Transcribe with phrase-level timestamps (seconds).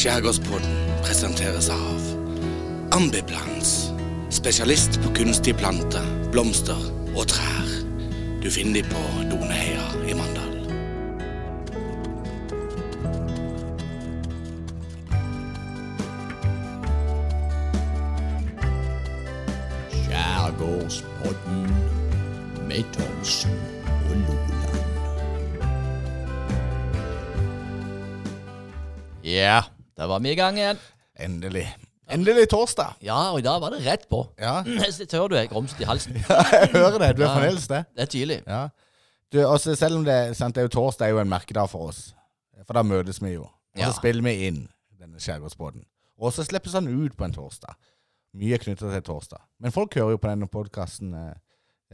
[0.00, 2.04] Skjærgårdspodden presenteres av
[2.96, 3.90] Ambiplans.
[4.32, 6.80] Spesialist på kunstige planter, blomster
[7.12, 7.68] og trær.
[8.40, 9.79] Du finner de på Doneheia
[30.10, 30.78] var vi i gang igjen.
[31.20, 31.64] Endelig.
[32.10, 32.96] Endelig torsdag.
[33.06, 34.24] Ja, og i dag var det rett på.
[34.40, 36.16] Ja, Jeg hører du er grumset i halsen.
[36.28, 37.10] Ja, jeg hører det.
[37.18, 37.84] Du er fremdeles det.
[37.94, 38.40] Det er tydelig.
[38.46, 38.64] Ja.
[39.30, 41.92] Du, også, selv om det, sant, det er jo torsdag er jo en merkedag for
[41.92, 42.08] oss.
[42.66, 43.44] For da møtes vi jo.
[43.46, 43.92] Og så Ja.
[43.94, 44.64] spiller vi inn
[44.98, 45.84] denne skjærgårdsbåten.
[46.20, 47.76] Og så slippes han ut på en torsdag.
[48.34, 49.40] Mye er knyttet til torsdag.
[49.62, 51.34] Men folk hører jo på denne podkasten eh,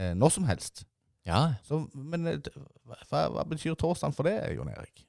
[0.00, 0.84] eh, når som helst.
[1.28, 2.40] Ja, Så, men eh,
[3.10, 5.04] hva, hva betyr torsdagen for det, Jon Erik?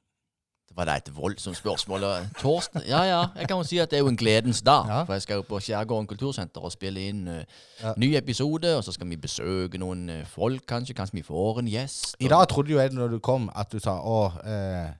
[0.77, 2.03] Var det et voldsomt spørsmål.
[2.39, 2.81] Torsten?
[2.87, 4.85] Ja ja, jeg kan jo si at det er jo en gledens dag.
[4.87, 4.99] Ja.
[5.07, 7.41] For jeg skal jo på Skjærgården kultursenter og spille inn uh,
[7.81, 7.93] Ja.
[7.97, 8.75] ny episode.
[8.77, 10.93] Og så skal vi besøke noen uh, folk, kanskje.
[10.97, 12.15] Kanskje vi får en gjest.
[12.19, 14.93] I dag trodde jo jeg når du kom, at du sa å, uh,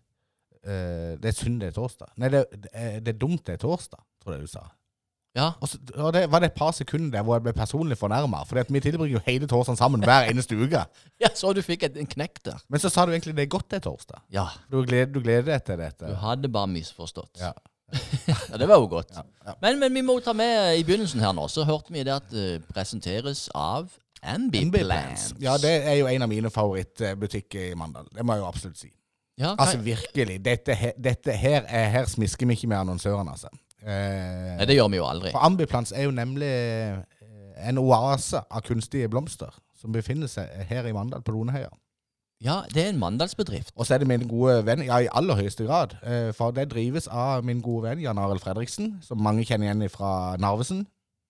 [1.21, 2.09] det er synd det er torsdag.
[2.17, 2.73] Nei, det, det,
[3.05, 4.65] det er dumt det er torsdag, tror jeg du sa.
[5.37, 7.97] Ja, Og, så, og det var det et par sekunder der hvor jeg ble personlig
[7.99, 8.39] fornærma.
[8.49, 10.81] For vi tilbringer jo hele torsdagen sammen hver eneste uke.
[11.23, 12.57] ja så du fikk en knekk der.
[12.73, 14.23] Men så sa du egentlig det er godt det torsdag.
[14.33, 16.09] Ja, Du gleder, du gleder deg til dette.
[16.09, 17.37] du hadde bare misforstått.
[17.41, 17.53] Ja.
[18.27, 19.13] Ja, det var jo godt.
[19.15, 19.53] Ja, ja.
[19.63, 22.25] Men, men vi må ta med i begynnelsen her nå, så hørte vi det at
[22.33, 23.87] det presenteres av
[24.27, 25.29] Ambiplans.
[25.39, 28.07] Ja, det er jo en av mine favorittbutikker i Mandal.
[28.11, 28.89] Det må jeg jo absolutt si.
[29.37, 30.39] Ja, Altså virkelig.
[30.43, 33.51] Dette, dette her, er, her smisker vi ikke med annonsørene, altså.
[33.87, 35.31] Eh, Nei, det gjør vi jo aldri.
[35.31, 36.97] For Ambiplans er jo nemlig eh,
[37.69, 41.69] en oase av kunstige blomster som befinner seg her i Mandal, på Doneheia.
[42.43, 43.71] Ja, det er en mandalsbedrift.
[43.75, 46.67] Og så er det min gode venn, ja i aller høyeste grad, eh, for det
[46.69, 50.83] drives av min gode venn Jan Arild Fredriksen, som mange kjenner igjen fra Narvesen,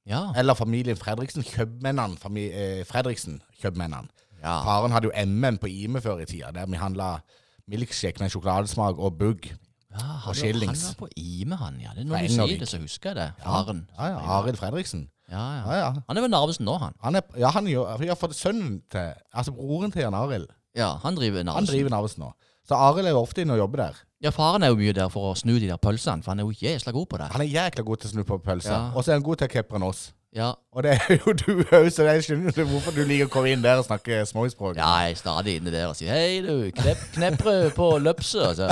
[0.07, 0.33] Ja.
[0.35, 4.07] eller familien Fredriksen, kjøpmennene, fami eh, Fredriksen, kjøpmennene.
[4.43, 4.57] ja.
[4.63, 7.21] Faren hadde jo MM på Ime før i tida, der vi handla
[7.67, 9.47] milkshake med sjokoladesmak og bugg.
[9.91, 10.83] Ja han, Og skillings.
[10.87, 11.79] han var på Ime, han.
[11.81, 11.89] ja.
[11.95, 13.27] Det er Når du sier det, så husker jeg det.
[13.43, 13.87] Faren.
[13.97, 15.07] Ja, ja, Arild Fredriksen.
[15.31, 15.45] Ja,
[15.79, 15.93] Ja.
[16.07, 16.93] Han er ved Narvesen nå, han.
[17.03, 20.97] Han er, ja, han gjør, har for sønnen til, altså broren til Jan Arild, Ja,
[21.03, 21.73] han driver han Narvesen.
[21.73, 22.31] driver Narvesen nå.
[22.67, 23.95] Så Arild er jo ofte inne og jobber der.
[24.21, 26.43] Ja, faren er jo mye der for å snu de der pølsene, for han er
[26.43, 27.27] jo jæsla god på det.
[27.31, 28.91] Han er jækla god til å snu på pølser, Ja.
[28.95, 30.11] og så er han god til å kepre oss.
[30.37, 33.31] Ja, Og det er jo du òg, så jeg skjønner jo hvorfor du liker å
[33.33, 34.77] komme inn der og snakke småspråk.
[34.77, 38.43] ja jeg er stadig inne der og sier Hei, du, knep, knepre på løpset.
[38.45, 38.69] Og så,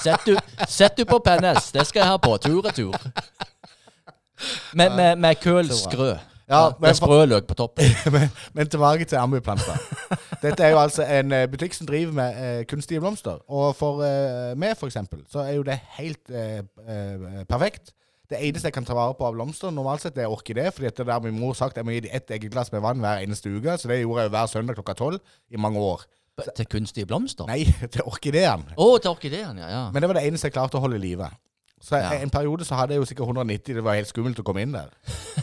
[0.00, 2.32] sett, du, sett du på pennes, det skal jeg ha på.
[2.40, 2.96] Tur-retur.
[4.72, 6.14] Med, med, med køl skrø.
[6.48, 7.84] Ja, med sprøløk på toppen.
[8.14, 9.78] men, men tilbake til Ambiplanter.
[10.42, 13.38] Dette er jo altså en eh, butikk som driver med eh, kunstige blomster.
[13.48, 16.58] Og for eh, meg, for eksempel, så er jo det helt eh,
[16.88, 17.94] eh, perfekt.
[18.32, 20.70] Det eneste jeg kan ta vare på av blomster, normalt sett, det er orkidé.
[20.72, 23.00] fordi at det der min mor sagt jeg må gi dem ett eggeglass med vann
[23.04, 23.76] hver eneste uke.
[23.78, 25.20] Så det gjorde jeg hver søndag klokka tolv
[25.52, 26.04] i mange år.
[26.56, 27.46] Til kunstige blomster?
[27.46, 28.64] Nei, til orkideen.
[28.80, 29.68] Å, til orkideen, ja.
[29.68, 29.82] ja.
[29.92, 31.28] Men det var det eneste jeg klarte å holde i live.
[31.82, 32.12] Så Ja.
[32.22, 33.74] En periode så hadde jeg jo sikkert 190.
[33.76, 34.90] Det var helt skummelt å komme inn der.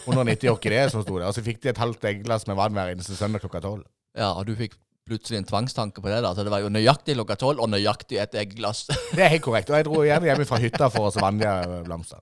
[0.07, 1.27] 190 orkideer som sto der.
[1.29, 3.83] Og så fikk de et halvt eggeglass med vann hver eneste søndag klokka tolv.
[4.17, 4.31] ja.
[4.33, 4.77] Og du fikk
[5.09, 6.33] plutselig en tvangstanke på det, da.
[6.37, 8.85] Så det var jo nøyaktig klokka tolv, og nøyaktig et eggeglass.
[9.13, 9.69] Det er helt korrekt.
[9.73, 11.53] Og jeg dro gjerne hjem fra hytta for å vanne
[11.87, 12.21] blomster.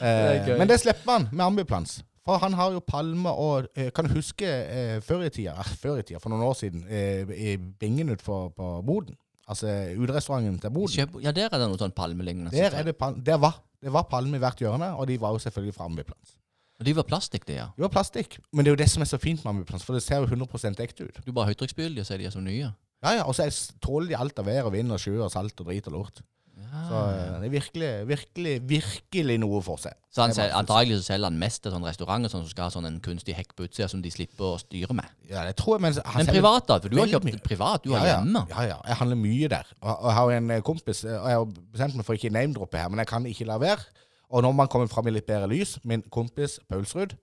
[0.00, 1.98] Eh, men det slipper han med ambiplans.
[2.22, 5.72] For han har jo palme og eh, Kan du huske eh, før i tida, eh,
[5.82, 9.16] før i tida, for noen år siden, eh, i bingen utenfor på Boden?
[9.50, 9.66] Altså
[9.98, 10.94] uterestauranten til Boden.
[10.94, 12.52] Kjøp, ja, der er det noe sånn palmelignende.
[12.54, 15.34] Der, er det pal der, var, det var palme i hvert hjørne, og de var
[15.34, 16.36] jo selvfølgelig fra ambiplans.
[16.78, 17.66] Og de var plastikk, det, ja.
[17.76, 19.98] De var plastikk, men det er jo det som er så fint med ambiplans, for
[19.98, 21.18] det ser jo 100 ekte ut.
[21.26, 22.70] Du bare høytrykksspyler de og er de som nye.
[23.02, 25.30] Ja, ja, Og så er- tåler de alt av vær og vind og sjø og
[25.34, 26.22] salt og drit og lort.
[26.70, 29.96] Så eh, det er virkelig, virkelig, virkelig noe for seg.
[30.12, 32.74] Så han sel, antagelig så selger han mest til sånne restauranter sånn som skal ha
[32.74, 35.08] sånn en kunstig hekk på utsida som de slipper å styre med.
[35.30, 36.78] Ja, det tror jeg, men han Men privat, da?
[36.84, 38.44] For du har kjøpt privat, du ja, har hjemme.
[38.52, 38.78] Ja, ja.
[38.90, 39.74] Jeg handler mye der.
[39.80, 42.32] Og, og jeg har en eh, kompis, eh, og jeg har bestemt meg for ikke
[42.36, 44.06] name-droppe her, men jeg kan ikke la være.
[44.32, 47.16] Og når man kommer fram i litt bedre lys, min kompis Paulsrud,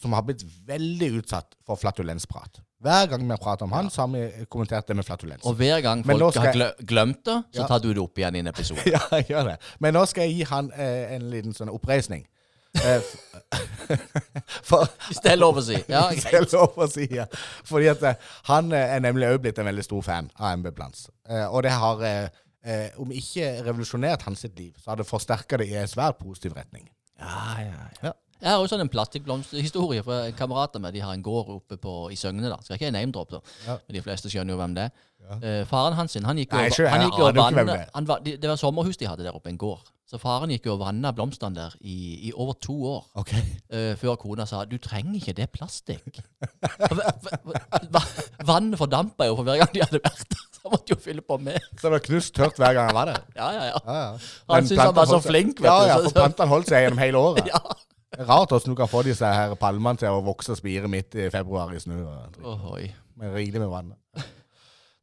[0.00, 2.60] som har blitt veldig utsatt for flatulensprat.
[2.84, 5.44] Hver gang vi har pratet om han, så har vi kommentert det med flatulens.
[5.48, 7.66] Og hver gang Men nå folk skal har jeg- glø- glemt det, så Ja.
[7.66, 8.84] tar du det opp igjen i en episode.
[8.94, 9.56] ja, jeg gjør det.
[9.80, 12.26] Men nå skal jeg gi han eh, en liten sånn oppreisning.
[12.74, 13.16] Eh, f-
[14.68, 15.76] for Hvis det er lov å si.
[15.88, 17.06] Ja, Hvis det er lov å si.
[17.14, 17.26] Ja.
[17.64, 18.14] Fordi at eh,
[18.50, 21.06] han eh, er nemlig også blitt en veldig stor fan av MB Blans.
[21.28, 22.28] Eh, og det har, eh,
[22.64, 26.18] eh, om ikke revolusjonert hans sitt liv, så har det forsterka det i en svært
[26.18, 26.88] positiv retning.
[27.20, 28.12] ja, ja, ja.
[28.44, 28.50] Ja.
[28.50, 30.92] Jeg har også sånn en plastikkblomsthistorie fra en kamerat av meg.
[30.92, 32.44] De har en gård oppe på, i Søgne.
[32.52, 32.58] da.
[32.60, 33.40] Skal ikke jeg name-droppe.
[33.66, 33.78] Ja.
[33.88, 34.92] Men de fleste skjønner jo hvem det er.
[35.24, 35.36] Ja.
[35.40, 38.20] Uh, faren hans sin, han gikk Nei, over- han gikk over vannet- det han var-
[38.20, 39.80] de- Det var sommerhus de hadde der oppe, en gård.
[40.06, 43.06] Så faren gikk og vanna blomstene der i, i over to år.
[43.16, 43.32] Ok.
[43.72, 46.20] Uh, før kona sa 'du trenger ikke, det plastikk'.
[46.92, 50.44] Va- va- va- Vannet fordampa jo for hver gang de hadde vært der.
[50.52, 51.58] Så han måtte jo fylle på mer.
[51.80, 53.20] Så det var knust tørt hver gang han var der?
[53.34, 53.78] Ja, ja, ja.
[53.86, 54.18] Ja, ja.
[54.50, 55.88] Han syntes han var så flink, vet ja, du.
[55.88, 57.46] Ja, så- for plantene holdt seg gjennom hele året.
[57.54, 57.58] Ja.
[58.18, 61.28] Rart hvordan du kan få disse her palmene til å vokse og spire midt i
[61.32, 62.00] februar i snø.
[62.44, 62.88] Ohoi.
[63.18, 63.92] Med rikelig med vann.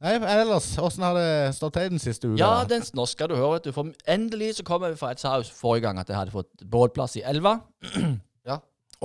[0.01, 2.39] Nei, ellers, åssen har det stått til den siste uka?
[2.41, 3.73] Ja, den, nå skal du høre, vet du.
[3.75, 7.19] For endelig så kom jeg fra et saus forrige gang at jeg hadde fått båtplass
[7.21, 7.59] i elva.
[8.49, 8.55] Ja.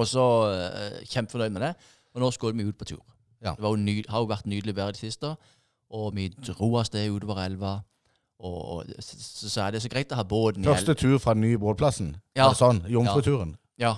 [0.01, 1.75] Og så uh, kjempefornøyd med det.
[2.17, 3.03] Og nå skulle vi ut på tur.
[3.45, 3.53] Ja.
[3.53, 5.35] Det var jo ny, har jo vært nydelig vær i det siste.
[5.93, 7.75] Og vi dro av sted utover elva.
[8.41, 11.37] Og, og så, så, er det så greit å ha båten i Første tur fra
[11.37, 12.15] den nye båtplassen?
[12.37, 12.49] Ja.
[12.57, 12.83] Sånn?
[12.89, 13.53] Jomfruturen?
[13.53, 13.66] Ja.
[13.79, 13.97] Ja.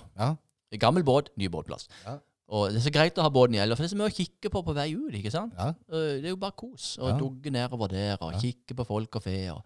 [0.79, 1.89] Gammel båt, ny båtplass.
[2.05, 2.19] Ja.
[2.49, 4.09] Og det er så greit å ha båten i elva, for det er så mye
[4.09, 5.13] å kikke på på vei ut.
[5.15, 5.53] ikke sant?
[5.57, 5.69] Ja.
[5.93, 6.97] Eh, Det er jo bare kos.
[6.99, 7.19] Og Ja.
[7.19, 8.39] dugge nedover der og Ja.
[8.41, 9.51] kikke på folk og fe.
[9.53, 9.63] Og,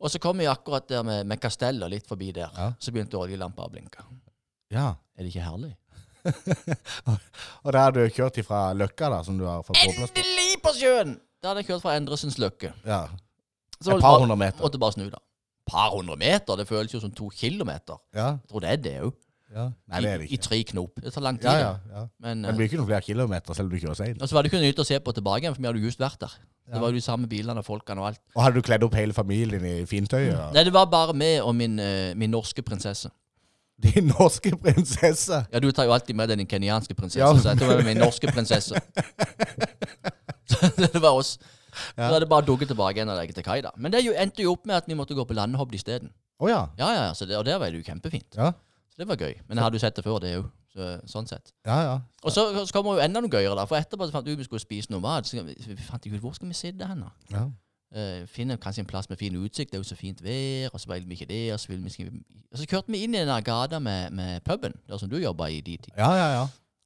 [0.00, 2.50] og så kom vi akkurat der med, med Castello litt forbi der.
[2.56, 2.72] Ja.
[2.80, 4.02] Så begynte oljelampa å blinke.
[4.70, 4.94] ja.
[5.16, 5.76] Er det ikke herlig?
[7.64, 9.92] Og der har du kjørt ifra Løkka, da, som du har fått på?
[9.92, 11.20] Endelig på sjøen!
[11.42, 12.72] Der hadde jeg kjørt fra Endresens Løkke.
[12.88, 13.02] Ja.
[13.84, 14.62] Et par hundre meter.
[14.64, 15.18] Måtte bare snu, da.
[15.66, 16.58] Par hundre meter?
[16.60, 18.00] Det føles jo som to kilometer.
[18.14, 18.34] Ja.
[18.38, 19.14] Jeg tror det er det òg.
[19.54, 19.68] ja.
[19.88, 20.98] Nei, det er det I, I tre knop.
[21.00, 21.48] Det tar lang tid.
[21.48, 22.06] Ja, ja.
[22.20, 24.22] Men, det blir ikke noen flere kilometer selv om du kjører seint.
[24.22, 25.92] og så var det ikke nytt å se på tilbake igjen, for vi hadde jo
[25.92, 26.36] just vært der.
[26.72, 28.20] Det var jo de samme bilene og folkene og alt.
[28.34, 30.22] Og hadde du kledd opp hele familien i fintøy?
[30.30, 30.48] Ja?
[30.54, 33.12] Nei, det var bare meg og min, eh, min norske prinsesse.
[33.84, 35.44] Din norske prinsesse.
[35.52, 38.30] Ja, du tar jo alltid med deg din kenyanske prinsesse, så jeg med min norske
[38.32, 38.80] prinsesse.
[40.48, 41.38] Så det var oss.
[41.96, 42.08] Ja.
[42.08, 43.72] Så hadde bare dugget tilbake igjen og legget til kai, da.
[43.76, 46.12] Men det jo, endte jo opp med at vi måtte gå på landehobb isteden.
[46.38, 46.66] Oh, ja.
[46.78, 48.36] Ja, ja, så det, og der var det jo kjempefint.
[48.36, 48.52] Ja.
[48.90, 49.34] Så det var gøy.
[49.48, 50.52] Men jeg hadde jo sett det før, det òg.
[50.74, 51.52] Så, sånn sett.
[51.66, 51.98] Ja, ja.
[52.26, 53.66] Og så, så kommer jo enda noe gøyere, da.
[53.70, 55.28] For etterpå så fant vi ut vi skulle spise noe mat.
[55.28, 57.12] Så vi fant ut hvor skal vi sitte hen, da.
[57.34, 57.44] ja.
[57.94, 59.70] Uh, finne kanskje en plass med fin utsikt.
[59.70, 60.72] Det er jo så fint vær.
[60.74, 61.52] Og så ville vi ikke det.
[61.54, 62.10] Og så, vi, ikke...
[62.50, 65.46] og så kjørte vi inn i den gata med, med puben, der som du jobba
[65.46, 65.94] i de tider.
[65.98, 66.44] Ja, ja, ja.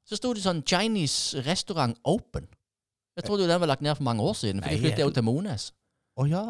[0.09, 2.49] Så sto det sånn Chinese restaurant open.
[3.19, 5.03] Jeg trodde jo den var lagt ned for mange år siden, for Nei, de flyttet
[5.03, 5.71] jo til Mones.
[6.19, 6.45] Å ja.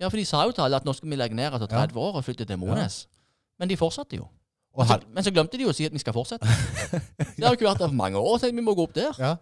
[0.00, 1.98] Ja, for de sa jo til alle at nå skal vi legge ned etter 30
[2.02, 3.04] år og flytte til Mones.
[3.60, 4.26] Men de fortsatte jo.
[4.78, 6.46] Men så, men så glemte de jo å si at vi skal fortsette.
[7.36, 9.14] det har jo ikke vært der for mange år, så vi må gå opp der.
[9.18, 9.34] Ja.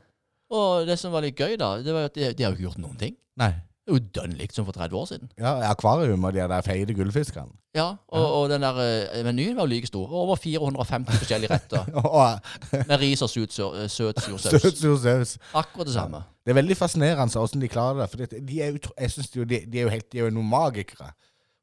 [0.48, 2.66] Og det som var litt gøy, da, det var at de, de har jo ikke
[2.70, 3.16] gjort noen ting.
[3.38, 3.52] Nei.
[3.88, 5.30] Det er jo dønn likt som for 30 år siden.
[5.40, 7.48] Ja, akvarium og de der feite gullfiskene.
[7.74, 10.10] Ja, og, og den der eh, menyen var jo like stor.
[10.12, 11.88] Over 450 forskjellige retter.
[12.90, 14.60] Med ris og søt, sø- eh, søt sur saus.
[14.60, 15.32] søt sur saus.
[15.56, 16.20] Akkurat det samme.
[16.44, 18.10] Det er veldig fascinerende hvordan de klarer det.
[18.12, 20.34] For det, de er, utro- jeg synes de, de er jo helt, de er jo
[20.36, 21.08] noen magikere.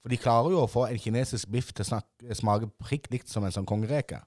[0.01, 2.01] For de klarer jo å få en kinesisk biff til å
[2.41, 4.23] smake prikk likt som en sånn kongereke.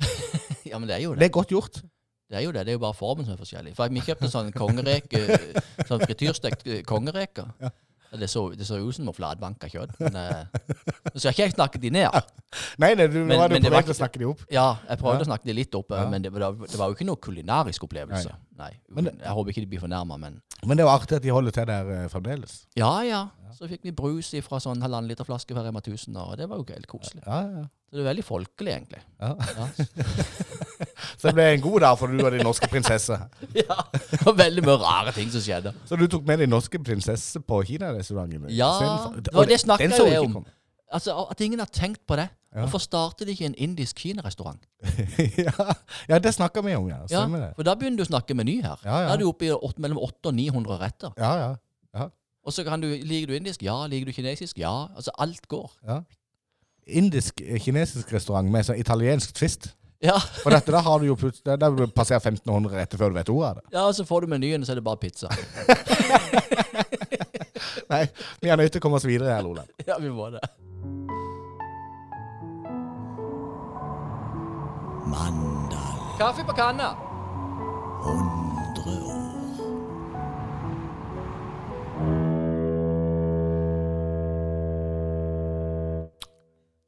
[0.64, 1.20] Ja, men det er jo det.
[1.20, 1.82] Det er godt gjort.
[2.30, 2.64] Det er jo det.
[2.66, 3.74] Det er jo bare formen som er forskjellig.
[3.76, 5.20] For Vi kjøpte sånn kongereke,
[5.88, 7.44] sånn frityrstekt eh, kongereke.
[7.60, 7.70] Ja.
[8.14, 9.96] Det så, det så ut som noe flatbanka kjøtt.
[9.98, 12.14] Men Så Nå skal ikke jeg snakke de ned.
[12.78, 14.44] Nei, nei, du Men- var det var å snakke de opp.
[14.54, 15.24] Ja, jeg prøvde Ja.
[15.26, 17.82] å snakke de litt opp, eh, men det, var- det var jo ikke noe kulinarisk
[17.88, 18.30] opplevelse.
[18.56, 18.70] Nei.
[18.88, 21.28] Men jeg håper ikke de blir fornærma, men Men det er jo artig at de
[21.34, 22.66] holder til der eh, fremdeles.
[22.78, 23.24] Ja, ja.
[23.58, 26.56] Så fikk vi brus fra sånn halvannen liter flaske fra Rema 1000, og det var
[26.62, 27.22] jo helt koselig.
[27.26, 27.66] Ja, ja.
[27.90, 29.02] Så det er veldig folkelig, egentlig.
[29.20, 29.34] ja.
[29.58, 29.68] Ja.
[31.24, 33.16] Så det ble en god dag for du og din norske prinsesse.
[33.62, 33.78] ja.
[34.10, 35.72] Det var veldig mye rare ting som skjedde.
[35.88, 38.44] Så du tok med din norske prinsesse på kinarestauranten?
[38.52, 38.70] Ja,
[39.16, 39.58] det var det
[39.96, 40.44] jo jeg om.
[40.92, 42.28] Altså, At ingen har tenkt på det.
[42.54, 42.60] Ja.
[42.60, 44.60] Hvorfor starter de ikke en indisk kinarestaurant?
[45.46, 45.72] ja,
[46.08, 47.00] ja, det snakker vi om, ja.
[47.10, 47.48] Ja, det.
[47.56, 48.78] for da begynner du å snakke meny her.
[48.84, 49.08] Ja, ja.
[49.08, 51.16] Da er du oppe i 8, mellom 800 og 900 retter.
[51.18, 51.54] Ja, ja.
[52.44, 53.62] Og så kan du, Liker du indisk?
[53.64, 53.86] Ja.
[53.86, 54.58] Liker du kinesisk?
[54.58, 54.86] Ja.
[54.96, 55.72] Altså, alt går.
[55.86, 56.02] ja.
[56.86, 59.70] Indisk, eh, kinesisk restaurant med sånn italiensk twist.
[60.04, 63.30] Ja, For dette der har du jo plutselig Der passerer 1500 etter før du vet
[63.32, 63.64] ordet av det.
[63.72, 65.30] ja og så får du menyen, og så er det bare pizza.
[67.92, 68.02] Nei,
[68.42, 69.64] vi er nødt til å komme oss videre her, Olav.
[69.88, 70.42] ja, vi må det.
[75.08, 76.92] Mandal Kaffe på kanna.
[78.04, 79.13] 100 år.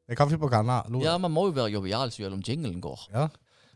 [0.07, 0.83] Det er kaffe på kanna.
[0.89, 1.03] Olav.
[1.03, 3.09] Ja, man må jo være jovial selv om jinglen går.
[3.13, 3.27] Ja.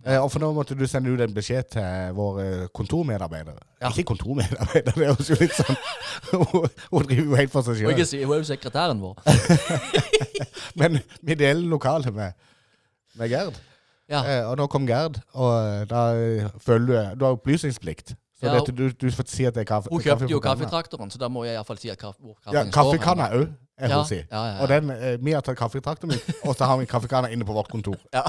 [0.06, 3.58] Eh, og for nå måtte du sende ut en beskjed til våre kontormedarbeidere.
[3.82, 3.90] Ja.
[3.90, 5.76] Ikke kontormedarbeidere, det høres jo litt sånn
[6.30, 8.06] Hun hun driver jo helt for seg ikke sjøl.
[8.08, 9.18] si, Hun er jo sekretæren vår.
[10.80, 12.32] Men vi deler lokalet med,
[13.18, 13.58] med Gerd.
[14.10, 14.22] Ja.
[14.24, 18.14] Eh, og nå kom Gerd, og eh, da eh, føler du Du har opplysningsplikt.
[18.40, 19.90] Så Ja, det, du, du får si at det er kaffe.
[19.92, 22.72] Hun kjøpte jo kaffetraktoren, så da må jeg iallfall si at kaffe, hvor Ja, kaffen
[22.72, 22.78] står.
[22.78, 24.18] Kaffekanna òg er Ja, hun si.
[24.60, 27.46] Og den, eh, vi har tatt kaffetrakten min, og så har vi en kaffekanne inne
[27.48, 27.96] på vårt kontor.
[28.14, 28.24] Ja.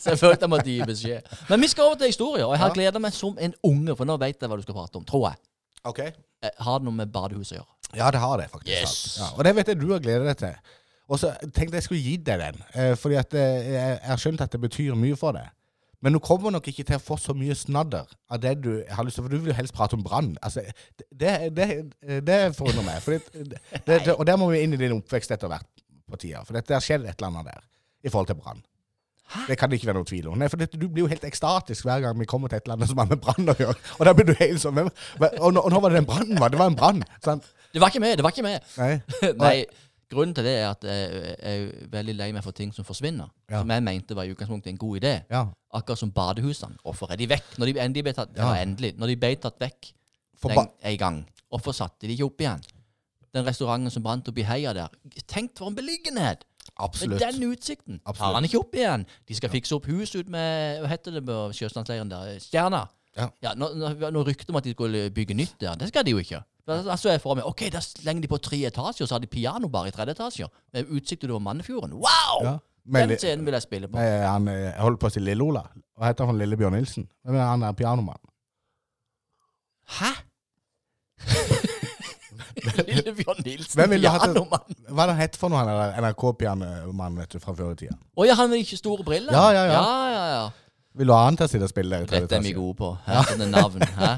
[0.00, 1.26] så jeg følte jeg måtte gi beskjed.
[1.50, 4.08] Men vi skal over til historier, og jeg har gleda meg som en unge, for
[4.08, 5.40] nå vet jeg hva du skal prate om, tror jeg.
[5.90, 6.00] Ok.
[6.00, 7.70] Eh, Har det noe med badehus å gjøre?
[7.98, 8.70] Ja, det har det faktisk.
[8.72, 9.16] Yes.
[9.20, 10.76] Ja, og det vet jeg du har gledet deg til.
[11.10, 14.52] Og så tenkte jeg skulle gi deg den, eh, fordi at jeg har skjønt at
[14.54, 15.48] det betyr mye for deg.
[16.00, 19.04] Men du kommer nok ikke til å få så mye snadder av det du har
[19.04, 20.32] lyst til, for du vil jo helst prate om brann.
[20.40, 20.64] Altså,
[20.96, 21.66] det, det,
[22.24, 23.04] det, forundrer meg.
[23.86, 25.68] Det, og der må vi inn i din oppvekst etter hvert
[26.10, 26.40] på tida.
[26.46, 27.64] For det har skjedd et eller annet der
[28.06, 28.64] i forhold til brann.
[29.46, 30.38] Det kan det ikke være noe tvil om.
[30.40, 32.80] Nei, for det, Du blir jo helt ekstatisk hver gang vi kommer til et eller
[32.80, 33.76] annet som har med brann å gjøre.
[33.98, 34.90] Og da blir du helt sånn Og
[35.54, 36.50] nå, og nå var det den brannen, var.
[36.50, 37.04] Det var en brann.
[37.24, 37.46] sant?
[37.70, 38.16] Det var ikke med!
[38.18, 38.66] Det var ikke med!
[38.80, 38.92] Nei.
[39.44, 39.56] Nei,
[40.10, 43.30] grunnen til det er at jeg er veldig lei meg for ting som forsvinner.
[43.50, 43.60] Ja.
[43.62, 45.14] Som jeg mente var i utgangspunktet en god idé.
[45.30, 45.44] Ja.
[45.76, 46.78] Akkurat som badehusene.
[46.82, 47.56] Hvorfor er de vekk?
[47.58, 48.50] Når de endelig ble tatt, Ja.
[48.54, 48.62] ja.
[48.64, 49.92] endelig, når de ble tatt vekk
[50.42, 51.18] den, en gang,
[51.52, 52.62] hvorfor satte de ikke opp igjen?
[53.34, 54.88] Den restauranten som brant opp i heia der.
[55.30, 56.46] Tenk for en beliggenhet!
[56.80, 58.00] Med den utsikten.
[58.04, 58.18] Absolutt.
[58.18, 59.04] Tar han ikke opp igjen?
[59.28, 62.38] De skal fikse opp hus ut med Hva heter det på sjøstandsleiren der?
[62.40, 62.86] Stjerna.
[63.16, 63.54] Ja.
[63.58, 65.74] nå, nå, nå rykte om at de skulle bygge nytt der.
[65.80, 66.40] Det skal de jo ikke.
[66.68, 69.22] Da da så jeg for meg ok, da slenger de på tre etasjer, så har
[69.22, 70.48] de piano bare i tredje etasje.
[70.74, 71.94] Med utsikt utover Mannefjorden.
[71.98, 72.42] Wow!
[72.44, 72.56] Ja.
[72.90, 73.98] Men Den scenen vil jeg spille på.
[73.98, 75.62] Nei, han, eh, jeg holder på å si Lille-Ola.
[75.98, 77.06] Hva heter han Lillebjørn Nilsen?
[77.24, 78.26] Hvem er han der pianomannen?
[80.00, 80.10] Hæ?
[82.88, 84.80] Lillebjørn Nilsen, pianomann.
[84.88, 87.96] Hva er det han het for noe, han NRK-pianomannen vet du, fra før i tida?
[88.16, 89.36] Å ja, han med ikke store briller?
[89.36, 89.78] Ja, ja, ja.
[89.78, 90.42] ja, ja, ja.
[91.00, 92.90] Vil du ha han til å sitte og spille Dette er vi gode på.
[93.06, 93.84] Her er det navn.
[93.94, 94.10] Hæ?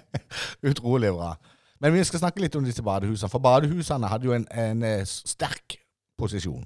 [0.70, 1.34] Utrolig bra.
[1.80, 3.30] Men vi skal snakke litt om disse badehusene.
[3.30, 5.78] For badehusene hadde jo en, en eh, sterk
[6.18, 6.64] posisjon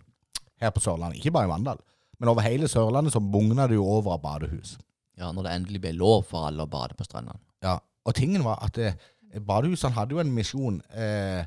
[0.63, 1.21] her på Sørlandet.
[1.21, 1.81] Ikke bare i Mandal,
[2.19, 4.77] men over hele Sørlandet så bugna det jo over av badehus.
[5.19, 7.41] Ja, når det endelig ble lov for alle å bade på strendene.
[7.63, 7.77] Ja,
[8.09, 8.97] og tingen var at eh,
[9.45, 11.45] badehusene hadde jo en misjon eh,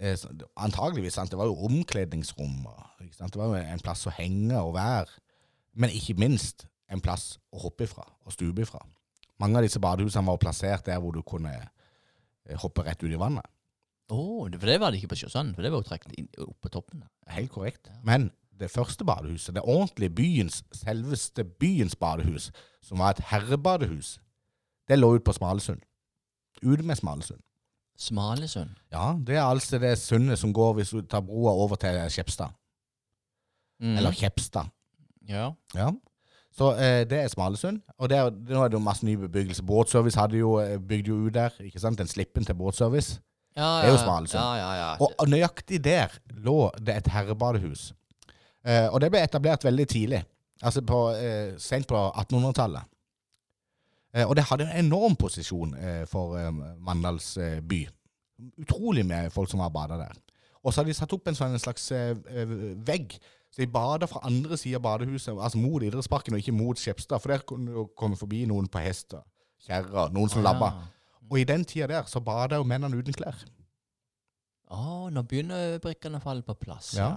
[0.00, 0.24] eh,
[0.60, 1.30] Antageligvis, sant?
[1.30, 2.64] det var jo omkledningsrom.
[2.98, 5.20] Det var jo en plass å henge og være.
[5.78, 8.82] Men ikke minst en plass å hoppe ifra og stupe ifra.
[9.42, 11.52] Mange av disse badehusene var plassert der hvor du kunne
[12.48, 13.46] eh, hoppe rett ut i vannet.
[14.12, 16.72] Oh, for det var det ikke på Sjøsand, for det var jo trukket opp på
[16.72, 17.04] toppen.
[17.32, 17.88] Helt korrekt.
[18.04, 18.28] Men
[18.60, 22.50] det første badehuset, det ordentlige byens, selveste byens badehus,
[22.84, 24.18] som var et herrebadehus,
[24.88, 25.80] det lå ute på Smalesund.
[26.62, 27.40] Ute med Smalesund.
[27.98, 28.70] Smalesund.
[28.92, 32.52] Ja, det er altså det sundet som går hvis du tar broa over til Kjepstad.
[33.80, 33.96] Mm.
[33.96, 34.70] Eller Kjepstad.
[35.28, 35.52] Ja.
[35.74, 35.90] Ja.
[36.54, 37.80] Så eh, det er Smalesund.
[37.98, 39.62] Og det er, nå er det jo masse ny bebyggelse.
[39.66, 41.50] Båtservice hadde jo, eh, bygde jo ut der.
[41.60, 41.98] ikke sant?
[41.98, 43.20] Den slippen til båtservice.
[43.56, 44.40] Ja, Det er jo Smalesund.
[44.42, 44.96] Ja, ja, ja.
[45.18, 46.14] Og nøyaktig der
[46.46, 47.92] lå det et herrebadehus.
[48.66, 50.22] Eh, og det ble etablert veldig tidlig.
[50.62, 52.82] Altså på, eh, sent på 1800-tallet.
[54.14, 57.34] Eh, og det hadde en enorm posisjon eh, for eh, Mandals
[57.68, 57.80] by.
[58.62, 60.14] Utrolig med folk som var bada der.
[60.64, 61.90] Og så hadde de satt opp en sånn en slags
[62.86, 63.18] vegg.
[63.54, 67.20] Så de bada fra andre sida av badehuset, altså mot idrettsparken og ikke mot Skjepstad.
[67.22, 69.22] For der kunne jo komme forbi noen på hest og
[69.62, 70.70] kjerre, noen som Å, labba.
[71.30, 73.38] Og i den tida der så bada jo mennene uten klær.
[74.74, 76.94] Å, nå begynner brikkene å falle på plass.
[76.98, 77.12] Ja.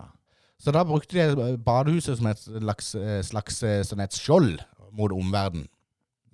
[0.61, 4.61] Så da brukte de badehuset som et slags, eh, slags eh, sånn et skjold
[4.97, 5.67] mot omverdenen,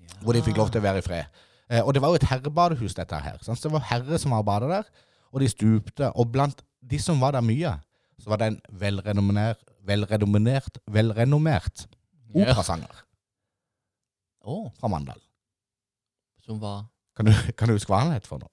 [0.03, 0.19] Ja.
[0.21, 1.25] hvor de fikk lov til å være i fred.
[1.69, 3.37] Eh, og det var jo et herrebadehus, dette her.
[3.41, 3.57] Sant?
[3.59, 4.83] Så det var herrer som var bada der,
[5.31, 6.11] og de stupte.
[6.15, 7.79] Og blant de som var der mye,
[8.19, 11.85] så var det en velrenommert, velrenommert, velrenommert
[12.33, 13.03] operasanger
[14.43, 15.19] Å, fra Mandal.
[16.45, 16.85] som var
[17.15, 18.49] Kan du, kan du huske hva han het for noe?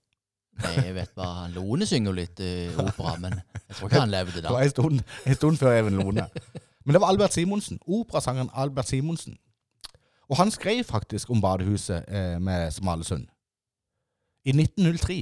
[0.60, 4.34] Jeg vet bare han Lone synger litt i opera, men jeg tror ikke han levde
[4.36, 4.52] Det da.
[4.52, 6.26] var en stund, en stund før Even Lone.
[6.84, 7.78] Men det var Albert Simonsen.
[7.86, 9.38] Operasangeren Albert Simonsen.
[10.28, 13.24] Og han skrev faktisk om badehuset eh, med Smalesund.
[14.44, 15.16] I 1903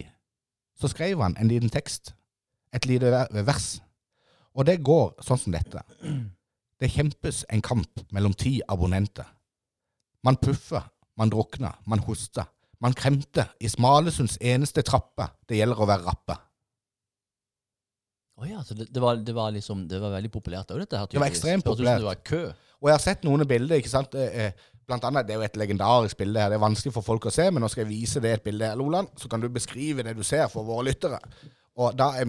[0.78, 2.12] så skrev han en liten tekst,
[2.74, 3.10] et lite
[3.46, 3.68] vers.
[4.58, 5.82] Og det går sånn som dette.
[6.78, 9.26] Det kjempes en kamp mellom ti abonnenter.
[10.26, 10.82] Man puffer,
[11.18, 12.48] man drukner, man hoster.
[12.82, 15.26] Man kremter i Smalesunds eneste trappe.
[15.46, 16.36] Det gjelder å være rappe.
[18.38, 20.98] Å ja, så det, det, var, det var liksom Det var veldig populært òg, dette
[20.98, 21.08] her.
[21.10, 22.02] Det var ekstremt som populært.
[22.04, 22.42] Det var kø.
[22.78, 24.14] Og jeg har sett noen bilder, ikke sant.
[24.14, 26.48] Eh, eh, Blant annet, Det er jo et legendarisk bilde her.
[26.48, 28.70] Det er vanskelig for folk å se, men nå skal jeg vise det et bilde
[28.70, 29.10] her, Loland.
[29.20, 31.18] Så kan du beskrive det du ser for våre lyttere.
[31.78, 32.24] Og da er,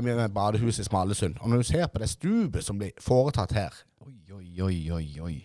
[0.00, 1.36] vi med badehuset i Smalesund.
[1.40, 5.06] Og når du ser på det stupet som blir foretatt her Oi, oi, oi, oi,
[5.20, 5.36] oi.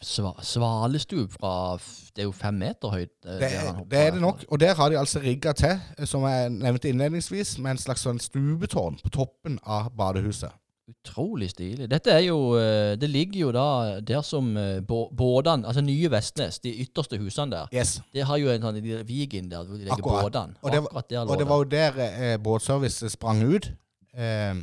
[0.00, 1.76] Sva, svalestup fra
[2.16, 3.10] Det er jo fem meter høyt.
[3.26, 3.50] eh, det,
[3.90, 4.44] det er det nok.
[4.48, 8.06] Og der har de altså rigga til, eh, som jeg nevnte innledningsvis, med en slags
[8.06, 10.54] sånn stupetårn på toppen av badehuset.
[10.90, 11.86] Utrolig stilig.
[11.90, 13.66] Dette er jo eh, Det ligger jo da
[14.00, 14.48] der som
[14.86, 17.70] bådene Altså Nye Vestnes, de ytterste husene der.
[17.74, 18.00] Yes.
[18.12, 20.56] Det har jo en sånn Vigen der hvor de legger båtene.
[20.62, 23.70] Og det, Akkurat der og det var jo der eh, båtservice sprang ut.
[24.14, 24.54] eh,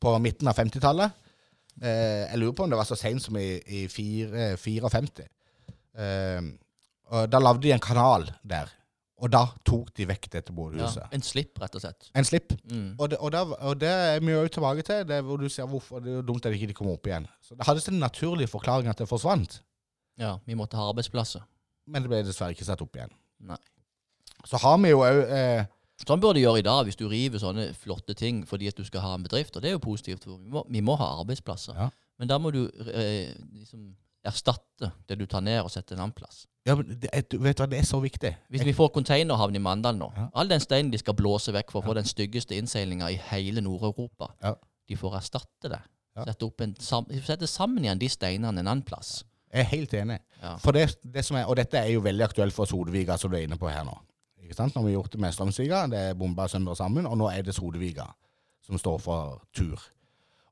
[0.00, 1.12] på midten av 50-tallet.
[1.82, 5.26] Eh, jeg lurer på om det var så seint som i, i fire- 54.
[6.00, 6.40] Eh,
[7.10, 8.70] og da lagde de en kanal der.
[9.20, 12.08] Og da tok de vekk dette Ja, en slipp, rett og slett.
[12.16, 12.54] En slipp.
[12.70, 12.94] Mm.
[12.98, 15.68] Og det, og, der, og det er vi jo tilbake til, det hvor du sier
[15.68, 17.26] hvorfor det er dumt at de ikke kommer opp igjen.
[17.44, 19.60] Så Det hadde sin naturlige forklaring at det forsvant,
[20.20, 21.44] Ja, vi måtte ha arbeidsplasser.
[21.86, 23.12] men det ble dessverre ikke satt opp igjen.
[23.40, 23.56] Nei.
[24.44, 25.64] Så har vi jo òg eh,
[26.00, 28.86] Sånn burde du gjøre i dag, hvis du river sånne flotte ting fordi at du
[28.88, 29.52] skal ha en bedrift.
[29.56, 31.76] Og det er jo positivt, for vi må, vi må ha arbeidsplasser.
[31.76, 31.90] Ja.
[32.16, 33.90] Men da må du eh, liksom
[34.26, 36.46] erstatte det du tar ned, og setter en annen plass.
[36.66, 38.34] ja, men det, vet du hva, det er så viktig.
[38.50, 40.28] Hvis vi får containerhavn i Mandal nå, Ja.
[40.34, 43.60] all den steinen de skal blåse vekk for å få den styggeste innseilinga i hele
[43.60, 44.54] Nord-Europa, Ja.
[44.88, 45.80] de får erstatte det.
[46.26, 46.74] Sette, en,
[47.22, 49.24] sette sammen igjen de steinene en annen plass.
[49.52, 50.18] Jeg er helt enig.
[50.58, 53.36] For det, det som er, og dette er jo veldig aktuelt for Sodeviga, som du
[53.36, 53.96] er inne på her nå.
[54.42, 54.74] Ikke sant?
[54.74, 57.42] Nå har vi gjort det med Strømsviga, det er bomba sønder sammen, og nå er
[57.42, 58.06] det Sodeviga
[58.66, 59.78] som står for tur.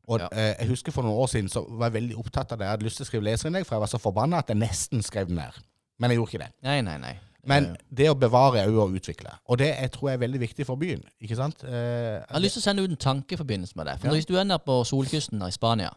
[0.08, 0.28] Og Ja.
[0.32, 2.64] eh, Jeg husker for noen år siden så var jeg veldig opptatt av det.
[2.64, 5.02] Jeg hadde lyst til å skrive leserinnlegg, for jeg var så forbanna at jeg nesten
[5.02, 5.52] skrev den ned.
[5.98, 6.52] Men jeg gjorde ikke det.
[6.62, 7.18] Nei, nei, nei.
[7.48, 9.30] Men det å bevare er jo å utvikle.
[9.48, 11.02] Og det jeg tror jeg er veldig viktig for byen.
[11.22, 11.62] Ikke sant?
[11.64, 14.00] Eh, Jeg har lyst til å sende ut en tanke i forbindelse med det.
[14.00, 14.12] For Ja.
[14.14, 15.90] Hvis du er nede på solkysten i Spania,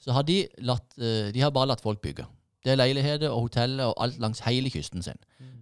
[0.00, 2.26] så har de latt eh, De har bare latt folk bygge.
[2.64, 5.16] Det er leiligheter og hoteller og alt langs hele kysten sin.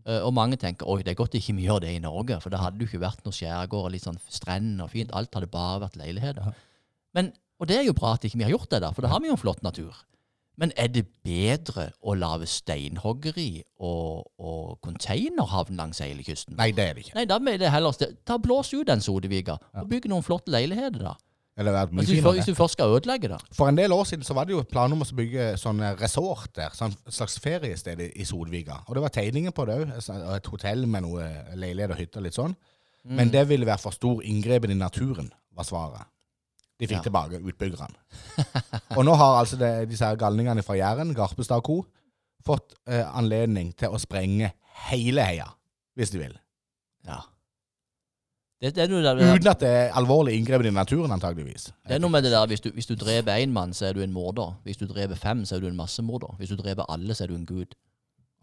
[0.07, 2.49] Eh, og mange tenker oi, det er godt ikke vi gjør det i Norge, for
[2.51, 5.11] da hadde det jo ikke vært noe skjærgård og litt sånn strender og fint.
[5.13, 6.55] Alt hadde bare vært leiligheter.
[7.15, 7.33] Men,
[7.65, 9.23] og det er jo bra at ikke vi har gjort det, da, for da har
[9.25, 10.05] vi jo en flott natur.
[10.61, 16.55] Men er det bedre å lage steinhoggeri og, og containerhavn langs hele kysten?
[16.61, 17.17] nei, det er det ikke.
[17.17, 17.97] Nei, da vil det heller
[18.29, 21.17] ta blås ut den Sodeviga og bygg noen flotte leiligheter, da.
[21.59, 22.33] Eller vært mye finere.
[22.35, 23.41] hvis du først skal ødelegge det.
[23.55, 26.51] For en del år siden så var det jo planer om å bygge sånne resort
[26.59, 26.75] der.
[26.75, 28.81] Sånn slags feriested i, Sodviga.
[28.89, 29.93] Og det var tegninger på det òg.
[30.35, 32.57] Et hotell med noe leilighet og hytte og litt sånn.
[33.05, 33.15] Mm.
[33.21, 36.11] Men det ville være for stor inngrepen i naturen, var svaret.
[36.81, 37.03] De fikk Ja.
[37.07, 37.95] tilbake utbyggerne.
[38.99, 41.77] og nå har altså det, disse her galningene fra Jæren, Garpestad og co.,
[42.45, 44.51] fått eh, anledning til å sprenge
[44.91, 45.47] hele heia,
[45.97, 46.35] hvis de vil.
[47.07, 47.21] Ja.
[48.61, 51.67] Det, det, er der, Uten at det er alvorlig inngrepen i naturen, antageligvis.
[51.87, 53.97] det er noe med det der hvis du, hvis du dreper én mann, så er
[53.97, 54.55] du en morder.
[54.65, 56.35] Hvis du dreper fem, så er du en massemorder.
[56.39, 57.75] Hvis du dreper alle, så er du en gud.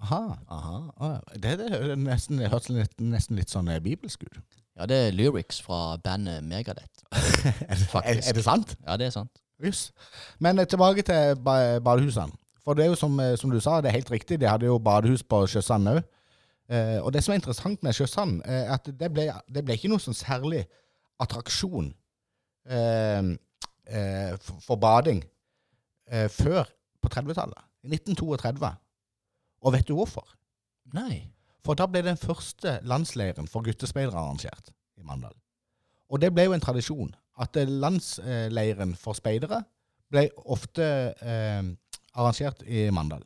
[0.02, 0.22] Aha.
[0.50, 1.12] Aha.
[1.34, 4.61] Det, det, det nesten, det hørtes nesten litt sånn eh, bibelsk ut.
[4.80, 6.88] Ja, det er lyrics fra bandet Megadeth.
[8.04, 8.78] Er, er det sant?
[8.88, 9.42] Ja, det er sant.
[9.66, 9.92] Yes.
[10.40, 12.34] Men eh, tilbake til ba badehusene.
[12.64, 14.40] For det er jo som, eh, som du sa, det er helt riktig.
[14.42, 16.02] De hadde jo badehus på Sjøsand òg.
[16.72, 19.92] Eh, og det som er interessant med Sjøsand, er at det ble, det ble ikke
[19.92, 20.64] noe sånn særlig
[21.22, 21.92] attraksjon
[22.70, 23.34] eh,
[23.92, 25.24] eh, for, for bading
[26.12, 26.64] eh, før
[27.02, 27.68] på 30-tallet.
[27.84, 28.72] I 1932.
[29.62, 30.26] Og vet du hvorfor?
[30.94, 31.26] Nei.
[31.66, 35.36] For da ble den første landsleiren for guttespeidere arrangert i Mandal.
[36.12, 39.62] Og det ble jo en tradisjon at eh, landsleiren for speidere
[40.12, 40.88] ble ofte
[41.22, 41.62] eh,
[42.18, 43.24] arrangert i Mandal.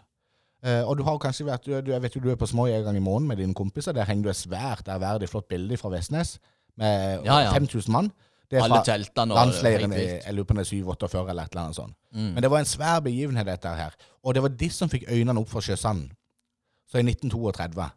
[0.66, 2.86] Eh, og du har kanskje vært, du, jeg vet jo du er på Småi en
[2.88, 3.96] gang i måneden med dine kompiser.
[3.96, 6.38] Der henger du et svært ærverdig flott bilde fra Vestnes
[6.78, 7.52] med Ja, ja.
[7.54, 8.12] 5000 mann.
[8.52, 11.64] Det er fra landsleiren i jeg lurer på om det er 748 eller et eller
[11.64, 11.96] annet sånt.
[12.14, 12.32] Mm.
[12.36, 13.96] Men det var en svær begivenhet, dette her.
[14.24, 16.12] Og det var de som fikk øynene opp for Sjøsand.
[16.86, 17.88] Så i 1932.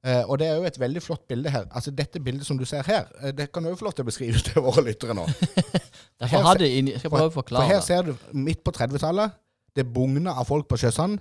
[0.00, 1.66] Eh, og det er jo et veldig flott bilde her.
[1.76, 4.06] Altså Dette bildet som du ser her, eh, det kan du jo få lov til
[4.06, 5.26] å beskrive til våre lyttere nå.
[6.20, 7.66] Derfor hadde jeg, skal prøve å forklare.
[7.66, 9.36] For her ser du midt på 30-tallet,
[9.76, 11.20] det bugner av folk på Sjøsand,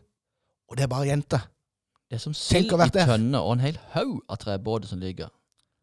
[0.70, 1.44] og det er bare jenter.
[2.10, 5.30] Det er som sild i tønner tønne og en hel haug av trebåter som ligger.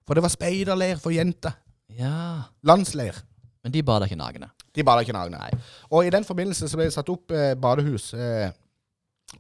[0.07, 1.55] For det var speiderleir for jenter.
[1.95, 2.49] Ja.
[2.67, 3.19] Landsleir.
[3.63, 4.49] Men de bader ikke nagne.
[4.75, 5.39] De bader ikke nagne.
[5.91, 8.51] Og i den forbindelse så ble det satt opp eh, badehus eh,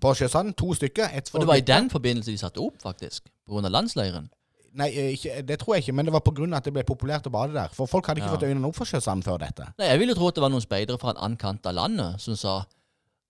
[0.00, 0.54] på Sjøsand.
[0.56, 1.10] To stykker.
[1.16, 3.28] Et for Og det var i den forbindelse de satte opp, faktisk.
[3.50, 4.28] Av landsleiren.
[4.76, 7.26] Nei, eh, ikke, det tror jeg ikke, men det var av at det ble populært
[7.26, 7.68] å bade der.
[7.72, 8.36] For folk hadde ikke Ja.
[8.36, 9.72] fått øynene opp for Sjøsand før dette.
[9.78, 12.20] Nei, Jeg ville tro at det var noen speidere fra en annen kant av landet
[12.20, 12.64] som sa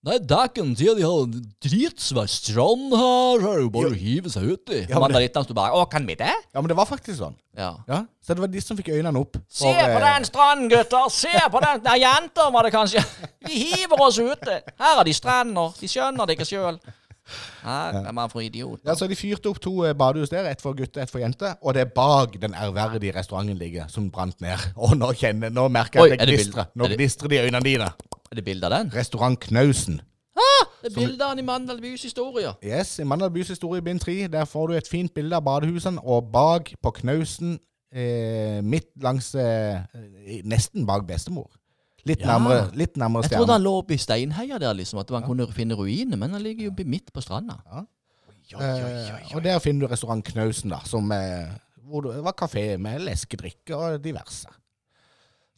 [0.07, 1.25] Nei, dæken, sier de har
[1.66, 4.85] dritsvær strand her, her er jo bare å hive seg uti.
[4.87, 6.31] Ja, mandalittene sto bare Å, kan vi det?
[6.55, 7.35] Ja, men det var faktisk sånn.
[7.57, 7.73] Ja.
[7.88, 9.35] Ja, Så det var de som fikk øynene opp.
[9.49, 11.09] Se for, på eh, den stranden, gutter!
[11.11, 11.83] Se på den!
[11.88, 13.03] Nei, jenter var det kanskje.
[13.46, 14.61] Vi hiver oss ute.
[14.80, 15.74] Her er de strender.
[15.80, 16.78] De skjønner det ikke sjøl.
[17.64, 18.80] Her er man for idiot.
[18.87, 21.56] Ja, så De fyrte opp to eh, badehus der, ett for gutter ett for jenter.
[21.62, 24.59] Og det er bak den ærverdige restauranten ligger, som brant ned.
[24.85, 26.68] Og nå kjenner, nå merker jeg at det gnistrer.
[26.74, 27.88] Nå er det- gnistrer det i øynene dine.
[28.30, 28.92] Er det bilde av den?
[28.94, 30.00] Restaurant Knausen.
[30.82, 32.50] Det er bilde av den i Mandal bys historie.
[32.62, 35.98] Yes, I Mandal bys historie bind 3 der får du et fint bilde av badehusene,
[36.04, 37.56] og bak på Knausen,
[37.90, 39.80] eh, midt langs eh,
[40.46, 41.48] Nesten bak bestemor.
[42.07, 42.37] Litt Ja.
[42.38, 45.01] nærmere, litt nærmere Jeg trodde han lå oppe i Steinheia der, liksom.
[45.03, 46.16] At man kunne finne ruiner.
[46.16, 47.59] Men han ligger jo midt på stranda.
[48.55, 51.49] Eh, og der finner du restaurant Knausen, da, som eh,
[51.90, 54.47] hvor det var kafé med leskedrikke og diverse.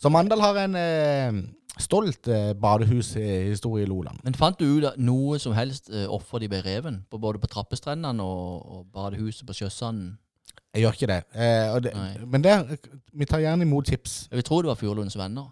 [0.00, 1.42] Så Mandal har en eh,
[1.78, 4.18] stolt eh, badehushistorie i Loland.
[4.24, 7.02] Men fant du ut noe som helst eh, offer de ble reven?
[7.10, 10.16] På, både på trappestrendene og, og badehuset på Sjøsanden?
[10.74, 11.22] Jeg gjør ikke det.
[11.34, 11.92] Eh, og det
[12.28, 12.64] men der,
[13.12, 14.28] vi tar gjerne imot tips.
[14.30, 15.48] Jeg vil tro det var Furulunds venner.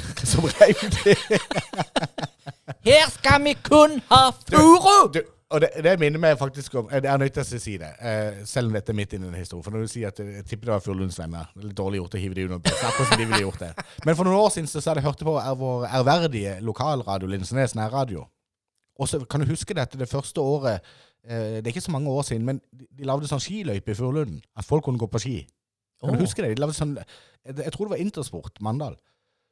[0.30, 1.16] Som det.
[2.86, 5.12] Her skal vi kun ha furu!
[5.14, 5.20] Du,
[5.52, 8.40] og det, det minner meg faktisk om Jeg er nødt til å si det, eh,
[8.48, 9.64] selv om dette er midt i en historie.
[9.64, 12.00] For når du sier at jeg tipper det var Furulunds venner Det er litt dårlig
[12.00, 12.86] gjort å hive de under bussen.
[12.88, 13.72] Akkurat som de ville gjort det.
[14.06, 17.76] Men for noen år siden så, så hadde jeg hørt på vår ærverdige lokalradio Lindesnes
[17.78, 18.26] nærradio.
[18.98, 20.80] Og så kan du huske dette det første året
[21.26, 23.98] eh, Det er ikke så mange år siden, men de, de lagde sånn skiløype i
[23.98, 24.40] Furulunden.
[24.56, 25.38] At folk kunne gå på ski.
[26.00, 26.16] Kan oh.
[26.16, 26.56] du huske det?
[26.56, 26.96] De lagde sånn
[27.42, 28.94] jeg tror det var Intersport Mandal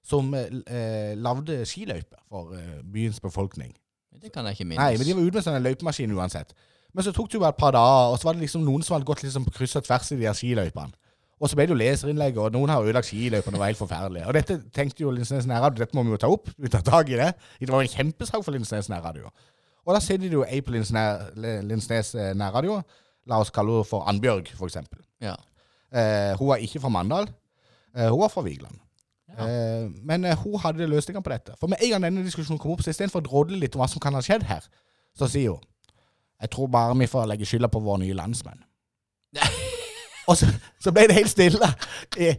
[0.06, 3.74] som eh, lagde skiløyper for eh, byens befolkning.
[4.20, 4.82] Det kan jeg ikke minnes.
[4.82, 6.54] Nei, men de var ute med sånne løypemaskiner uansett.
[6.94, 8.82] Men så tok det jo bare et par dager, og så var det liksom noen
[8.82, 10.96] som hadde gått liksom på kryss og tvers i de her skiløypene.
[11.40, 13.54] Og så ble det jo leserinnlegg, og noen har ødelagt skiløypene.
[13.54, 14.24] Det var helt forferdelig.
[14.28, 16.50] Og dette tenkte jo Lindesnes nærradio, dette må vi jo ta opp.
[16.60, 17.30] Vi tar tak i det.
[17.62, 19.30] Det var jo en kjempesak for Lindesnes nærradio.
[19.86, 22.82] Og da sitter det jo ei på Linsnes Lindesnes, eh, nærradio.
[23.30, 25.00] La oss kalle henne for Annbjørg, for eksempel.
[25.24, 25.38] Ja.
[25.94, 27.30] Eh, hun er ikke fra Mandal.
[27.96, 28.76] Eh, hun er fra Vigeland.
[29.38, 29.48] Ja.
[29.48, 31.52] Eh, men eh, hun hadde løsninger på dette.
[31.60, 33.88] For med en gang denne diskusjonen kom opp, så istedenfor å drodle litt om hva
[33.90, 34.66] som kan ha skjedd her,
[35.16, 35.66] så sier hun
[36.40, 38.62] Jeg tror bare vi får legge skylda på våre nye landsmenn.
[40.28, 40.46] og så,
[40.80, 41.68] så ble det helt stille
[42.16, 42.30] i,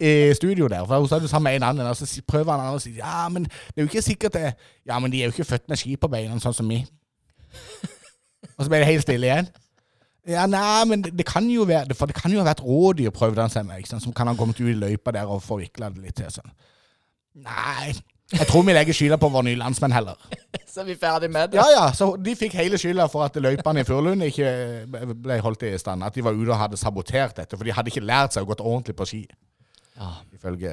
[0.00, 0.82] i studio der.
[0.84, 3.28] For hun satt sammen med en annen, og så prøver han andre å si Ja,
[3.30, 4.48] men det er jo ikke sikkert det
[4.86, 6.82] Ja, men de er jo ikke født med ski på beina, sånn som vi.
[8.56, 9.52] og så ble det helt stille igjen.
[10.28, 13.12] Ja, nei, men det, det kan jo være For det kan jo ha vært rådyr,
[13.12, 14.04] prøvde han seg med, ikke sant?
[14.06, 16.30] som kan ha kommet ut i løypa der og forvikla det litt til.
[16.32, 16.52] sånn.
[17.44, 17.92] Nei,
[18.32, 20.16] jeg tror vi legger skylda på våre nye landsmenn heller.
[20.74, 21.58] Så er vi ferdig med det.
[21.60, 25.36] Ja, ja, så de fikk hele skylda for at løypene i Furulund ikke eh, ble
[25.44, 26.02] holdt i stand.
[26.02, 28.48] At de var ute og hadde sabotert dette, for de hadde ikke lært seg å
[28.48, 29.20] gått ordentlig på ski.
[29.94, 30.72] Ja, Ifølge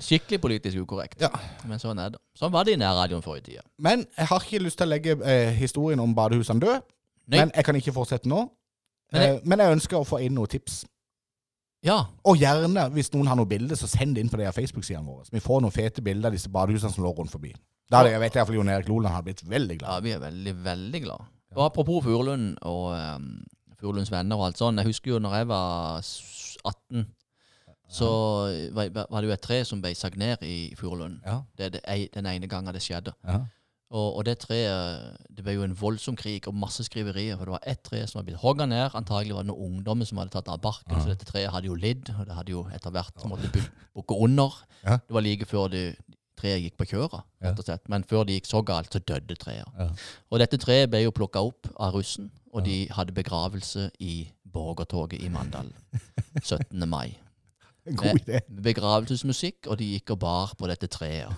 [0.00, 1.20] skikkelig politisk ukorrekt.
[1.20, 1.28] Ja.
[1.68, 2.22] Men sånn er det.
[2.38, 3.66] Sånn var det i nærradioen forrige tida.
[3.84, 6.88] Men jeg har ikke lyst til å legge eh, historien om badehusene død.
[7.28, 7.42] Nei.
[7.42, 8.46] Men jeg kan ikke fortsette nå.
[9.12, 10.84] Men jeg- Eh, men jeg ønsker å få inn noen tips.
[11.82, 12.04] Ja.
[12.24, 15.24] Og gjerne, hvis noen har noen bilder, så send det inn på de Facebook-sidene våre.
[15.24, 17.54] Så vi får noen fete bilder av disse badehusene som lå rundt forbi.
[17.90, 19.88] Da hadde jeg vet jeg iallfall Jon Erik Loland hadde blitt veldig glad.
[19.94, 21.20] ja, vi er veldig, veldig glad.
[21.56, 23.44] Og apropos Furulund og um,
[23.80, 24.76] Furulunds venner og alt sånt.
[24.76, 26.02] Jeg husker jo når jeg var
[26.64, 27.06] 18,
[27.88, 28.08] så
[28.74, 31.20] var, var det jo et tre som ble sagd ned i Furulund.
[31.24, 33.12] Ja, Det er det, den ene gangen det skjedde.
[33.26, 33.38] ja.
[33.90, 37.38] Og, og det treet Det ble jo en voldsom krig og masse skriverier.
[37.38, 38.90] For det var ett tre som var blitt hogga ned.
[38.98, 40.98] Antagelig var det noen ungdommer som hadde tatt av barken.
[41.00, 44.18] Så dette treet hadde jo lidd, og det hadde jo etter hvert måttet bu- bukke
[44.26, 44.58] under.
[44.84, 44.98] Ja.
[45.00, 45.84] Det var like før det,
[46.38, 47.88] treet gikk på kjøret, rett og slett.
[47.90, 49.66] Men før det gikk så galt, så døde treet.
[49.78, 49.88] Ja.
[50.30, 55.18] Og dette treet ble jo plukka opp av russen, og de hadde begravelse i borgertoget
[55.24, 55.72] i Mandal
[56.44, 56.84] 17.
[56.88, 57.16] mai.
[57.88, 58.38] God idé.
[58.68, 61.32] Begravelsesmusikk, og de gikk og bar på dette treet.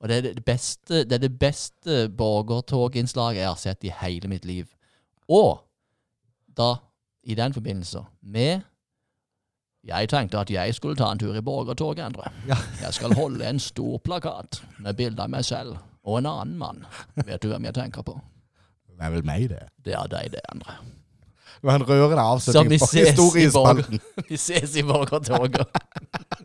[0.00, 4.28] Og det er det beste, det er det beste borgertoginnslaget jeg har sett i hele
[4.32, 4.66] mitt liv.
[5.28, 5.60] Og
[6.56, 6.74] da,
[7.22, 8.60] i den forbindelse, med
[9.84, 12.30] Jeg tenkte at jeg skulle ta en tur i borgertoget, Endre.
[12.48, 12.56] Ja.
[12.82, 16.84] Jeg skal holde en stor plakat med bilde av meg selv og en annen mann.
[17.14, 18.18] Vet du hvem jeg tenker på?
[18.90, 19.62] Det er vel meg, det.
[19.84, 20.76] Det er deg, det, Endre.
[21.60, 24.00] Det var en rørende avslutning på historiespalten.
[24.28, 25.64] Vi ses i borgertoget.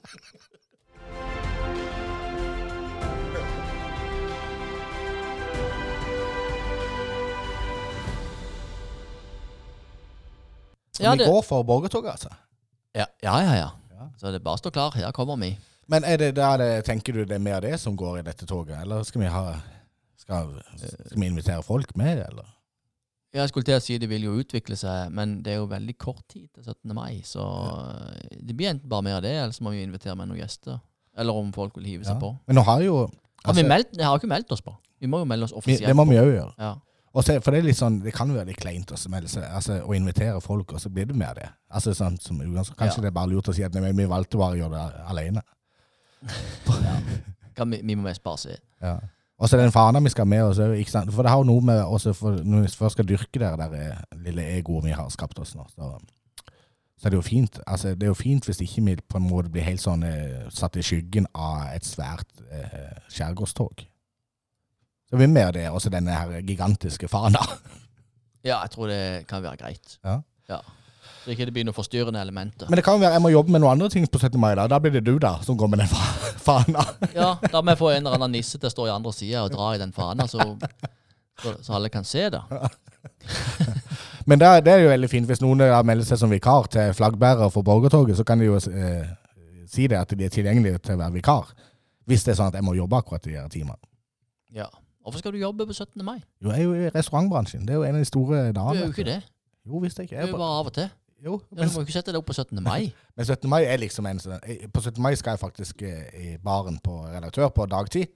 [11.03, 12.29] Ja, vi det- går for borgertoget, altså.
[12.95, 13.53] Ja, ja, ja.
[13.91, 14.09] ja.
[14.17, 14.91] Så det er bare å stå klar.
[14.95, 15.57] Her kommer vi.
[15.87, 18.21] Men er det, da er det, tenker du det er mer det som går i
[18.23, 19.55] dette toget, eller skal vi ha
[20.17, 20.55] Skal,
[21.05, 22.45] skal vi invitere folk med, eller?
[23.35, 25.97] Jeg skulle til å si det vil jo utvikle seg, men det er jo veldig
[26.01, 26.93] kort tid til 17.
[26.95, 27.21] mai.
[27.21, 27.43] Så
[28.31, 30.79] det blir enten bare mer av det, eller så må vi invitere med noen gjester.
[31.17, 32.19] Eller om folk vil hive seg Ja.
[32.19, 32.31] på.
[32.47, 32.95] Men nå har jo
[33.45, 34.01] Har vi altså, meldt?
[34.01, 34.73] Har ikke meldt oss på.
[34.99, 36.09] Vi må jo melde oss vi, offisielt Det må på.
[36.09, 36.53] vi òg gjøre.
[36.57, 36.73] Ja.
[37.15, 39.77] Og så, for det er litt sånn, det kan være litt kleint også, seg, altså,
[39.87, 41.47] å invitere folk, og så blir det mer det.
[41.71, 42.41] Altså sånn som.
[42.43, 43.01] Kanskje Ja.
[43.05, 45.43] det er bare lurt å si at nei, vi valgte bare å gjøre det alene.
[47.55, 48.57] Kan vi, vi må bare se.
[48.81, 48.97] Ja.
[49.39, 50.59] Og så den fana vi skal ha med oss.
[50.59, 53.73] For det har jo noe med også for Når vi først skal dyrke det der
[53.79, 55.97] eh, lille egoet vi har skapt oss nå, så,
[56.99, 57.59] så er det jo fint.
[57.67, 60.47] Altså, det er jo fint hvis ikke vi på en måte blir helt sånn eh,
[60.51, 63.87] satt i skyggen av et svært eh, skjærgårdstog.
[65.09, 67.41] Så vi er med det, også denne her gigantiske fana.
[68.45, 69.97] Ja, jeg tror det kan være greit.
[70.05, 70.19] Ja.
[70.49, 70.57] ja.
[71.25, 72.67] Så ikke det blir noen forstyrrende elementer.
[72.69, 74.37] Men det kan jo være jeg må jobbe med noen andre ting på 17.
[74.41, 74.51] mai.
[74.57, 76.83] Da Da blir det du da som går med den fa- fana.
[77.15, 79.43] Ja, da må jeg få en eller annen nisse til å stå i andre sida
[79.47, 80.45] og dra i den fana, så,
[81.41, 82.41] så, så alle kan se det.
[84.29, 87.51] Men det, det er jo veldig fint hvis noen melder seg som vikar til flaggbærer
[87.53, 89.05] for borgertoget, så kan de jo eh,
[89.69, 91.51] si det at de er tilgjengelige til å være vikar.
[92.09, 93.77] Hvis det er sånn at jeg må jobbe akkurat de her timene.
[94.53, 94.69] Ja.
[95.05, 96.01] Hvorfor skal du jobbe på 17.
[96.05, 96.17] mai?
[96.41, 97.65] Jo, jeg er jo i restaurantbransjen.
[97.67, 98.73] Det er jo en av de store dagene.
[98.73, 99.19] Du er jo ikke det.
[99.65, 100.15] Jo, visst ikke.
[100.15, 100.89] Jeg er jo bare av og til.
[101.25, 102.57] jo, Ja, du må jo ikke sette deg opp på 17.
[102.65, 102.89] mai.
[103.17, 103.49] men 17.
[103.49, 104.41] mai er liksom en sånn
[104.73, 104.97] På 17.
[105.05, 108.09] mai skal jeg faktisk eh, i baren på redaktør på dagtid.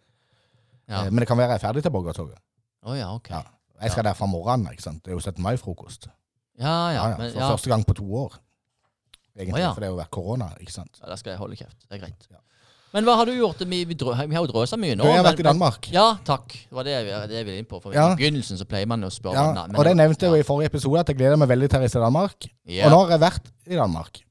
[0.90, 1.06] Ja.
[1.06, 2.42] Eh, Men det kan være jeg er ferdig til Borgertoget.
[2.84, 3.30] Oh, ja, ok.
[3.30, 3.44] Ja.
[3.82, 4.72] Jeg skal der fra morgenen.
[4.74, 5.06] ikke sant?
[5.06, 5.42] Det er jo 17.
[5.46, 6.10] mai-frokost.
[6.60, 6.94] Ja, ja.
[6.94, 7.52] Ja, ja, Men, for ja.
[7.54, 8.40] første gang på to år.
[9.38, 9.72] Egentlig, oh, ja.
[9.72, 10.50] For det har jo vært korona.
[10.60, 10.98] ikke sant?
[11.00, 11.78] ja, da skal jeg holde kjeft.
[11.86, 12.26] Det er greit.
[12.34, 12.42] Ja.
[12.94, 13.60] Men hva har du gjort?
[13.70, 15.04] Vi, vi, drø, vi har jo drøsa mye nå.
[15.04, 15.90] Du, jeg har men- vært i Danmark.
[15.94, 16.48] Ja, takk.
[16.54, 17.80] Det var det jeg, det jeg ville inn på.
[17.84, 18.08] For Ja.
[18.14, 20.42] I begynnelsen så pleier man å spørre Ja, men- og det nevnte jeg jo ja.
[20.42, 22.48] i forrige episode, at jeg gleder meg veldig til å reise til Danmark.
[22.66, 22.86] Ja.
[22.88, 24.22] Og nå har jeg vært i Danmark,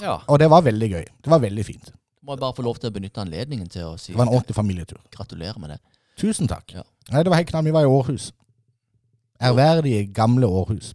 [0.00, 0.18] ja.
[0.26, 1.04] og det var veldig gøy.
[1.22, 1.92] Det var veldig fint.
[2.24, 4.32] Må jeg bare få lov til å benytte anledningen til å si Det var en
[4.34, 4.98] ordentlig familietur.
[5.10, 5.80] gratulerer med det.
[6.16, 6.72] Tusen takk.
[6.74, 6.82] Ja.
[7.10, 7.64] Nei, det var helt knall.
[7.64, 8.32] Vi var i Århus.
[9.40, 10.94] Ærverdige, gamle Århus.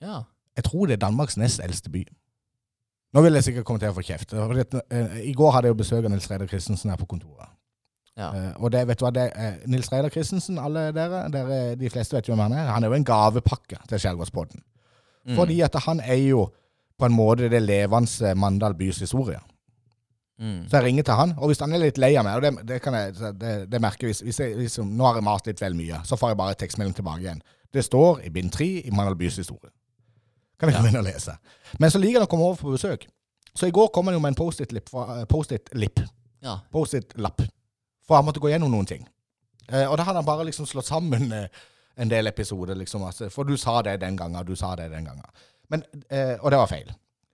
[0.00, 0.22] Ja.
[0.56, 2.04] Jeg tror det er Danmarks nest eldste by.
[3.14, 4.34] Nå vil jeg sikkert komme til å få kjeft.
[4.34, 7.50] eh, I går hadde jeg jo besøk av Nils Reidar Christensen her på kontoret.
[8.18, 8.30] ja.
[8.30, 11.90] Uh, og det, vet du hva, det er Nils Reidar Christensen, alle dere, dere, de
[11.90, 12.72] fleste vet jo hvem han er.
[12.74, 14.62] Han er jo en gavepakke til Skjærgårdspodden.
[15.26, 15.36] Mm.
[15.36, 16.48] Fordi at han er jo
[17.00, 19.40] på en måte det levende Mandal bys historie.
[20.40, 20.68] Mm.
[20.68, 22.66] Så jeg ringer til han, og hvis han er litt lei av meg, og det,
[22.68, 25.60] det kan jeg det, det merker jeg hvis jeg liksom, Nå har jeg mast litt
[25.60, 27.42] vel mye, så får jeg bare tekstmelding tilbake igjen.
[27.72, 29.72] Det står i bind tre i Mandal bys historie.
[30.60, 31.34] Kan jeg komme inn og lese.
[31.80, 33.06] Men så liker han å komme over på besøk.
[33.56, 36.00] Så i går kom han jo med en Post-It-lapp fra- eh, Post-It-lipp.
[36.44, 36.58] ja.
[36.72, 37.42] Post-It-lapp.
[38.06, 39.06] For han måtte gå gjennom noen ting.
[39.72, 41.48] Eh, og da hadde han bare liksom slått sammen eh,
[41.96, 43.02] en del episoder, liksom.
[43.06, 45.24] Altså, for du sa det den gangen, du sa det den gangen.
[45.70, 46.88] Men, eh, og det var feil.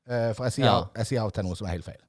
[0.08, 0.84] Eh, for jeg sier, Ja.
[0.96, 2.00] jeg sier av og til noe som er helt feil.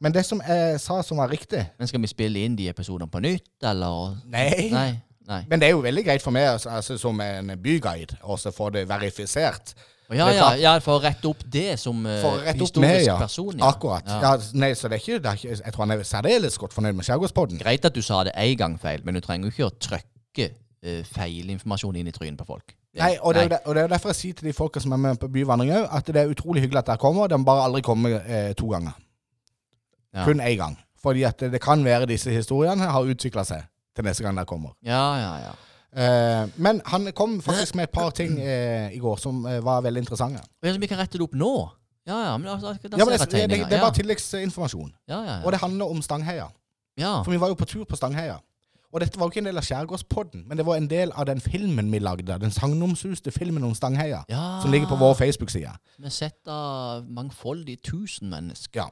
[0.00, 3.10] Men det som jeg sa som var riktig Men skal vi spille inn de episodene
[3.10, 4.16] på nytt, eller?
[4.24, 4.70] Nei.
[4.72, 5.02] Nei.
[5.28, 5.44] Nei.
[5.48, 8.70] Men det er jo veldig greit for meg altså, altså, som en byguide å få
[8.72, 9.74] det verifisert.
[10.16, 12.86] Ja, ja, ja, for å rette opp det som uh, For å rette opp historisk
[12.86, 13.18] med, ja.
[13.20, 13.52] person.
[13.58, 13.68] Ja.
[13.70, 14.08] Akkurat.
[14.10, 14.32] Ja.
[14.58, 16.98] nei, så det er ikke, det er ikke Jeg tror han er særdeles godt fornøyd
[16.98, 17.60] med Skjærgårdspodden.
[17.62, 20.50] Greit at du sa det én gang feil, men du trenger jo ikke å trykke
[20.50, 22.74] uh, feilinformasjon inn i trynet på folk.
[22.90, 24.92] Det- Nei, og det, jo og det er derfor jeg sier til de folka som
[24.96, 27.28] er med på byvandring òg, at det er utrolig hyggelig at dere kommer.
[27.30, 28.96] De må bare aldri komme eh, to ganger.
[30.10, 30.24] Ja.
[30.26, 30.74] Kun én gang.
[31.00, 33.62] Fordi at det, det kan være disse historiene har utvikla seg
[33.94, 34.74] til neste gang dere kommer.
[34.82, 35.52] Ja, ja, ja.
[35.90, 39.82] Eh, men han kom faktisk med et par ting eh, i går som eh, var
[39.82, 40.42] veldig interessante.
[40.62, 41.54] Som vi kan rette det opp nå?
[42.06, 44.92] Ja, ja, men da Ja, men det, det, det, det bare tilleggsinformasjon.
[45.08, 46.48] Ja, ja, Og det handler om Stangheia.
[46.96, 47.22] ja.
[47.22, 48.38] For vi var jo på tur på Stangheia.
[48.90, 51.28] Og dette var jo ikke en del av Skjærgårdspodden, men det var en del av
[51.28, 52.38] den filmen vi lagde.
[52.42, 54.24] Den sagnomsuste filmen om Stangheia.
[54.62, 55.76] Som ligger på vår Facebook-side.
[56.02, 58.82] Med sett av mangfoldige tusen mennesker.
[58.82, 58.88] Ja.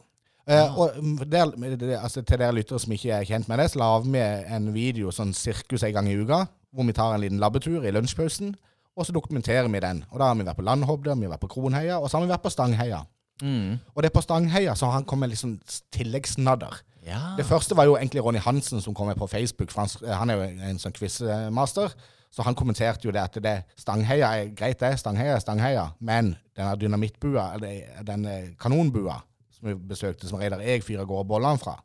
[0.49, 1.51] Uh, og der,
[1.99, 4.23] altså, til dere lyttere som ikke er kjent med det, så lager vi
[4.57, 7.93] en video sånn sirkus en gang i uka, hvor vi tar en liten labbetur i
[7.95, 8.55] lunsjpausen,
[8.99, 10.03] og så dokumenterer vi den.
[10.11, 12.27] Og da har vi vært på Landhovde, vi har vært på Kronheia, og så har
[12.27, 13.05] vi vært på Stangheia.
[13.43, 13.79] Mm.
[13.95, 15.59] Og det er på Stangheia så har han kommet med litt sånn
[15.95, 16.81] tilleggsnadder.
[17.07, 17.21] Ja.
[17.39, 20.33] Det første var jo egentlig Ronny Hansen som kom med på Facebook, for han, han
[20.33, 21.95] er jo en sånn quizmaster.
[22.35, 24.99] Så han kommenterte jo det at det Stangheia er greit, det.
[25.01, 25.87] Stangheia er Stangheia.
[26.05, 29.17] Men denne dynamittbua, eller den eh, kanonbua
[29.55, 31.79] som vi besøkte, som Reidar Eeg fyrer gårde bollene fra,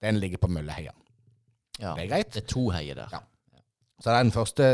[0.00, 0.94] den ligger på Mølleheia.
[1.82, 1.92] ja.
[1.98, 2.32] Det er greit.
[2.32, 3.12] Det er to heier der.
[3.12, 3.20] Ja.
[4.00, 4.64] Så det er den første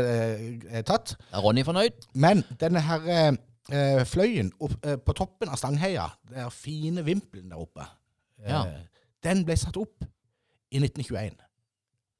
[0.71, 1.15] eh, tatt.
[1.33, 2.05] Er Ronny fornøyd?
[2.15, 3.33] Men denne her eh,
[3.71, 7.83] eh, fløyen opp, eh, på toppen av Stangheia, den fine vimpelen der oppe,
[8.39, 8.61] eh, Ja.
[9.23, 10.05] den ble satt opp
[10.71, 11.35] i 1921.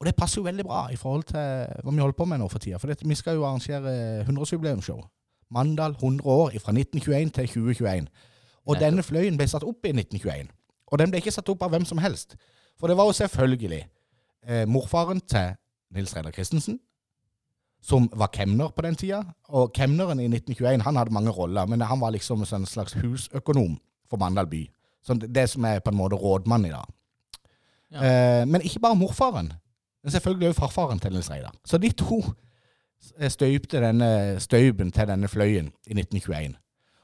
[0.00, 1.40] Og det passer jo veldig bra i forhold til
[1.82, 2.78] hva vi holder på med nå for tida.
[2.78, 5.00] For det, vi skal jo arrangere 100-årsjubileumsshow.
[5.50, 8.06] Mandal 100 år fra 1921 til 2021.
[8.68, 8.82] Og Nei.
[8.84, 10.52] denne fløyen ble satt opp i 1921.
[10.92, 12.36] Og den ble ikke satt opp av hvem som helst.
[12.78, 13.80] For det var jo selvfølgelig
[14.46, 15.56] eh, morfaren til
[15.96, 16.78] Nils Reidar Christensen,
[17.82, 19.22] som var kemner på den tida.
[19.48, 23.78] Og kemneren i 1921 han hadde mange roller, men han var liksom en slags husøkonom
[24.10, 24.66] for Mandal by.
[25.02, 26.84] Så det som er på en måte rådmann i dag.
[27.92, 28.04] Ja.
[28.04, 29.52] Eh, men ikke bare morfaren,
[30.02, 31.54] men selvfølgelig også farfaren til Nils Reidar.
[31.64, 32.22] Så de to
[33.28, 36.54] støypte denne støypen til denne fløyen i 1921.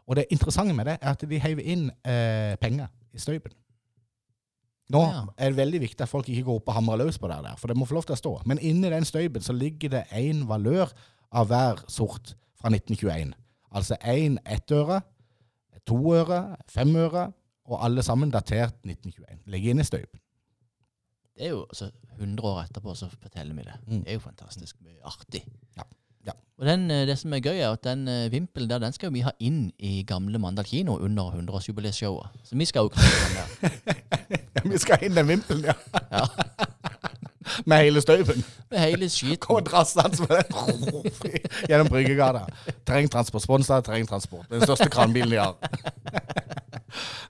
[0.06, 3.52] Og det interessante med det er at de heiv inn eh, penger i støypen.
[4.92, 5.00] Nå
[5.38, 7.56] er det veldig viktig at folk ikke går opp og hamrer løs på det der,
[7.56, 8.32] for det må få lov til å stå.
[8.50, 10.92] Men inni den støypen så ligger det én valør
[11.32, 13.32] av hver sort fra 1921.
[13.74, 15.00] Altså én ettøre,
[15.88, 17.30] to øre, fem øre,
[17.64, 19.40] og alle sammen datert 1921.
[19.52, 20.20] Ligger inne i støypen.
[21.34, 23.74] Det er jo altså 100 år etterpå så forteller vi det.
[23.86, 24.02] Mm.
[24.04, 25.42] Det er jo fantastisk mye artig.
[25.76, 25.88] Ja.
[26.26, 26.32] Ja.
[26.60, 29.12] Og den, eh, det som er gøy, er at den eh, vimpelen der, den skal
[29.12, 32.38] vi ha inn i gamle Mandal kino under 100-årsjubileumsshowet.
[32.44, 34.43] Så vi skal jo knytte den der.
[34.72, 35.74] Vi skal inn den vimpelen, ja.
[36.12, 36.26] Ja.
[37.68, 38.40] Med hele støypen.
[38.70, 39.36] Med hele skiten.
[39.42, 41.12] Kommer drassende med den
[41.68, 42.46] gjennom Bryggegata.
[42.88, 43.44] Terrengtransport.
[43.44, 44.46] Sponsa terrengtransport.
[44.50, 45.52] Den største kranbilen de har.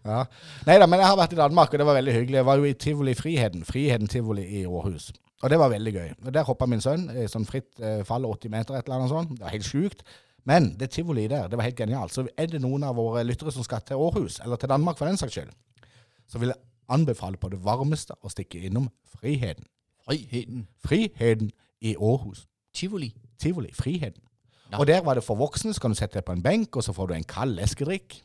[0.04, 0.20] Ja.
[0.68, 2.38] Nei da, men jeg har vært i Danmark, og det var veldig hyggelig.
[2.38, 3.64] Jeg var jo i Tivoli Friheten.
[3.66, 5.10] Friheten Tivoli i Århus.
[5.42, 6.10] Og det var veldig gøy.
[6.26, 9.12] Og Der hoppa min sønn i sånn fritt eh, fall 80 meter, et eller annet
[9.12, 9.34] sånt.
[9.34, 10.06] Det var helt sjukt.
[10.48, 12.12] Men det tivoli der, det var helt genialt.
[12.12, 15.08] Så er det noen av våre lyttere som skal til Århus, eller til Danmark for
[15.08, 15.52] den saks skyld,
[16.28, 19.66] så vil jeg anbefale på det varmeste å stikke innom Friheten.
[20.04, 20.66] Friheten.
[20.84, 22.46] Friheten i Århus.
[22.74, 23.14] Tivoli.
[23.38, 23.72] Tivoli.
[23.72, 24.22] Friheten.
[24.72, 24.78] Ja.
[24.78, 26.84] Og der var det for voksne, så kan du sette deg på en benk, og
[26.84, 28.16] så får du en kald leskedrikk.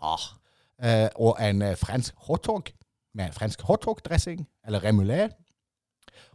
[0.00, 0.30] Ah,
[0.82, 2.70] eh, og en eh, fransk hotdog
[3.14, 5.28] med fransk hotdog-dressing, eller remulé.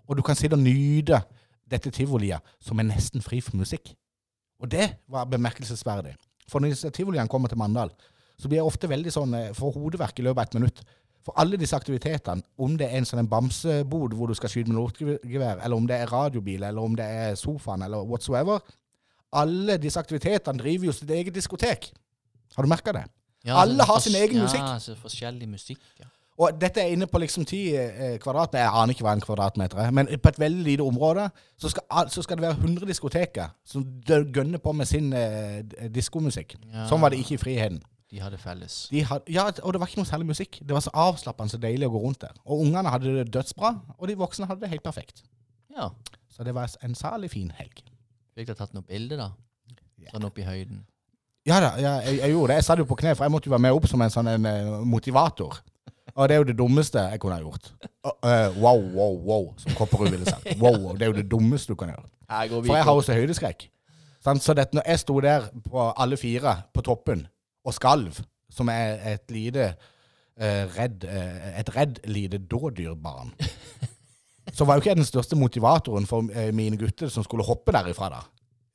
[0.07, 1.21] Og du kan sitte og nyte
[1.71, 3.95] dette tivoliet som er nesten fri for musikk.
[4.59, 6.15] Og det var bemerkelsesverdig.
[6.47, 7.91] For når tivoliene kommer til Mandal,
[8.37, 10.83] så blir jeg ofte veldig sånn for hodeverk i løpet av et minutt.
[11.23, 14.71] For alle disse aktivitetene, om det er en sånn en bamsebod hvor du skal skyte
[14.71, 18.59] med lortgevær, eller om det er radiobil, eller om det er sofaen, eller whatsoever
[19.33, 21.87] Alle disse aktivitetene driver jo sitt eget diskotek.
[22.55, 23.05] Har du merka det?
[23.45, 24.67] ja, Alle har sin egen ja, musikk.
[24.79, 26.05] så forskjellig musikk, ja.
[26.41, 28.63] Og dette er inne på liksom ti eh, kvadratmeter.
[28.63, 29.91] Jeg aner ikke hva en kvadratmeter er.
[29.93, 31.27] Men på et veldig lite område
[31.61, 35.61] så skal, så skal det være 100 diskoteker som gønner på med sin eh,
[35.93, 36.55] diskomusikk.
[36.73, 36.87] Ja.
[36.89, 37.83] Sånn var det ikke i Friheten.
[38.13, 38.73] De hadde felles.
[38.93, 40.59] De had, ja, og det var ikke noe særlig musikk.
[40.61, 42.35] Det var så avslappende så deilig å gå rundt der.
[42.45, 45.23] Og ungene hadde det dødsbra, og de voksne hadde det helt perfekt.
[45.73, 45.89] Ja.
[46.29, 47.81] Så det var en særlig fin helg.
[48.37, 49.31] Fikk dere tatt noe bilde, da?
[50.11, 50.83] Sånn opp i høyden.
[51.49, 52.59] Ja da, ja, jeg, jeg gjorde det.
[52.61, 54.29] Jeg satt jo på kne, for jeg måtte jo være med opp som en sånn
[54.29, 55.57] en, eh, motivator.
[56.13, 57.73] Og det er jo det dummeste jeg kunne ha gjort.
[58.05, 60.53] Uh, wow, wow, wow, som Kopperud ville sagt.
[60.61, 62.05] Wow, wow, det er jo det dummeste du kan gjøre.
[62.29, 63.65] For jeg har også høydeskrekk.
[64.21, 67.25] Så det, når jeg sto der på alle fire på toppen
[67.65, 68.19] og skalv,
[68.53, 69.69] som er et lite
[70.37, 73.31] eh, redd, eh, et redd lite dådyrbarn,
[74.57, 77.71] så var jo ikke jeg den største motivatoren for eh, mine gutter som skulle hoppe
[77.75, 78.21] derifra da.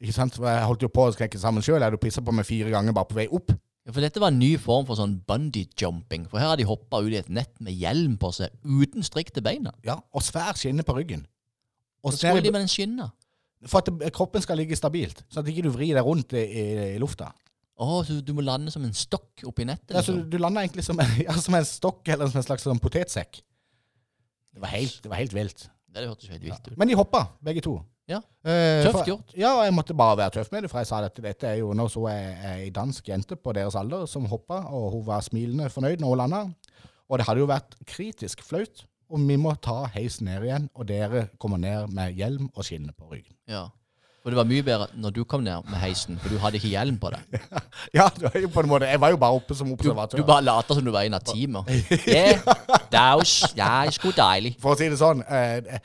[0.00, 0.36] Ikke sant?
[0.38, 1.80] For Jeg holdt jo på å skrekke sammen sjøl.
[1.80, 3.50] Jeg hadde pissa på meg fire ganger bare på vei opp.
[3.88, 6.26] Ja, for dette var en ny form for sånn bungee jumping.
[6.30, 9.32] For her har de hoppa ut i et nett med hjelm på seg, uten strikk
[9.34, 9.72] til beina.
[9.86, 11.24] Ja, Og svær skinne på ryggen.
[12.04, 13.08] Og Så så ned skulle i- de med den skinna.
[13.66, 16.66] for at kroppen skal ligge stabilt, sånn at ikke du vrir deg rundt i, i,
[16.94, 17.32] i lufta.
[17.78, 19.92] Å, så du må lande som en stokk oppi nettet?
[19.94, 20.24] Ja, så liksom.
[20.26, 22.80] du, du lander egentlig som en, ja, som en stokk eller som en slags sånn
[22.82, 23.38] potetsekk.
[24.54, 25.68] Det var helt, det var helt vilt.
[25.94, 26.74] Det hørtes jo helt vilt ut.
[26.80, 27.76] Men de hoppa, begge to.
[28.08, 28.18] Ja.
[28.42, 29.32] Eh, Tøft gjort.
[29.36, 31.58] Ja, og jeg måtte bare være tøff med det, for jeg sa at dette er
[31.60, 35.24] jo Nå så jeg ei dansk jente på deres alder som hoppa, og hun var
[35.26, 36.44] smilende fornøyd når hun landa.
[37.08, 40.88] Og det hadde jo vært kritisk flaut om vi må ta heisen ned igjen, og
[40.88, 43.36] dere kommer ned med hjelm og skinne på ryggen.
[43.48, 43.66] Ja.
[44.28, 46.68] For det var mye bedre når du kom ned med heisen, for du hadde ikke
[46.68, 47.38] hjelm på deg.
[47.96, 50.20] Ja, det var jo på en måte Jeg var jo bare oppe som observatør.
[50.20, 51.70] du bare later som du var en av teamet.
[52.04, 52.42] Yeah,
[52.92, 54.52] daus, ja, sko deilig.
[54.60, 55.78] For å si det sånn, eh,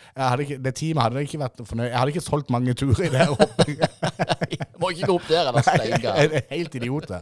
[0.44, 1.88] ikke, det teamet hadde ikke vært fornøyd.
[1.88, 3.78] Jeg hadde ikke solgt mange turer i det her oppe.
[4.84, 6.18] Må ikke gå opp der, eller steiga.
[6.20, 7.08] Jeg helt idiot.
[7.14, 7.22] det.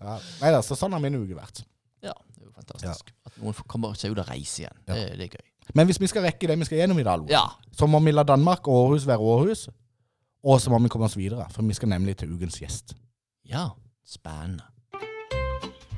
[0.00, 0.16] Ja.
[0.40, 1.60] Nei da, så sånn har min uke vært.
[2.06, 3.12] Ja, det er jo fantastisk.
[3.28, 4.80] At noen kommer seg ut og reiser igjen.
[4.88, 5.44] Det, det er gøy.
[5.76, 7.44] Men hvis vi skal rekke det vi skal gjennom i dag, Ja.
[7.76, 9.66] så må vi la Danmark og Århus være Århus.
[10.46, 12.94] Og så må vi komme oss videre, for vi skal nemlig til ukens gjest.
[13.48, 13.68] Ja,
[14.06, 14.62] spennende.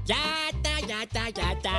[0.08, 0.24] Ja
[0.64, 1.76] da, ja da, ja da.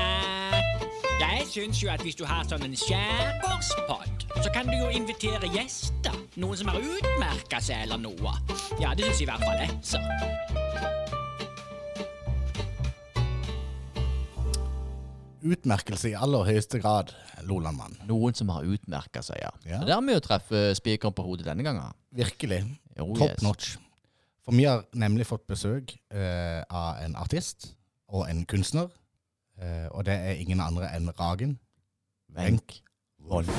[1.20, 5.50] Jeg syns jo at hvis du har sånn en skjærgårdspod, så kan du jo invitere
[5.50, 6.14] gjester.
[6.38, 8.36] Noen som har utmerka seg eller noe.
[8.78, 10.04] Ja, det syns i hvert fall jeg, så.
[15.40, 17.14] Utmerkelse i aller høyeste grad,
[17.48, 17.96] Lolandmann.
[18.10, 19.52] Noen som har utmerka seg, ja.
[19.64, 19.80] Ja.
[19.88, 21.96] Det er har å treffe spikeren på hodet denne gangen.
[22.16, 22.64] Virkelig.
[22.98, 23.44] Jo, Top yes.
[23.46, 23.78] notch.
[24.44, 27.72] For vi har nemlig fått besøk uh, av en artist
[28.12, 28.90] og en kunstner.
[29.60, 31.60] Uh, og det er ingen andre enn Ragen
[32.36, 32.82] Wenk
[33.30, 33.56] Wolff.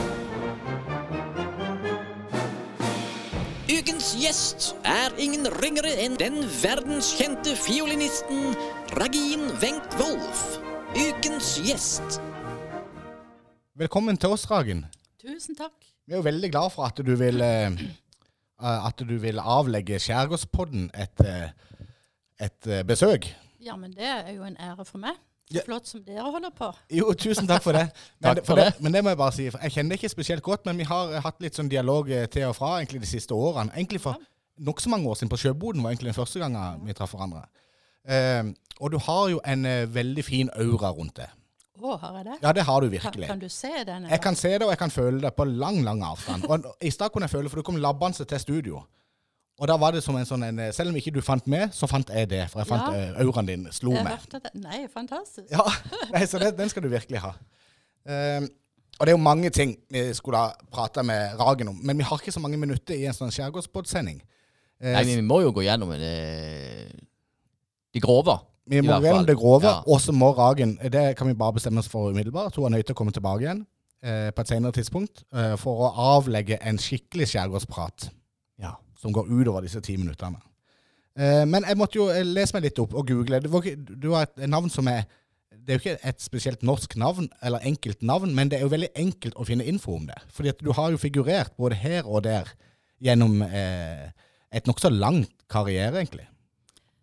[3.71, 8.53] Ukens gjest er ingen ringere enn den verdenskjente fiolinisten
[8.99, 10.70] Ragin Wenk Wolf.
[10.97, 12.21] Ukens gjest.
[13.79, 14.85] Velkommen til oss, Ragen.
[15.23, 15.77] Tusen takk.
[16.07, 17.77] Vi er jo veldig glad for at du vil eh,
[18.59, 21.51] at du vil avlegge Skjærgårdspodden et, eh,
[22.43, 23.29] et eh, besøk.
[23.63, 25.15] Ja, men det er jo en ære for meg.
[25.51, 26.73] Så flott som dere holder på.
[26.95, 27.89] Jo, tusen takk for det.
[28.23, 28.69] Men, Takk for det.
[28.79, 29.47] Men det må jeg bare si.
[29.51, 32.27] Jeg kjenner det ikke spesielt godt, men vi har eh, hatt litt sånn dialog eh,
[32.31, 33.75] til og fra egentlig de siste årene.
[33.75, 34.19] Egentlig for
[34.63, 35.31] nokså mange år siden.
[35.33, 37.47] På Sjøboden var egentlig den første gangen vi traff hverandre.
[38.81, 41.29] Eh, og du har jo en eh, veldig fin aura rundt det.
[41.81, 42.39] Å, har jeg det?
[42.43, 43.27] Ja, det har du virkelig.
[43.27, 44.07] kan du se den?
[44.11, 46.45] Jeg kan se det, og jeg kan føle det på lang, lang avstand.
[46.45, 48.83] Og I stad kunne jeg føle, for du kom labbende til studio.
[49.61, 51.87] Og da var det som en sånn en, Selv om ikke du fant med, så
[51.89, 52.47] fant jeg det.
[52.51, 53.01] For jeg fant Ja.
[53.13, 54.13] eh, auraen din slo Jeg meg.
[54.19, 54.53] hørte det.
[54.61, 55.51] Nei, fantastisk.
[55.53, 55.65] Ja,
[56.13, 57.33] nei, så det, den skal du virkelig ha.
[58.09, 58.49] Ehm,
[58.99, 62.05] og det er jo mange ting vi skulle ha prata med Ragen om, men vi
[62.05, 64.21] har ikke så mange minutter i en sånn skjærgårdsbåtsending.
[64.81, 66.97] Nei, Nei, vi må jo gå gjennom det,
[67.95, 68.39] de grove.
[68.71, 69.81] Vi må gjennom det grove, Ja.
[69.87, 72.55] og så må Ragen Det kan vi bare bestemme oss for umiddelbart.
[72.57, 73.65] Hun er nødt til å komme tilbake igjen
[74.03, 78.11] eh, på et senere tidspunkt eh, for å avlegge en skikkelig skjærgårdsprat
[78.63, 78.77] Ja.
[79.01, 80.39] som går utover disse ti minuttene.
[81.19, 83.41] Eh, men jeg måtte jo eh, lese meg litt opp og google.
[83.43, 83.51] Du,
[83.99, 85.05] du har et navn som er
[85.51, 88.71] Det er jo ikke et spesielt norsk navn, eller enkelt navn, men det er jo
[88.73, 90.17] veldig enkelt å finne info om det.
[90.33, 92.49] Fordi at du har jo figurert både her og der
[93.03, 94.09] gjennom eh,
[94.53, 96.25] et nokså langt karriere, egentlig.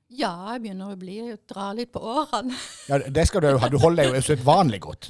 [0.10, 1.18] Ja, jeg begynner å bli,
[1.50, 2.56] dra litt på årene.
[2.88, 3.70] Ja, det skal du jo ha.
[3.70, 5.10] Du holder deg jo usedvanlig godt.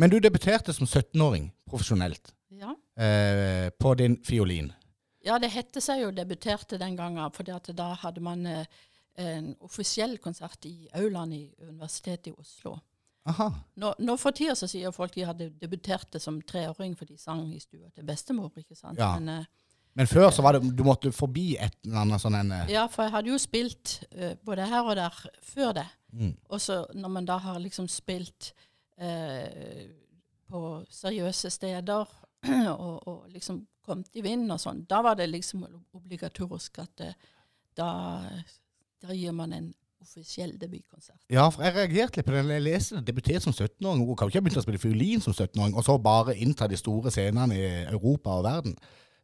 [0.00, 2.74] Men du debuterte som 17-åring profesjonelt Ja.
[2.96, 4.72] eh, på din fiolin.
[5.24, 8.64] ja, det hette seg jo debuterte den gangen, for da hadde man eh,
[9.16, 12.78] en offisiell konsert i aulaen i Universitetet i Oslo.
[13.28, 13.50] Aha.
[13.76, 17.42] Nå, nå for tida så sier folk de hadde debuterte som treåring, for de sang
[17.52, 18.50] i stua til bestemor.
[18.56, 18.96] ikke sant?
[18.98, 19.18] Ja.
[19.18, 19.44] Men, eh,
[19.98, 22.84] Men før så var det Du måtte forbi et eller annet sånn en eh, ja,
[22.90, 25.88] for jeg hadde jo spilt uh, både her og der før det.
[26.12, 26.34] mm.
[26.48, 28.52] Og så når man da har liksom spilt
[29.02, 29.88] uh,
[30.48, 32.06] på seriøse steder
[32.78, 35.64] og, og liksom kommet i vinden og sånn, da var det liksom
[35.96, 37.28] obligatorisk at eh,
[37.78, 37.90] da,
[39.02, 39.68] da gir man en
[39.98, 41.18] offisiell debutkonsert.
[41.32, 42.44] Ja, for jeg reagerte litt på det.
[42.46, 44.04] Jeg leste det debutert som 17-åring.
[44.06, 46.68] Hun kan jo ikke ha begynt å spille fiolin som 17-åring, og så bare innta
[46.70, 48.76] de store scenene i Europa og verden.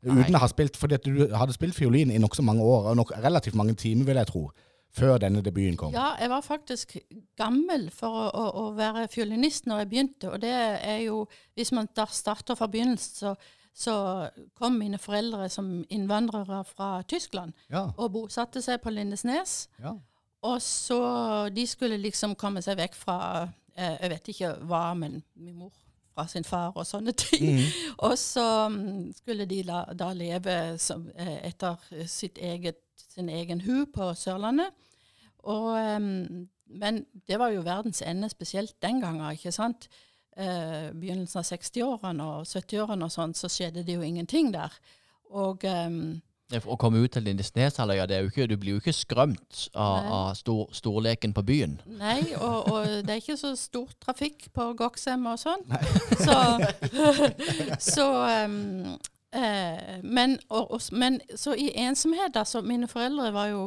[0.04, 2.96] Uten å ha spilt, fordi at du hadde spilt fiolin i nokså mange år, og
[3.00, 4.44] nok relativt mange timer, vil jeg tro,
[4.94, 5.92] før denne debuten kom.
[5.96, 6.96] Ja, jeg var faktisk
[7.40, 10.30] gammel for å, å, å være fiolinist når jeg begynte.
[10.30, 11.24] Og det er jo
[11.56, 13.34] Hvis man da starter fra begynnelsen, så,
[13.74, 13.94] så
[14.54, 19.68] kom mine foreldre som innvandrere fra Tyskland Ja, og bosatte seg på Lindesnes.
[19.82, 19.96] ja.
[20.44, 23.18] Og så De skulle liksom komme seg vekk fra
[23.74, 25.72] eh, Jeg vet ikke hva, men min mor
[26.14, 27.58] fra sin far og sånne ting.
[28.06, 33.60] Og så mm, skulle de da, da leve som, eh, etter sitt eget, sin egen
[33.66, 34.70] hu på Sørlandet.
[35.44, 35.74] Og,
[36.80, 39.26] men det var jo verdens ende, spesielt den gangen.
[39.34, 39.88] ikke sant?
[40.36, 44.72] Eh, begynnelsen av 60-årene og 70-årene og sånn, så skjedde det jo ingenting der.
[45.30, 46.22] Og Det-
[46.52, 50.68] Å komme ut til Lindesneshalvøya, det er du blir jo ikke skrømt av, av stor,
[50.76, 51.78] storleken på byen.
[51.98, 55.64] Nei, og, og det er ikke så stor trafikk på Goksem og sånn.
[56.20, 56.36] Så,
[57.96, 58.06] så
[58.44, 58.92] um,
[59.32, 63.64] eh, men, og, og, men så i ensomhet, altså Mine foreldre var jo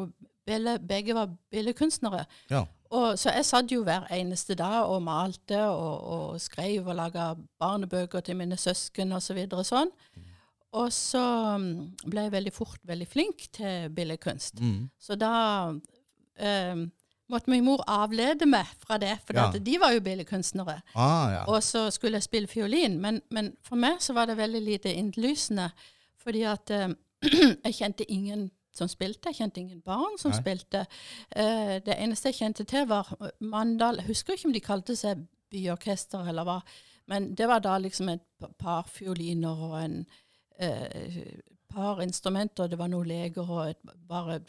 [0.48, 2.26] bille, begge var billedkunstnere.
[2.54, 2.64] Ja.
[2.90, 8.24] Og, så jeg satt jo hver eneste dag og malte og, skrev og laga barnebøker
[8.24, 9.28] til mine søsken osv.
[9.28, 9.92] Så videre, sånn.
[10.78, 11.22] Og så
[11.58, 11.72] mm,
[12.12, 14.62] ble jeg veldig fort veldig flink til billedkunst.
[14.62, 14.88] Mm.
[15.02, 15.32] Så da
[16.40, 16.82] eh,
[17.32, 19.50] måtte min mor avlede meg fra det, for Ja.
[19.52, 20.78] de var jo billedkunstnere.
[20.96, 21.42] Ah, ja.
[21.48, 23.00] Og så skulle jeg spille fiolin.
[23.02, 25.70] Men, men for meg så var det veldig lite innlysende,
[26.24, 26.94] fordi at eh,
[27.66, 29.32] jeg kjente ingen som spilte.
[29.32, 30.40] Jeg kjente ingen barn som Nei.
[30.40, 30.84] spilte.
[31.36, 33.10] Eh, det eneste jeg kjente til, var
[33.42, 36.60] Mandal Jeg husker ikke om de kalte seg byorkester eller hva,
[37.08, 38.24] men det var da liksom et
[38.60, 40.02] par fioliner og en
[40.60, 41.40] eh,
[41.74, 42.68] par instrumenter.
[42.68, 44.40] Det var noen leger og et, bare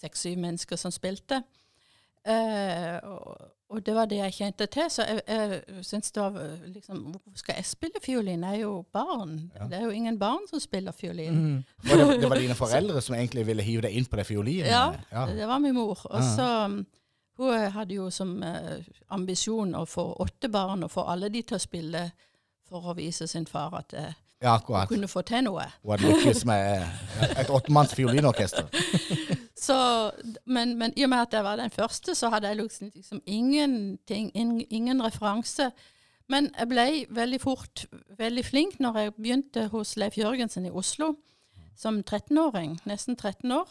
[0.00, 1.42] seks-syv mennesker som spilte.
[2.22, 4.88] Eh, og, og det var det jeg kjente til.
[4.90, 8.44] Så jeg, jeg syns det var eh, liksom Hvorfor skal jeg spille fiolin?
[8.44, 9.36] Jeg er jo barn.
[9.56, 9.68] Ja.
[9.70, 11.38] Det er jo ingen barn som spiller fiolin.
[11.38, 11.62] Mm.
[11.82, 14.70] det, det var dine foreldre som egentlig ville hive deg inn på det fiolinet?
[14.70, 15.26] Ja, ja.
[15.34, 16.06] det var min mor.
[16.10, 16.82] Og så um,
[17.40, 21.42] Hun eh, hadde jo som eh, ambisjon å få åtte barn og få alle de
[21.42, 22.10] til å spille
[22.68, 24.12] for å vise sin far at eh,
[24.42, 25.64] ja hun Og kunne få til noe.
[25.82, 28.68] Hun hadde lykkes med eh, et åttemanns fiolinorkester.
[29.62, 29.76] Så,
[30.46, 33.20] men, men i og med at jeg var den første, så hadde jeg liksom, liksom
[33.26, 35.70] ingenting, ingen, ingen referanse.
[36.28, 37.84] Men jeg ble veldig fort
[38.18, 41.12] veldig flink når jeg begynte hos Leif Jørgensen i Oslo
[41.78, 43.70] som 13-åring, nesten 13 år.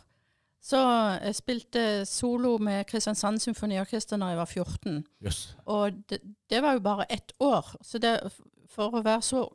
[0.62, 0.78] Så
[1.24, 5.06] jeg spilte solo med Kristiansand Symfoniorkester når jeg var 14.
[5.26, 5.40] Yes.
[5.66, 7.76] Og det, det var jo bare ett år.
[7.82, 8.20] Så det,
[8.70, 9.48] for å være så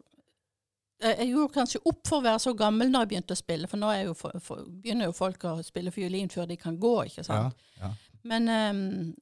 [1.03, 3.69] jeg jeg gjorde kanskje opp for å være så gammel når jeg begynte å spille,
[3.69, 6.97] for nå jo for, for, begynner jo folk å spille fiolin før de kan gå,
[7.11, 7.57] ikke sant.
[7.81, 7.93] ja.
[8.27, 9.15] Men um,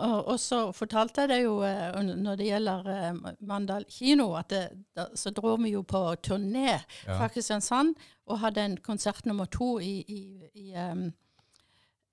[0.00, 4.50] og, og så fortalte jeg det jo eh, når det gjelder eh, Mandal kino, at
[4.52, 4.60] det,
[4.96, 7.16] da, så dro vi jo på turné Ja.
[7.16, 10.20] fra Kristiansand og hadde en konsert nummer to i, i,
[10.54, 11.08] i, um,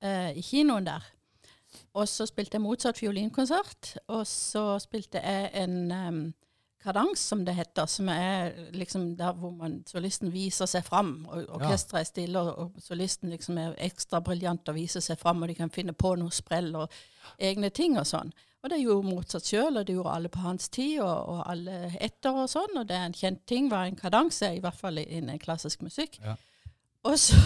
[0.03, 1.05] uh, i kinoen der.
[1.93, 6.21] Og så spilte jeg motsatt fiolinkonsert, og så spilte jeg en um,
[6.87, 11.13] kadans, som det heter, som er liksom der hvor man, solisten viser seg fram.
[11.27, 15.43] og Orkesteret er stille, og, og solisten liksom er ekstra briljant og viser seg fram,
[15.43, 16.93] og de kan finne på noe sprell og
[17.37, 18.31] egne ting og sånn.
[18.63, 21.91] Og det gjorde motsatt sjøl, og det gjorde alle på hans tid, og, og alle
[22.03, 22.79] etter og sånn.
[22.79, 26.17] Og det er en kjent ting, var en kadanse, i hvert fall innen klassisk musikk.
[26.23, 26.35] Ja.
[27.07, 27.37] Og så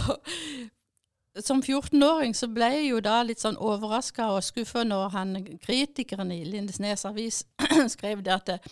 [1.39, 6.34] som 14-åring så ble jeg jo da litt sånn overraska og skuffa når han kritikeren
[6.36, 7.46] i Lindesnes avis
[7.94, 8.72] skrev det at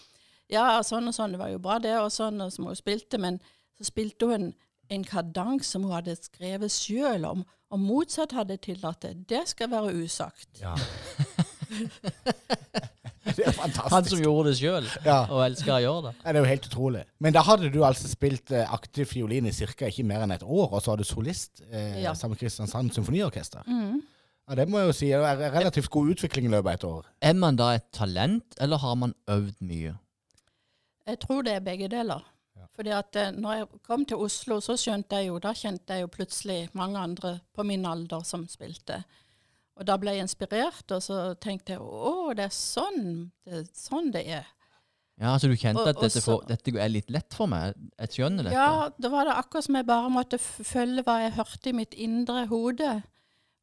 [0.50, 3.18] ja, sånn og sånn, det var jo bra det, og sånn og som hun spilte,
[3.22, 3.40] men
[3.78, 4.54] så spilte hun en,
[4.90, 9.12] en kadans som hun hadde skrevet sjøl om, og motsatt hadde tillatt det.
[9.30, 10.50] Det skal være usagt.
[10.62, 10.74] Ja.
[13.30, 13.94] det er fantastisk.
[13.94, 15.20] Han som gjorde det sjøl, Ja.
[15.30, 16.14] og elsker å gjøre det.
[16.24, 17.04] Ja, det er jo helt utrolig.
[17.20, 19.86] Men da hadde du altså spilt eh, aktiv fiolin i ca.
[19.88, 22.14] ikke mer enn et år, og så var du solist eh, Ja.
[22.18, 23.62] sammen med Kristiansand Symfoniorkester.
[23.68, 24.02] Mm.
[24.50, 25.22] Ja, Det må jeg jo si er
[25.54, 27.06] relativt god utvikling i løpet av et år.
[27.22, 29.94] Er man da et talent, eller har man øvd mye?
[31.10, 32.22] Jeg tror det er begge deler.
[32.80, 36.06] Fordi at eh, når jeg kom til Oslo, så skjønte jeg jo, da kjente jeg
[36.06, 39.02] jo plutselig mange andre på min alder som spilte.
[39.80, 43.04] Og da ble jeg inspirert, og så tenkte jeg å, det er sånn
[43.48, 44.48] det, er sånn det er.
[45.20, 47.76] Ja, Så du kjente Og- at dette, får, dette er litt lett for meg?
[48.00, 48.56] Jeg skjønner dette.
[48.56, 51.94] Ja, da var det akkurat som jeg bare måtte følge hva jeg hørte i mitt
[52.00, 53.04] indre hode,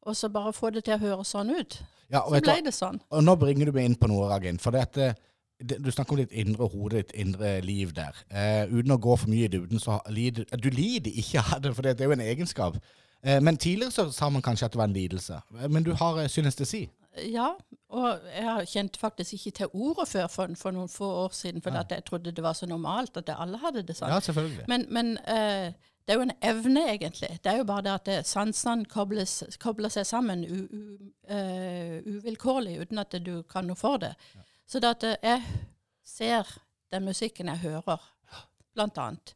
[0.05, 1.79] og så bare få det til å høre sånn ut.
[2.11, 3.01] Ja, og, Så ble det sånn.
[3.11, 4.57] og nå bringer du meg inn på noe, Ragin.
[4.61, 5.26] For det at, eh, det,
[5.59, 8.17] du snakker om ditt indre hode, ditt indre liv der.
[8.29, 11.73] Eh, uten å gå for mye i dybden, så lider Du lider ikke av det,
[11.75, 12.77] for det, er jo en egenskap.
[13.23, 15.41] Eh, men tidligere så sa man kanskje at det var en lidelse.
[15.61, 16.89] Eh, Men du har eh, synestesi.
[17.33, 17.49] Ja,
[17.89, 21.71] og jeg kjente faktisk ikke til ordet før for, for noen få år siden, for
[21.71, 24.13] at jeg trodde det var så normalt at alle hadde det sånn.
[24.13, 24.67] Ja, selvfølgelig.
[24.67, 25.73] Men, men eh,
[26.05, 27.39] det er jo en evne, egentlig.
[27.43, 30.83] Det er jo bare det at sansene kobler seg sammen u, u,
[31.27, 34.13] uh, uvilkårlig, uten at du kan noe for det.
[34.67, 35.43] Så det at eh, jeg
[36.05, 36.53] ser
[36.93, 38.03] den musikken jeg hører,
[38.75, 39.33] blant annet.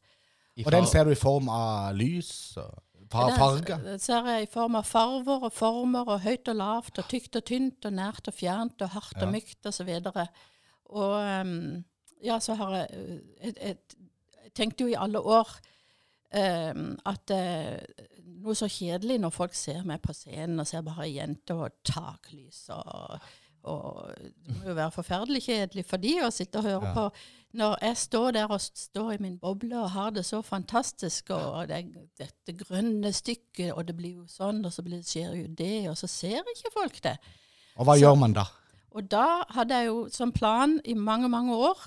[0.66, 2.74] Og den ser du i form av lys og
[3.12, 3.80] farger?
[3.84, 7.40] Den ser jeg i form av farver og former, og høyt og lavt, og tykt
[7.40, 9.26] og tynt, og nært og fjernt, og hardt Ja.
[9.26, 10.28] og mykt, og så.
[10.92, 11.84] Og ehm,
[12.24, 13.78] ja, så har jeg, eh, jeg, jeg,
[14.44, 15.50] jeg tenkte jo i alle år
[16.34, 17.78] um, at uh,
[18.42, 22.66] noe så kjedelig når folk ser meg på scenen og ser bare jenter og taklys
[22.76, 23.18] og
[23.64, 26.94] og det må jo være forferdelig kjedelig for de å sitte og høre Ja.
[26.94, 27.12] på
[27.54, 31.68] når jeg står der og står i min boble og har det så fantastisk, og
[31.68, 31.82] det,
[32.18, 35.98] dette grønne stykket, og det blir jo sånn, og så blir, skjer jo det, og
[36.00, 37.18] så ser ikke folk det.
[37.76, 38.46] Og hva Så- gjør man da?
[38.96, 41.78] Og da hadde jeg jo som plan i mange, mange år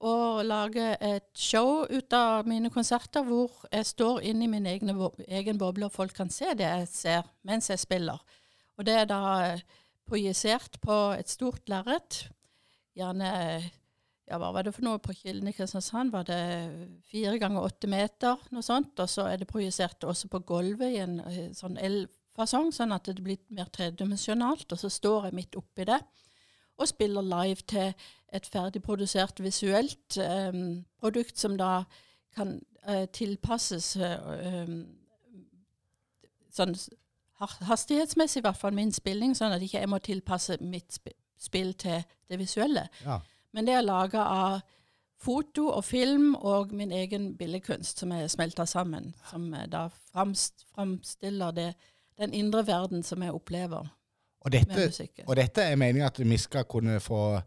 [0.00, 4.88] å lage et show ut av mine konserter hvor jeg står inne i min egen,
[5.28, 8.18] egen boble, og folk kan se det jeg ser mens jeg spiller.
[8.78, 9.56] Og det er da
[10.08, 12.24] projisert på et stort lerret.
[12.98, 13.28] Gjerne
[14.28, 16.12] ja, hva var det for noe på Kilden i Kristiansand?
[16.12, 16.40] Var det
[17.08, 18.98] fire ganger åtte meter, noe sånt?
[19.00, 23.08] Og så er det projisert også på gulvet i en eh, sånn L-fasong, sånn at
[23.08, 24.68] det blir mer tredimensjonalt.
[24.68, 26.02] Og så står jeg midt oppi det
[26.78, 27.94] og spiller live til
[28.36, 30.60] et ferdigprodusert visuelt eh,
[31.00, 31.82] produkt som da
[32.36, 34.82] kan eh, tilpasses eh, um,
[36.54, 36.76] sånn
[37.38, 40.98] hastighetsmessig, i hvert fall min spilling, sånn at ikke jeg må tilpasse mitt
[41.38, 42.88] spill til det visuelle.
[43.04, 43.20] Ja.
[43.54, 44.58] Men det er laga av
[45.18, 49.12] foto og film og min egen billedkunst som er smelta sammen.
[49.30, 51.68] Som eh, da framst, framstiller det,
[52.18, 53.86] den indre verden som jeg opplever
[54.40, 55.24] Og med dette, musikken.
[55.28, 57.40] og dette er meningen at vi skal kunne få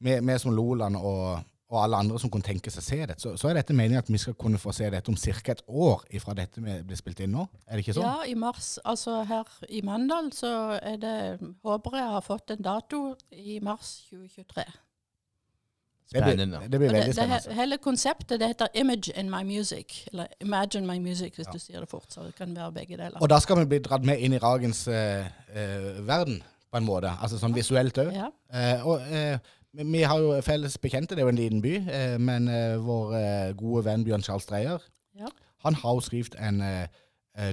[0.00, 3.16] Vi vi som Loland og, og alle andre som kunne tenke seg å se det,
[3.20, 5.52] så, så er dette meningen at vi skal kunne få se dette om ca.
[5.52, 7.44] et år ifra dette blir spilt inn nå?
[7.68, 8.06] Er det ikke sånn?
[8.08, 8.78] Ja, i mars.
[8.88, 11.16] Altså her i Mandal så er det
[11.62, 14.64] Håper jeg har fått en dato i mars 2023.
[14.64, 16.58] det, blir, Spennende.
[16.72, 17.54] det blir veldig veldig det, det, spennende.
[17.60, 20.06] hele konseptet det heter 'Image in my music'.
[20.12, 21.52] Eller 'Imagine my music', hvis Ja.
[21.52, 22.06] du sier det fort.
[22.12, 23.18] Så det kan være begge deler.
[23.20, 26.42] Og da skal vi bli dratt med inn i Ragens uh, uh, verden,
[26.72, 27.12] på en måte.
[27.22, 28.12] Altså sånn visuelt òg.
[28.12, 28.26] Ja.
[28.52, 29.38] Uh, og eh,
[29.76, 32.76] vi vi har jo felles bekjente, det er jo en liten by, eh, men eh,
[32.82, 34.78] vår eh, gode venn Bjørn Charles Dreyer,
[35.18, 35.26] Ja.
[35.64, 36.62] han har jo skrevet en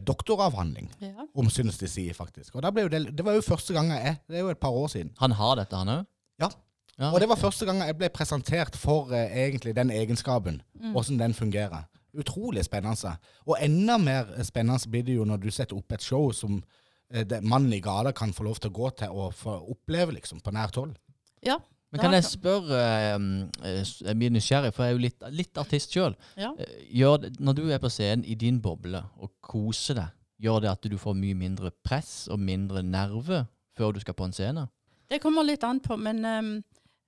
[0.06, 1.26] doktoravhandling ja.
[1.36, 2.56] om synestesi, faktisk.
[2.56, 4.58] Og da ble jo det, det var jo første gang jeg Det er jo et
[4.62, 5.12] par år siden.
[5.20, 6.06] Han har dette, han òg?
[6.42, 6.50] Ja.
[7.00, 7.12] ja.
[7.12, 10.92] Og det var første gang jeg ble presentert for egentlig den egenskapen, Mm.
[10.92, 11.86] hvordan den fungerer.
[12.18, 13.16] Utrolig spennende.
[13.46, 16.64] Og enda mer spennende blir det jo når du setter opp et show som
[17.14, 20.40] eh, mannen i gata kan få lov til å gå til og få oppleve liksom,
[20.42, 20.96] på nært hold.
[21.46, 21.58] ja.
[21.96, 22.80] Men kan jeg spørre,
[23.16, 23.28] um,
[23.64, 26.16] eh, jeg blir nysgjerrig, for jeg er jo litt, litt artist sjøl.
[26.38, 26.52] ja.
[27.40, 30.98] Når du er på scenen i din boble og koser deg, gjør det at du
[31.00, 33.46] får mye mindre press og mindre nerve
[33.78, 34.68] før du skal på en scene?
[35.08, 36.54] Det kommer litt an på, men, ehm,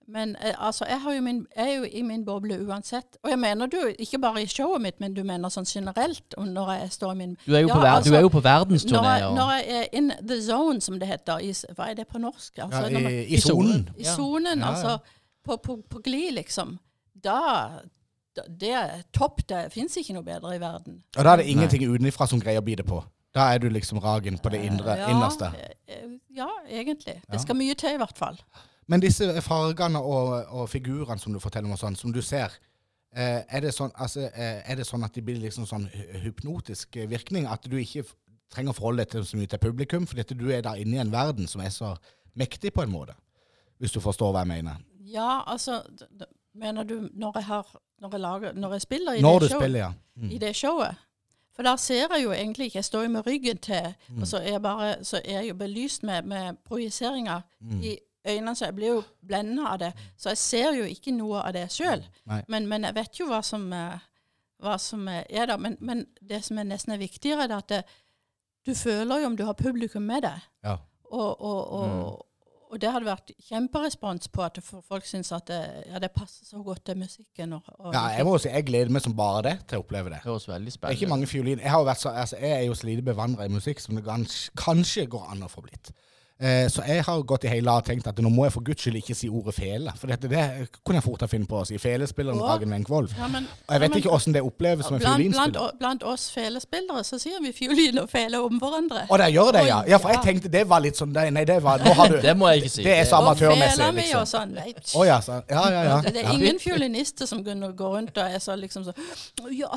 [0.08, 3.18] men eh, altså, jeg, har jo min, jeg er jo i min boble uansett.
[3.24, 6.38] Og jeg mener du, ikke bare i showet mitt, men du mener sånn generelt.
[6.38, 8.32] Når jeg står i min Du er jo, Ja, på, ver altså, du er jo
[8.32, 11.44] på når jeg, når jeg er in the zone, som det heter.
[11.44, 12.60] I, hva er det på norsk?
[12.64, 13.90] Altså, Ja, I, I sonen.
[13.98, 14.72] I sonen, Ja, ja.
[14.72, 14.98] altså.
[15.44, 16.78] På, på, på glid, liksom.
[17.24, 17.42] Da,
[18.36, 19.44] da Det er topp.
[19.50, 21.02] Det fins ikke noe bedre i verden.
[21.18, 23.04] Og da er det ingenting utenfra som greier å bite på.
[23.36, 25.52] Da er du liksom Ragen på det indre, Ja, innerste.
[25.88, 27.20] eh, Ja, egentlig.
[27.32, 28.40] Det skal mye til, i hvert fall.
[28.88, 32.54] Men disse fargene og, og figurene som du forteller om, og sånn, som du ser,
[33.16, 35.90] eh, er, det sånn, altså, eh, er det sånn at det blir liksom sånn
[36.24, 37.48] hypnotisk virkning?
[37.52, 38.06] At du ikke
[38.54, 40.96] trenger å forholde deg til så mye til publikum, fordi at du er der inne
[40.96, 41.96] i en verden som er så
[42.40, 43.16] mektig på en måte?
[43.80, 44.80] Hvis du forstår hva jeg mener.
[45.08, 45.82] Ja, altså
[46.58, 47.68] Mener du når jeg, har,
[48.02, 49.62] når jeg, lager, når jeg spiller i Når det showet?
[49.62, 49.92] spiller, ja.
[50.18, 50.32] Mm.
[50.32, 50.96] i det showet.
[51.56, 54.22] For da ser jeg jo egentlig ikke, jeg står jo med ryggen til, Mm.
[54.22, 57.82] og så er, jeg bare, så er jeg jo belyst med, med projiseringer Mm.
[57.84, 57.98] i
[58.28, 59.92] øynene, så jeg blir jo blenda av det.
[60.18, 62.04] Så jeg ser jo ikke noe av det sjøl.
[62.48, 64.06] Men, men jeg vet jo hva som, eh,
[64.64, 65.62] hva som eh, er der.
[65.62, 67.82] Men, men det som er nesten er viktigere, er at det,
[68.68, 70.48] du føler jo om du har publikum med deg.
[70.68, 70.78] Ja.
[71.08, 72.28] Og, og, og,
[72.68, 76.60] og det hadde vært kjemperespons på at folk syns at det, ja, det passer så
[76.64, 77.56] godt til musikken.
[77.56, 80.12] Og, og ja, jeg må si, jeg gleder meg som bare det til å oppleve
[80.12, 80.20] det.
[80.20, 81.64] Det høres veldig Det er spennende ikke mange fiolin.
[81.64, 84.04] Jeg, har vært så, altså, jeg er jo så lite bevandra i musikk som det
[84.60, 85.94] kanskje går an å få blitt.
[86.40, 88.84] Eh, så jeg har gått i hele og tenkt at nå må jeg for guds
[88.86, 89.92] skyld ikke si ordet fele.
[89.98, 91.78] For dette, det kunne jeg fort ha funnet på å si.
[91.82, 92.38] Felespilleren.
[92.40, 93.10] Ragen Wenchwold.
[93.18, 95.34] Ja, men- Og jeg vet ja, men- ikke åssen det oppleves som en Blant, blant,
[95.34, 95.78] fiolinspiller.
[95.80, 99.08] blant oss felespillere så sier vi fiolin og fele om hverandre.
[99.10, 99.82] Og det gjør det, ja.
[99.88, 102.38] Ja, for jeg tenkte det var litt sånn Nei, det var Nå har du Det
[102.38, 102.84] må jeg ikke si.
[102.84, 104.22] Det er så Og amatørmessig, feler vi liksom.
[104.22, 105.00] og sånn.
[105.02, 106.02] Oh, ja, så, ja, ja, ja.
[106.02, 108.94] Det det er ingen fiolinister som kunne gå rundt og er så liksom så
[109.52, 109.70] Ja,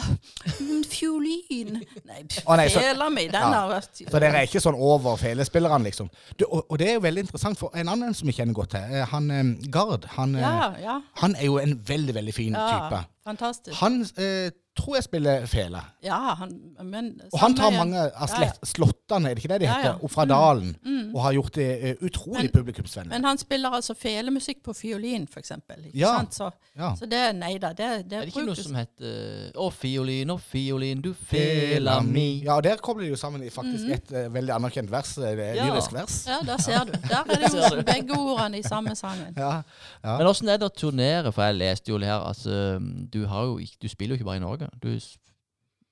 [0.88, 2.22] fiolin Nei,
[2.56, 3.50] nei, så- fela mi, den Ja.
[3.52, 6.10] har vært Så dere er ikke sånn over felespillerne, liksom.
[6.36, 8.70] Du, og, og det er jo veldig interessant, for en annen som jeg kjenner godt
[8.74, 10.96] til, eh, han eh, Gard, han, eh, Ja, ja.
[11.22, 13.02] han er jo en veldig, veldig fin ja type.
[13.26, 13.76] fantastisk.
[13.80, 15.80] Han eh, tror jeg spiller fele.
[16.02, 16.52] Ja, han
[16.84, 18.52] Men Og han tar mange av Ja, ja.
[18.64, 20.06] slåttene, er det ikke det de heter, ja.
[20.08, 20.28] fra Mm.
[20.28, 21.14] dalen, Mm.
[21.14, 23.10] og har gjort det uh, utrolig Men- publikumsvennlig.
[23.10, 25.84] Men han spiller altså felemusikk på fiolin, for eksempel.
[25.86, 26.16] Ikke Ja.
[26.16, 26.34] sant?
[26.34, 26.94] Så, Ja.
[26.94, 30.38] så det Nei da, det, det Er det ikke noe som heter Å, fiolin, å,
[30.40, 33.92] fiolin, du fela mi Ja, og der kobler de jo sammen i faktisk mm.
[33.92, 35.66] et uh, veldig anerkjent vers, eh, er Ja.
[35.66, 36.26] lyrisk vers.
[36.26, 36.92] Ja, der ser du.
[36.92, 39.34] Der er det jo begge ordene i samme sangen.
[39.36, 39.62] Ja,
[40.04, 40.16] ja.
[40.16, 41.32] Men åssen er det å turnere?
[41.32, 42.78] For jeg leste jo her altså,
[43.12, 44.69] du, har jo, du spiller jo ikke bare i Norge.
[44.82, 44.92] Du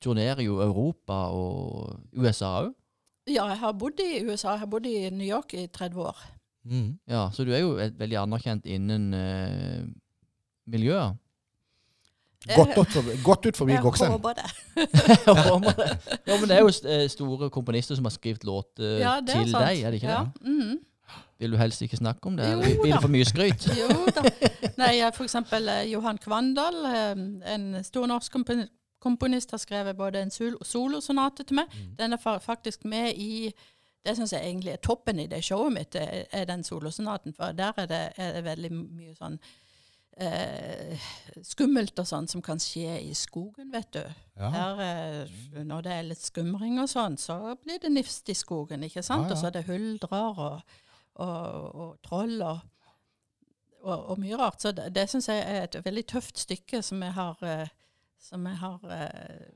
[0.05, 2.75] turnerer jo Europa og USA òg.
[3.29, 4.55] Ja, jeg har bodd i USA.
[4.55, 6.21] Jeg har bodd i New York i 30 år.
[6.69, 6.99] Mm.
[7.09, 9.85] Ja, så du er jo et veldig anerkjent innen uh,
[10.69, 11.17] miljøet.
[12.55, 14.45] Godt, ut forbi, godt ut forbi Jeg håper det.
[15.27, 15.89] Jeg håper det.
[16.27, 19.65] ja, men det er jo eh, store komponister som har skrevet låter Ja, til sant.
[19.67, 20.21] deg, er det ikke ja.
[20.23, 20.47] det?
[20.47, 20.77] mhm.
[21.39, 22.49] Vil du helst ikke snakke om det?
[22.51, 22.97] Jo Blir da.
[22.97, 23.69] det for mye skryt?
[23.79, 24.23] Jo da.
[24.81, 27.23] Nei, for eksempel eh, Johan Kvandal, eh,
[27.55, 28.67] en stor norsk kompon-
[29.01, 31.71] komponist, har skrevet både en sol- solosonate til meg.
[31.75, 31.93] Mm.
[31.99, 33.53] Den er faktisk med i
[34.07, 37.35] Det syns jeg egentlig er toppen i det showet mitt, er, er den solosonaten.
[37.35, 39.39] For der er det, er det veldig mye sånn
[40.17, 40.99] eh,
[41.47, 44.03] skummelt og sånn som kan skje i skogen, vet du.
[44.39, 44.51] Ja.
[44.55, 48.87] Her, eh, når det er litt skumring og sånn, så blir det nifst i skogen,
[48.87, 49.27] ikke sant?
[49.29, 49.35] Ja, ja.
[49.35, 50.79] Og så er det huldrer og,
[51.19, 52.59] og, og troll og,
[53.83, 54.63] og, og mye rart.
[54.63, 57.73] Så det, det syns jeg er et veldig tøft stykke som jeg har, eh,
[58.23, 59.49] som jeg har eh,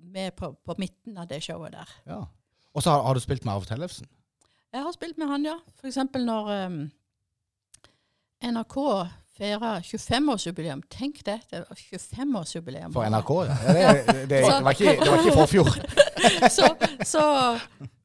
[0.00, 1.96] med på, på midten av det showet der.
[2.08, 2.22] Ja.
[2.74, 4.08] Og så har, har du spilt med Arve Tellefsen.
[4.70, 5.56] Jeg har spilt med han, ja.
[5.84, 6.82] Eksempel når um,
[8.46, 8.76] NRK
[9.40, 10.82] feirer 25-årsjubileum.
[10.92, 12.92] Tenk det, det var 25-årsjubileum.
[12.92, 13.56] For NRK, ja.
[13.80, 15.70] ja det, det, det, var ikke, det var ikke for forfjor.
[16.56, 16.68] så,
[17.08, 17.24] så,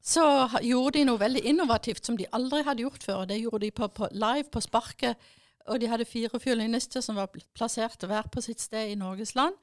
[0.00, 0.26] så
[0.64, 3.24] gjorde de noe veldig innovativt som de aldri hadde gjort før.
[3.28, 5.28] Det gjorde de på, på, live på sparket.
[5.66, 9.34] Og de hadde fire fiolinister som var pl- plassert hver på sitt sted i Norges
[9.36, 9.56] land.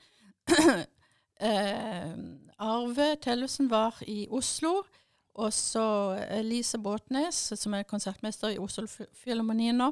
[1.47, 2.11] eh,
[2.59, 4.81] Arve Tellefsen var i Oslo.
[5.33, 5.83] Og så
[6.29, 9.87] Elise Båtnes, som er konsertmester i Oslo Fi- Filharmonien nå.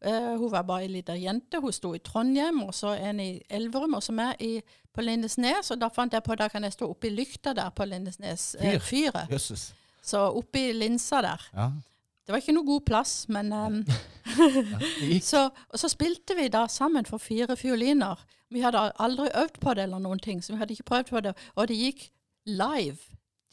[0.00, 1.60] Eh, hun var bare ei lita jente.
[1.60, 4.60] Hun sto i Trondheim, og så en i Elverum, og så meg i,
[4.94, 5.70] på Lindesnes.
[5.70, 8.78] Og da fant jeg på da kan jeg stå oppi lykta der på Lindesnes eh,
[8.78, 8.86] Fyr.
[8.88, 9.32] fyret.
[9.32, 9.70] Jøsses.
[10.02, 11.46] Så oppi linsa der.
[11.54, 11.70] Ja.
[12.26, 13.80] Det var ikke noe god plass, men um,
[15.30, 18.22] så, Og så spilte vi da sammen for fire fioliner.
[18.50, 21.20] Vi hadde aldri øvd på det eller noen ting, så vi hadde ikke prøvd på
[21.26, 21.34] det.
[21.54, 22.04] Og det gikk
[22.46, 22.96] live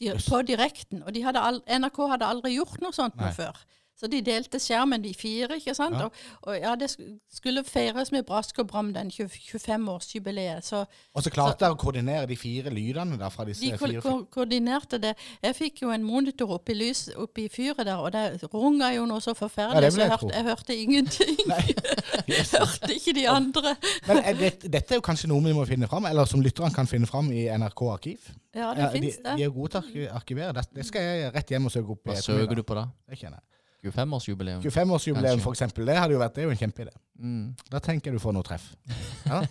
[0.00, 1.02] di på direkten.
[1.02, 3.58] Og de hadde al NRK hadde aldri gjort noe sånt noe før.
[3.98, 5.96] Så de delte skjermen, de fire, ikke sant.
[5.98, 6.06] Ja.
[6.06, 6.12] Og,
[6.46, 6.86] og ja, det
[7.34, 10.62] skulle feires med brask og bram, den 25-årsjubileet.
[10.62, 10.84] Så
[11.14, 14.04] Og så klarte dere å koordinere de fire lydene der fra disse de ko fire
[14.04, 15.16] ko koordinerte det.
[15.42, 19.24] Jeg fikk jo en monitor oppi, lys, oppi fyret der, og det runga jo noe
[19.24, 20.30] så forferdelig, ja, så jeg tro.
[20.36, 21.42] jeg hørte ingenting.
[22.36, 23.74] jeg hørte ikke de andre.
[24.06, 26.70] Men er det, dette er jo kanskje noe vi må finne fram, eller som lytterne
[26.74, 28.30] kan finne fram i NRK Arkiv.
[28.54, 29.36] Ja, det Ja, de, det.
[29.36, 30.64] de er gode til å arkivere.
[30.70, 32.06] Det, skal jeg rett hjem og søke opp.
[32.06, 32.88] Hva søker du på da?
[33.10, 33.57] Det kjenner jeg.
[33.84, 34.64] 25-årsjubileum?
[34.64, 35.86] 25-årsjubileum, for eksempel.
[35.86, 36.96] Det hadde jo vært det er jo en kjempeidé.
[37.18, 37.44] Mm.
[37.70, 38.72] Da tenker jeg du får noe treff.
[39.28, 39.42] Ja.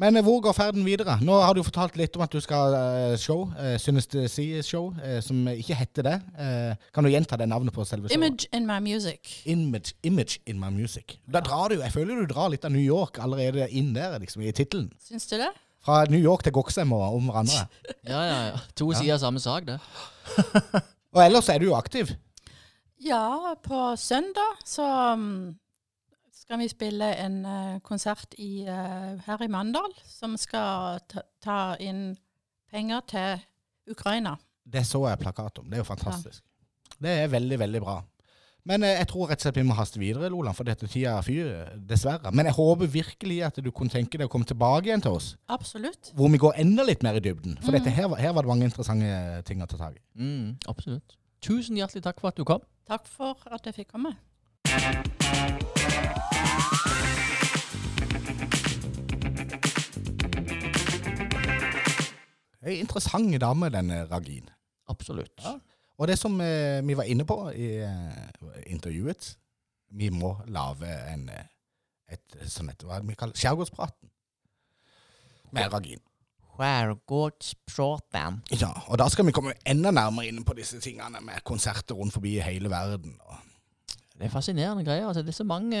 [0.00, 1.16] Men eh, hvor går ferden videre?
[1.24, 3.46] Nå har du fortalt litt om at du skal eh, show.
[3.56, 6.16] Uh, eh, som ikke heter det.
[6.94, 8.16] Kan du gjenta det navnet på selve showet?
[8.18, 9.40] Image in my music.
[9.48, 11.16] Image, image in my music.
[11.24, 14.44] Da drar du, Jeg føler du drar litt av New York allerede inn der, liksom,
[14.44, 14.90] i tittelen.
[15.00, 15.48] Syns du det?
[15.86, 17.64] Fra New York til Goksem og om hverandre.
[18.06, 18.60] Ja, ja, ja.
[18.78, 19.18] To sider ja.
[19.18, 19.80] samme sak, det.
[21.16, 22.12] Og ellers er du jo aktiv.
[22.98, 25.56] Ja, på søndag så mm,
[26.32, 31.60] skal vi spille en eh, konsert i, eh, her i Mandal, som skal ta, ta
[31.82, 32.16] inn
[32.72, 33.44] penger til
[33.92, 34.36] Ukraina.
[34.64, 35.68] Det så jeg plakat om.
[35.68, 36.44] Det er jo fantastisk.
[36.96, 37.98] Det er veldig, veldig bra.
[38.66, 41.18] Men eh, jeg tror rett og slett vi må haste videre, Loland, for dette tida
[41.18, 42.32] er fyr, dessverre.
[42.32, 45.34] Men jeg håper virkelig at du kunne tenke deg å komme tilbake igjen til oss,
[45.52, 46.14] Absolutt.
[46.16, 47.60] hvor vi går enda litt mer i dybden.
[47.60, 50.04] For dette her, her var det mange interessante ting å ta tak i.
[50.16, 51.20] Mm, absolutt.
[51.40, 52.62] Tusen hjertelig takk for at du kom.
[52.88, 54.14] Takk for at jeg fikk komme.
[62.66, 64.48] Ei interessant dame, denne Ragin.
[64.88, 65.44] Absolutt.
[65.98, 69.36] Og det som eh, vi var inne på i eh, intervjuet,
[69.96, 71.46] vi må lage en, eh,
[72.12, 74.10] et sånn et, hva vi kaller skjærgårdspraten.
[75.54, 76.02] Med Ragin.
[76.56, 78.40] Skjærgårdspraten.
[78.60, 82.14] Ja, og da skal vi komme enda nærmere inn på disse tingene med konserter rundt
[82.16, 83.16] forbi i hele verden.
[84.16, 85.06] Det er fascinerende greier.
[85.10, 85.76] Altså, det er så mange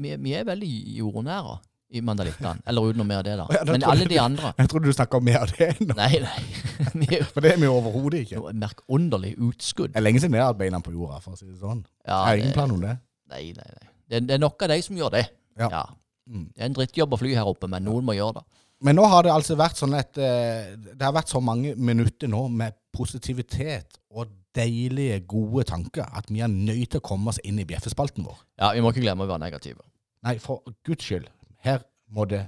[0.00, 1.58] Vi, vi er veldig jordnære
[1.94, 2.62] i Mandalittaen.
[2.66, 3.44] Eller utenom mer av det, da.
[3.54, 7.18] Ja, Men alle de andre jeg trodde du snakka mer av det nå, Nei, nei.
[7.34, 8.38] For det er vi overhodet ikke.
[8.40, 9.92] jo merkunderlig utskudd.
[9.92, 11.84] Det er lenge siden jeg har hatt beina på jorda, for å si det sånn.
[12.08, 12.96] Ja, jeg har ingen plan om det.
[13.30, 13.86] Nei, nei, nei.
[14.08, 15.22] Det, er- det er nok av de som gjør det.
[15.60, 15.84] Ja.
[16.26, 16.48] Mm.
[16.56, 18.44] Det er en drittjobb å fly her oppe, men noen må gjøre det.
[18.84, 22.28] Men nå har det altså vært sånn et eh, Det har vært så mange minutter
[22.28, 27.40] nå med positivitet og deilige, gode tanker at vi er nødt til å komme oss
[27.42, 28.36] inn i bjeffespalten vår.
[28.60, 29.82] Ja, Vi må ikke glemme å være negative.
[30.24, 31.26] Nei, for guds skyld.
[31.64, 31.82] Her
[32.14, 32.44] må det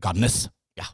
[0.00, 0.46] gannes.
[0.78, 0.86] Ja.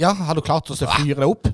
[0.00, 1.52] Ja, har du klart å fyre det opp?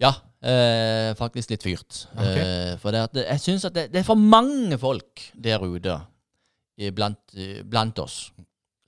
[0.00, 2.06] Ja, eh, faktisk litt fyrt.
[2.14, 2.42] Okay.
[2.42, 6.00] Eh, for det at jeg syns at det, det er for mange folk der ute
[6.96, 7.20] blant,
[7.70, 8.32] blant oss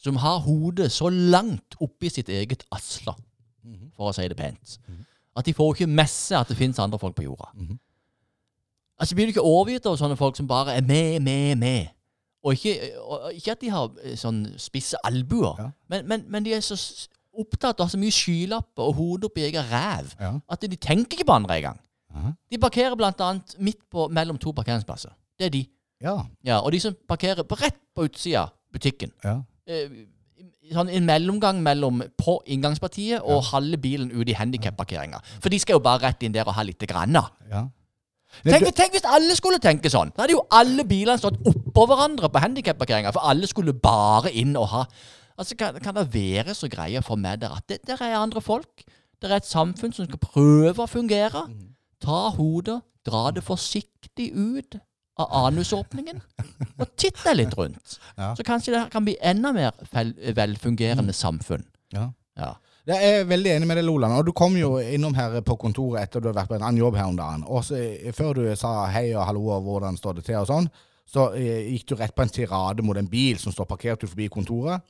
[0.05, 3.15] som har hodet så langt oppi sitt eget asla,
[3.97, 4.75] for å si det pent,
[5.37, 7.49] at de får ikke med seg at det finnes andre folk på jorda.
[7.55, 7.79] Mhm.
[9.01, 11.89] Altså Blir du ikke overgitt av sånne folk som bare er med, med, med?
[12.45, 15.71] Og ikke, og ikke at de har eh, sånn spisse albuer, Ja.
[15.89, 16.77] men, men, men de er så
[17.41, 20.33] opptatt av så mye skylapper og hodet oppi egen ræv Ja.
[20.51, 21.79] at de tenker ikke på andre engang.
[22.15, 22.33] Aha.
[22.51, 25.11] De parkerer annet midt på, mellom to parkeringsplasser.
[25.39, 25.67] Det er de.
[26.01, 26.17] Ja.
[26.45, 29.11] Ja, og de som parkerer på, rett på utsida butikken.
[29.25, 29.41] ja.
[29.67, 29.89] Eh,
[30.73, 35.21] sånn en mellomgang mellom på inngangspartiet og halve bilen ut i handikapparkeringa.
[35.41, 37.17] For de skal jo bare rett inn der og ha lite grann.
[37.51, 37.69] ja.
[38.43, 40.11] Tenk, tenk hvis alle skulle tenke sånn!
[40.17, 44.57] Da hadde jo alle bilene stått oppå hverandre på handikapparkeringa, for alle skulle bare inn
[44.59, 44.81] og ha
[45.39, 48.41] Altså, kan, kan det være så greie for meg der at det der er andre
[48.45, 48.85] folk?
[49.23, 51.47] Det er et samfunn som skal prøve å fungere.
[52.05, 54.77] Ta hodet, dra det forsiktig ut
[55.19, 56.19] av anusåpningen,
[56.83, 57.99] og titt deg litt rundt.
[58.19, 58.33] Ja.
[58.39, 59.73] Så kanskje det kan bli enda mer
[60.35, 61.65] velfungerende samfunn.
[61.95, 62.11] ja.
[62.37, 62.55] Ja.
[62.85, 64.13] Jeg er veldig enig med deg, Loland.
[64.13, 66.83] Og du kom jo innom her på kontoret etter du har vært på en annen
[66.83, 67.45] jobb her om dagen.
[67.49, 70.49] Og så, eh, før du sa hei og hallo og hvordan står det til og
[70.51, 70.69] sånn,
[71.09, 74.29] så eh, gikk du rett på en tirade mot en bil som står parkert forbi
[74.29, 74.85] kontoret.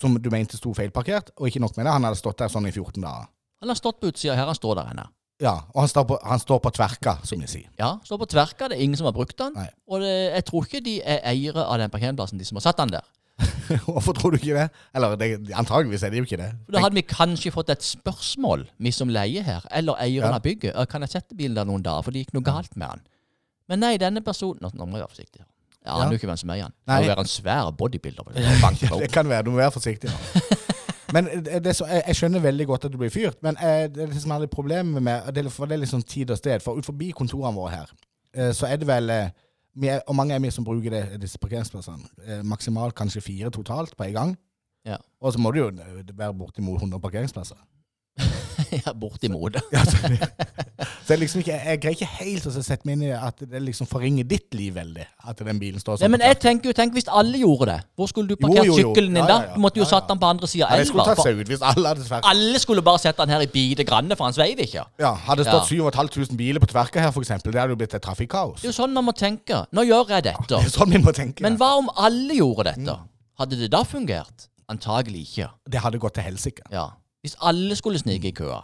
[0.00, 1.30] Som du mente sto feilparkert.
[1.38, 3.28] Og ikke nok med det, han hadde stått der sånn i 14 dager.
[3.62, 5.04] Han har stått på utsida her, han står der ennå.
[5.42, 7.66] Ja, og han står på, han står på tverka, som de sier.
[7.78, 9.54] Ja, står på tverka, det er ingen som har brukt den.
[9.56, 9.68] Nei.
[9.90, 12.78] Og det, jeg tror ikke de er eiere av den parkeringsplassen, de som har satt
[12.78, 13.06] den der.
[13.88, 14.68] Hvorfor tror du ikke det?
[14.94, 15.28] Eller det,
[15.58, 16.50] antageligvis er det jo ikke det.
[16.66, 20.36] For Da hadde vi kanskje fått et spørsmål, vi som leier her, eller eieren Ja.
[20.38, 20.74] av bygget.
[20.76, 23.02] «Øh, Kan jeg sette bilen der noen dager, for det gikk noe galt med han.
[23.68, 25.40] Men nei, denne personen nå må jeg være forsiktig.
[25.42, 25.48] her.
[25.84, 26.10] Jeg aner Ja.
[26.10, 26.72] jo ikke hvem som eier igjen.
[26.72, 27.00] Det Nei.
[27.02, 28.24] må være en svær bodybuilder.
[28.34, 28.90] det.
[29.02, 29.42] Det kan være.
[29.44, 30.16] Du må være forsiktig nå.
[31.14, 33.54] Men det, det, er så, jeg, jeg skjønner veldig godt at du blir fyrt, men
[33.62, 36.30] jeg, det, er som er litt problemet med det, er- For det er liksom tid
[36.34, 36.58] og sted.
[36.64, 37.92] For ut forbi kontorene våre her,
[38.34, 39.28] eh, så er det vel eh,
[39.84, 42.08] er, Og mange er vi som bruker det, disse parkeringsplassene.
[42.26, 44.34] Eh, maksimalt kanskje fire totalt på en gang.
[44.88, 44.96] Ja.
[45.22, 47.56] Og så må du jo eh, være bortimot 100 parkeringsplasser.
[48.84, 49.56] ja, bortimot.
[49.74, 49.98] Ja, så,
[51.06, 53.88] så liksom ikke, jeg greier ikke helt å sette meg inn i at det liksom
[53.90, 55.04] forringer ditt liv veldig.
[55.28, 56.14] At den bilen står Nei, sånn.
[56.14, 57.76] men jeg tenker jo, tenk hvis alle gjorde det.
[57.98, 58.92] Hvor skulle du parkert Jo, jo, jo.
[58.94, 59.36] sykkelen din Ja, da?
[59.42, 59.54] ja, ja.
[59.56, 59.92] Du måtte jo Ja, ja.
[59.98, 61.68] satt den på andre sida ja, av elva.
[61.70, 62.20] alle.
[62.34, 64.86] Alle skulle bare sette den her i bite granne, for han sveiv ikke.
[65.02, 65.90] Ja, Hadde det stått Ja.
[65.92, 68.60] 7500 biler på tverka her, eksempel, det hadde jo blitt et trafikkaos.
[68.62, 69.64] Det er jo sånn man må tenke.
[69.72, 70.46] Nå gjør jeg dette.
[70.48, 71.42] Det er sånn vi må tenke.
[71.44, 72.98] Men hva om alle gjorde dette?
[73.40, 74.48] Hadde det da fungert?
[74.70, 75.50] Antagelig ikke.
[75.68, 76.62] det hadde gått til helsike.
[76.72, 76.86] Ja.
[77.24, 78.60] Hvis alle skulle snike i køa.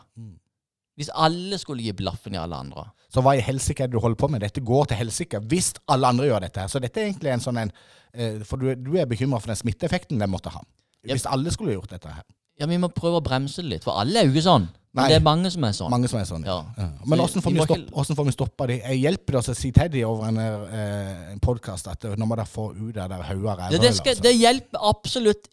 [1.01, 2.91] Hvis alle skulle gi blaffen i alle andre.
[3.11, 4.45] Så hva i helsike er det du holder på med?
[4.45, 6.67] Dette går til helsike hvis alle andre gjør dette.
[6.69, 7.73] Så dette er egentlig en sånn en
[8.13, 10.61] eh, For du, du er bekymra for den smitteeffekten den måtte ha.
[11.09, 12.27] Hvis alle skulle gjort dette her.
[12.61, 14.67] Ja, vi må prøve å bremse det litt, for alle er jo ikke sånn.
[14.91, 15.11] Men Nei.
[15.13, 15.91] det er mange som er sånn.
[15.93, 16.45] Mange som er sånn.
[16.45, 16.59] Ja.
[16.77, 16.89] Ja.
[17.09, 18.77] Men åssen får, vi stopp, hvordan får vi stoppa de?
[18.83, 22.37] Jeg hjelper det å si til de over en, eh, en podkast at nå må
[22.37, 24.25] dere få ut det der hodet av Det, det, skal, altså.
[24.27, 25.49] det hjelper absolutt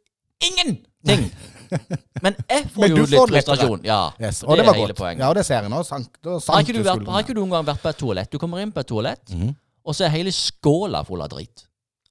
[1.07, 1.31] ingenting!
[2.23, 3.55] Men jeg får Men jo du litt får lettere.
[3.57, 3.81] frustrasjon.
[3.85, 4.97] Ja, Yes, og det, det var hele godt.
[5.01, 5.19] poenget.
[5.19, 5.81] Ja, og det ser jeg nå.
[5.83, 7.97] Sank, da sank Har ikke, du vært, har ikke du noen gang vært på et
[7.99, 8.29] toalett?
[8.31, 9.51] Du kommer inn på et toalett, Mhm.
[9.85, 11.65] og så er hele skåla full av drit.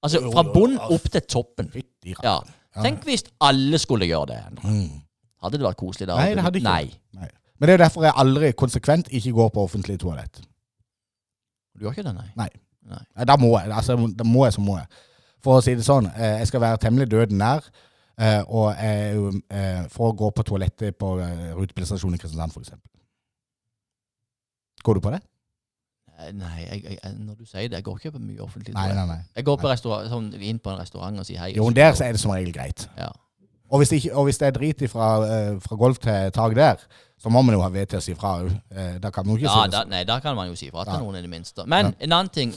[0.05, 1.71] Altså Jo, fra jo, bunn opp til toppen.
[1.73, 2.15] Fytti.
[2.23, 2.41] Ja.
[2.83, 4.43] Tenk hvis alle skulle gjøre det.
[4.63, 5.01] Mm.
[5.43, 6.17] Hadde det vært koselig da?
[6.21, 6.91] Nei, det hadde ikke Nei.
[7.15, 7.31] Nei.
[7.59, 10.43] Men det er derfor jeg aldri konsekvent ikke går på offentlig toalett.
[11.77, 12.29] Du gjør ikke det, nei?
[12.37, 12.49] Nei.
[12.87, 13.01] Nei.
[13.17, 13.73] Nei, Da må jeg.
[13.73, 14.87] Altså, da må jeg, så må jeg.
[15.43, 17.65] For å si det sånn, eh, jeg skal være temmelig døden nær.
[18.21, 22.73] Eh, Og eh, for å gå på toalettet på eh, rutebilstasjonen i Kristiansand, f.eks.
[24.87, 25.21] Går du på det?
[26.19, 28.89] Eh, Nei, jeg, jeg, når du sier det, jeg går ikke på mye offentlig Nei,
[28.97, 29.21] nei, nei.
[29.37, 31.53] Jeg går på sånn, inn på en restaurant og sier hei.
[31.59, 32.87] Jo, der er det som regel greit.
[32.97, 33.11] Ja.
[33.67, 36.85] Og hvis, ikke, og hvis det er drit fra, uh, fra gulv til tak der,
[37.19, 38.53] så må man jo ha ved til å si fra òg.
[39.03, 39.75] da kan man jo ikke Ja, si det.
[39.75, 41.01] da, nei, da kan man jo si fra til Ja.
[41.03, 41.65] noen i det minste.
[41.67, 42.53] Men en annen ting,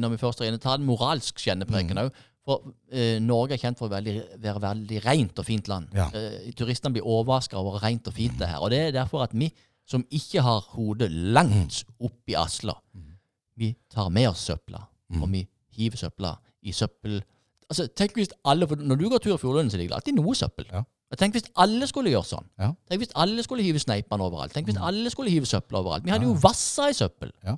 [0.00, 2.10] når vi først er inne, ta den moralsk kjennepreken Mm.
[2.50, 5.90] For eh, Norge er kjent for å veldig, være veldig rent og fint land.
[5.94, 6.08] Ja.
[6.18, 8.64] Eh, turistene blir overraska over hvor rent og fint det er her.
[8.66, 9.52] Og det er derfor at vi
[9.90, 12.74] som ikke har hodet langt oppi opp i asla,
[13.60, 15.22] vi tar med oss søpla, Mm.
[15.24, 15.40] og vi
[15.74, 17.16] hiver søpla i søppel...
[17.70, 20.14] Altså, tenk hvis alle, for Når du går tur i Fjordlunden, så ligger det alltid
[20.20, 20.66] noe søppel.
[20.70, 20.84] Ja.
[21.18, 22.46] Tenk hvis alle skulle gjøre sånn.
[22.62, 22.68] Ja.
[22.90, 24.54] Tenk hvis alle skulle hive sneipene overalt.
[24.54, 26.04] Tenk hvis alle skulle hive søppel overalt.
[26.06, 27.32] Vi hadde jo vassa i søppel.
[27.46, 27.56] Ja.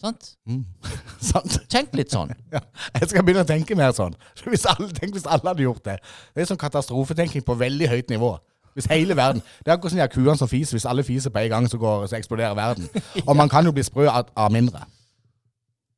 [0.00, 0.30] Sant?
[0.48, 0.64] Mm.
[1.30, 1.58] Sant?
[1.72, 2.30] Tenk litt sånn.
[2.54, 2.62] Ja.
[3.00, 4.16] Jeg skal begynne å tenke mer sånn.
[4.48, 5.98] Hvis alle, tenk hvis alle hadde gjort det.
[6.34, 8.32] Det er sånn katastrofetenking på veldig høyt nivå.
[8.74, 10.76] Hvis hele verden Det er akkurat som de kuene som fiser.
[10.78, 12.88] Hvis alle fiser på en gang, så, går, så eksploderer verden.
[13.26, 14.86] Og man kan jo bli sprø av, av mindre.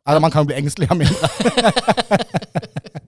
[0.09, 1.29] Eller man kan jo bli engstelig av mindre.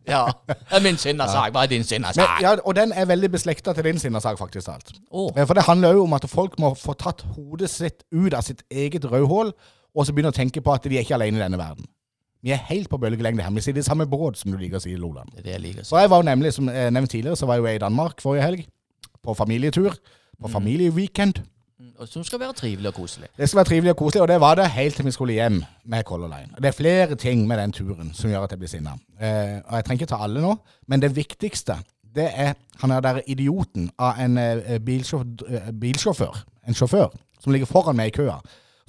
[0.06, 0.26] Ja.
[0.70, 1.54] Det min sinnasak.
[1.54, 4.68] Er din Men, ja, og den er veldig beslekta til din sinnesak, faktisk.
[4.68, 4.92] alt.
[5.10, 8.34] Å, Eh, For det handler jo om at folk må få tatt hodet sitt ut
[8.34, 9.52] av sitt eget rødhål,
[9.94, 11.86] og så begynne å tenke på at de er ikke alene i denne verden.
[12.44, 13.52] Vi er helt på bølgelengde her.
[13.56, 15.30] Vi sitter i samme båt, som du liker å si, Loland.
[15.32, 15.94] det er det jeg liker å si.
[15.94, 18.20] For jeg var jo nemlig, som jeg nevnt tidligere, så var jeg jo i Danmark
[18.20, 18.66] forrige helg.
[19.24, 19.96] På familietur.
[20.40, 21.40] På familieweekend.
[21.98, 23.28] Og Som skal være trivelig og koselig.
[23.38, 25.62] Det skal være trivelig og koselig, og det var det helt til vi skulle hjem
[25.84, 26.52] med Color Line.
[26.58, 28.94] Det er flere ting med den turen som gjør at jeg blir sinna.
[29.20, 31.76] Eh, og jeg trenger ikke ta alle nå, men det viktigste,
[32.14, 37.08] det er han er der idioten av en eh, bilsjåfør, eh, bilsjåfør, en sjåfør,
[37.40, 38.38] som ligger foran meg i køa.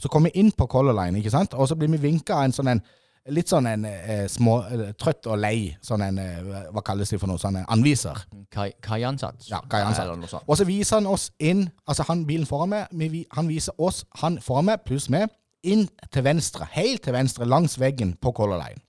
[0.01, 1.53] Så kommer vi inn på Color Line, ikke sant?
[1.53, 2.81] og så blir vi vinka av en sånn en
[3.27, 7.17] Litt sånn en eh, små, eh, trøtt og lei, sånn en eh, Hva kalles det
[7.17, 7.39] for noe?
[7.41, 8.19] Sånn en anviser.
[8.53, 9.47] Kai-ansatt.
[9.49, 10.03] Ja, kaiansatt.
[10.05, 10.43] Eller noe sånt.
[10.45, 13.73] Og så viser han oss inn, altså han bilen foran meg, vi- vi- han viser
[13.81, 15.25] oss, han foran meg, pluss meg,
[15.63, 18.81] inn til venstre, helt til venstre, langs veggen på Color Line.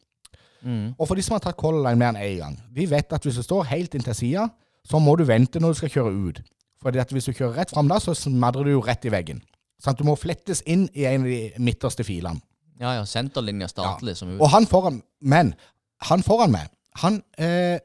[0.62, 0.94] Mm.
[0.98, 3.22] Og for de som har tatt Color Line mer enn én gang, de vet at
[3.24, 4.48] hvis du står helt inntil sida,
[4.84, 6.42] så må du vente når du skal kjøre ut.
[6.82, 9.40] Fordi at hvis du kjører rett fram da, så smadrer du jo rett i veggen.
[9.82, 12.40] Sånn, du må flettes inn i en av de midterste filene.
[12.80, 13.04] Ja, ja.
[13.08, 14.12] Senterlinja statlig.
[14.12, 15.54] liksom Som Og han foran, men
[16.08, 16.68] han foran meg,
[17.02, 17.78] han eh,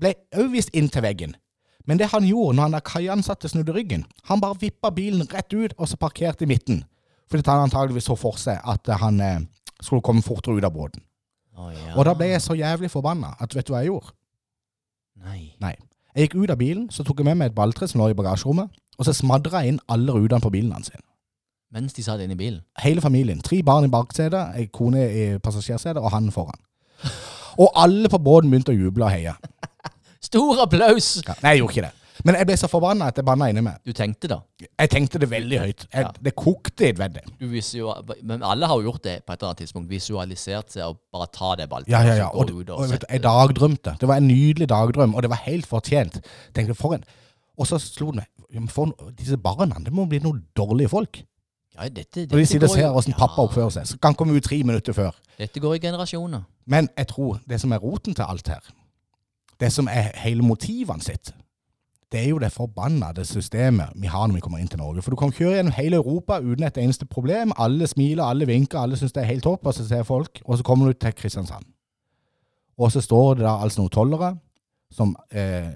[0.00, 1.34] ble òg vist inn til veggen.
[1.88, 5.52] Men det han gjorde når han der kaiansatte snudde ryggen, han bare vippa bilen rett
[5.52, 6.84] ut og så parkerte i midten.
[7.30, 9.40] Fordi han antageligvis så for seg at eh, han eh,
[9.80, 11.04] skulle komme fortere ut av båten.
[11.60, 11.92] Ja.
[11.98, 14.14] Og da ble jeg så jævlig forbanna at vet du hva jeg gjorde?
[15.60, 15.74] Nei.
[16.16, 18.16] Jeg gikk ut av bilen, så tok jeg med meg et balltre som lå i
[18.16, 20.88] bagasjerommet, og så smadra jeg inn alle rutene på bilen hans.
[21.70, 22.62] Mens de satt inne i bilen.
[22.82, 23.38] Hele familien.
[23.46, 26.58] Tre barn i baksetet, ei kone i passasjersetet og han foran.
[27.60, 29.36] Og alle på båten begynte å juble og heie.
[30.30, 31.20] Stor applaus!
[31.26, 31.36] Ja.
[31.44, 31.94] Nei, jeg gjorde ikke det.
[32.26, 33.78] Men jeg ble så forbanna at jeg banna inni meg.
[33.86, 34.40] Du tenkte da.
[34.60, 35.86] Jeg tenkte det veldig høyt.
[35.86, 36.10] Jeg, Ja.
[36.26, 37.22] Det kokte i et vedde.
[38.28, 39.88] Men alle har jo gjort det på et eller annet tidspunkt.
[39.88, 41.88] Visualisert seg og bare ta det ballet.
[41.88, 42.28] Ja, ja, ja.
[42.34, 43.96] Og, og og vet jeg dagdrømte.
[44.00, 46.20] Det var en nydelig dagdrøm, og det var helt fortjent.
[46.56, 47.06] Tenkte, for en...
[47.60, 51.22] Og så slo det meg for Disse barna, det må bli noen dårlige folk.
[51.76, 53.86] Ja, dette, Når de sitter og ser åssen pappa oppfører seg.
[53.86, 55.14] Så kan han komme ut tre minutter før.
[55.38, 56.42] Dette går i generasjoner.
[56.66, 58.72] Men jeg tror det som er roten til alt her,
[59.60, 61.32] det som er hele motivene sitt,
[62.10, 65.02] det er jo det forbannede systemet vi har når vi kommer inn til Norge.
[65.02, 67.52] For du kan kjøre gjennom hele Europa uten et eneste problem.
[67.56, 70.58] Alle smiler, alle vinker, alle syns det er helt topp, og så ser folk, og
[70.58, 71.64] så kommer du til Kristiansand.
[72.78, 74.32] Og så står det da altså noen tollere
[74.90, 75.70] som eh,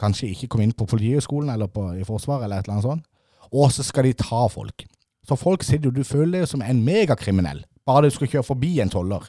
[0.00, 3.06] kanskje ikke kom inn på Politihøgskolen eller på, i Forsvaret eller et eller annet sånt,
[3.50, 4.84] og så skal de ta folk.
[5.30, 8.72] Så folk sitter jo, du føler deg som en megakriminell, bare du skal kjøre forbi
[8.82, 9.28] en toller.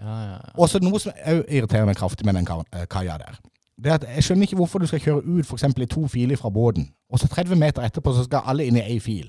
[0.00, 0.52] Ja, ja, ja.
[0.56, 3.36] Og så noe som òg irriterer meg kraftig med den eh, kaia der.
[3.76, 6.40] Det er at Jeg skjønner ikke hvorfor du skal kjøre ut eksempel i to filer
[6.40, 9.28] fra båten, og så 30 meter etterpå så skal alle inn i ei fil.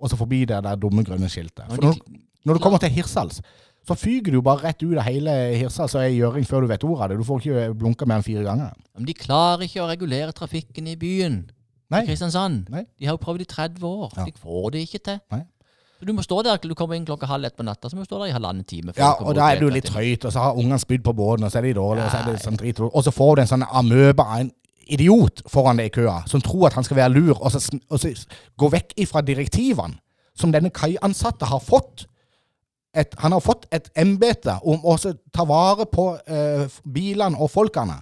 [0.00, 1.64] Og så forbi det der dumme grønne skiltet.
[1.70, 1.94] For Når
[2.46, 3.40] når, du kommer til Hirsals,
[3.86, 6.68] så fyker du bare rett ut av hele Hirsals og er i gjøring før du
[6.70, 7.16] vet ordet av det.
[7.18, 8.74] Du får ikke blunka mer enn fire ganger.
[8.94, 11.40] Men de klarer ikke å regulere trafikken i byen.
[11.92, 12.02] Nei.
[12.02, 12.70] I Kristiansand.
[12.72, 12.84] Nei.
[12.98, 14.16] De har jo prøvd i 30 år.
[14.16, 14.24] Ja.
[14.26, 15.20] De får det ikke til.
[15.34, 15.42] Nei.
[15.96, 18.04] Så du må stå der, du kommer inn klokka halv ett på natta, så må
[18.04, 18.92] du stå der i halvannen time.
[18.98, 21.52] Ja, og da er du litt trøyt, og så har ungene spydd på båten, og
[21.52, 23.50] så er de dårlige, og så er det sånn drit, og så får du en
[23.54, 24.50] sånn amøbe av en
[24.92, 28.02] idiot foran deg i køa, som tror at han skal være lur, og så, og
[28.02, 28.12] så
[28.60, 29.96] gå vekk ifra direktivene
[30.36, 32.04] som denne kaiansatte har fått.
[32.96, 37.98] Et, han har fått et embete om å ta vare på eh, bilene og folkene.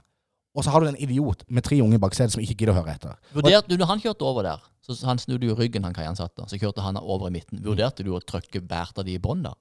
[0.55, 2.78] Og så har du en idiot med tre unge bak setet som ikke gidder å
[2.78, 3.16] høre etter.
[3.34, 6.59] Vurderte du, når han kjørte over der, så han snudde jo ryggen, han kaiansatte, så
[6.61, 7.59] kjørte han over i midten.
[7.64, 9.55] Vurderte du å trykke hvert av de i bånn da?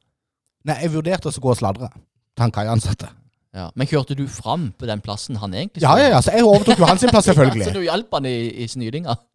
[0.70, 3.10] Nei, jeg vurderte å gå og sladre til han kaiansatte.
[3.54, 3.68] Ja.
[3.78, 5.98] Men kjørte du fram på den plassen han egentlig skulle?
[5.98, 7.68] Ja, ja, ja, så jeg overtok jo hans plass, selvfølgelig.
[7.68, 9.18] Så du hjalp han i, i snydinga?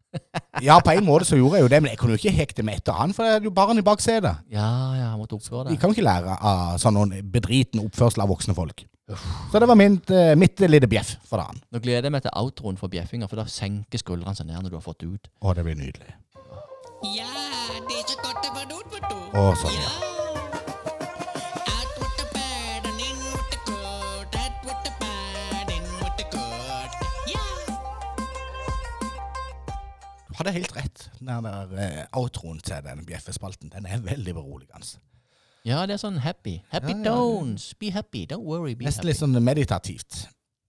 [0.65, 2.65] Ja, på en måte så gjorde jeg jo det, men jeg kunne jo ikke hekte
[2.65, 4.41] meg etter han, for det er jo barn i baksetet.
[4.51, 5.81] Ja, ja, måtte oppføre De det.
[5.83, 8.87] kan jo ikke lære av sånn noen bedriten oppførsel av voksne folk.
[9.09, 11.63] Så det var mitt, eh, mitt lille bjeff for dagen.
[11.73, 14.75] Nå gleder jeg meg til outroen for bjeffinga, for da senker skuldrene seg ned når
[14.75, 15.31] du har fått ut.
[15.41, 16.13] Å, det blir nydelig.
[17.15, 17.31] Ja,
[17.89, 19.19] det er så godt å være ute, ut, vet du.
[19.33, 19.73] Å, sånn.
[19.81, 20.15] Ja.
[30.29, 31.09] Du hadde helt rett.
[31.19, 35.01] Den der eh, outroen til den bjeffespalten, den er veldig beroligende.
[35.67, 36.59] Ja, det er sånn happy.
[36.73, 37.77] Happy Ja, ja, ja.
[37.81, 38.27] Be happy.
[38.31, 39.11] Don't worry, be Nesten happy.
[39.11, 40.27] litt sånn meditativt.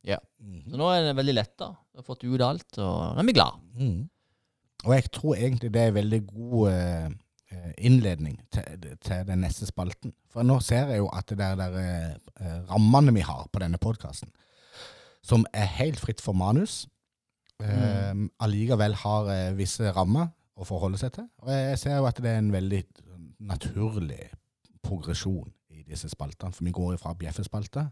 [0.07, 0.17] Ja.
[0.69, 1.73] Så nå er det veldig letta.
[1.91, 3.59] Du har fått ut alt, og nå er vi glad.
[3.77, 4.09] Mm.
[4.85, 7.09] Og jeg tror egentlig det er en veldig god eh,
[7.51, 10.13] eh, innledning til, til den neste spalten.
[10.31, 11.75] For nå ser jeg jo at det der, der
[12.39, 14.31] eh, rammene vi har på denne podkasten,
[15.21, 16.85] som er helt fritt for manus,
[17.61, 21.27] eh, allikevel har visse rammer å forholde seg til.
[21.43, 22.83] Og jeg ser jo at det er en veldig
[23.51, 24.29] naturlig
[24.84, 26.53] progresjon i disse spaltene.
[26.53, 27.88] For vi går fra bjeffespalte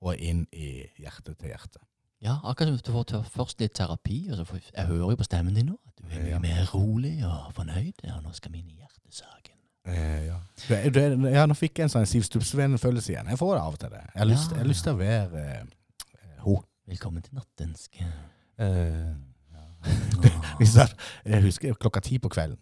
[0.00, 1.80] og inn i hjerte til hjerte.
[2.22, 5.26] Ja, akkurat som du får først litt terapi, og så får, jeg hører jo på
[5.28, 6.38] stemmen din nå at du er mye Ja.
[6.42, 8.02] mer rolig og fornøyd.
[8.04, 9.54] Ja, nå skal vi inn i hjertesaken.
[9.88, 10.38] Eh, ja.
[10.68, 13.30] Du, du, er- ja, nå fikk jeg en sånn Siv Stubbsveen-følelse igjen.
[13.30, 13.90] Jeg får det av og til.
[13.94, 14.02] det.
[14.14, 16.56] Jeg har lyst, jeg har lyst til å være eh, ho.
[16.90, 18.00] Velkommen til nattensk.
[18.58, 19.14] Eh,
[19.86, 20.88] jeg,
[21.32, 22.58] jeg husker klokka ti på kvelden.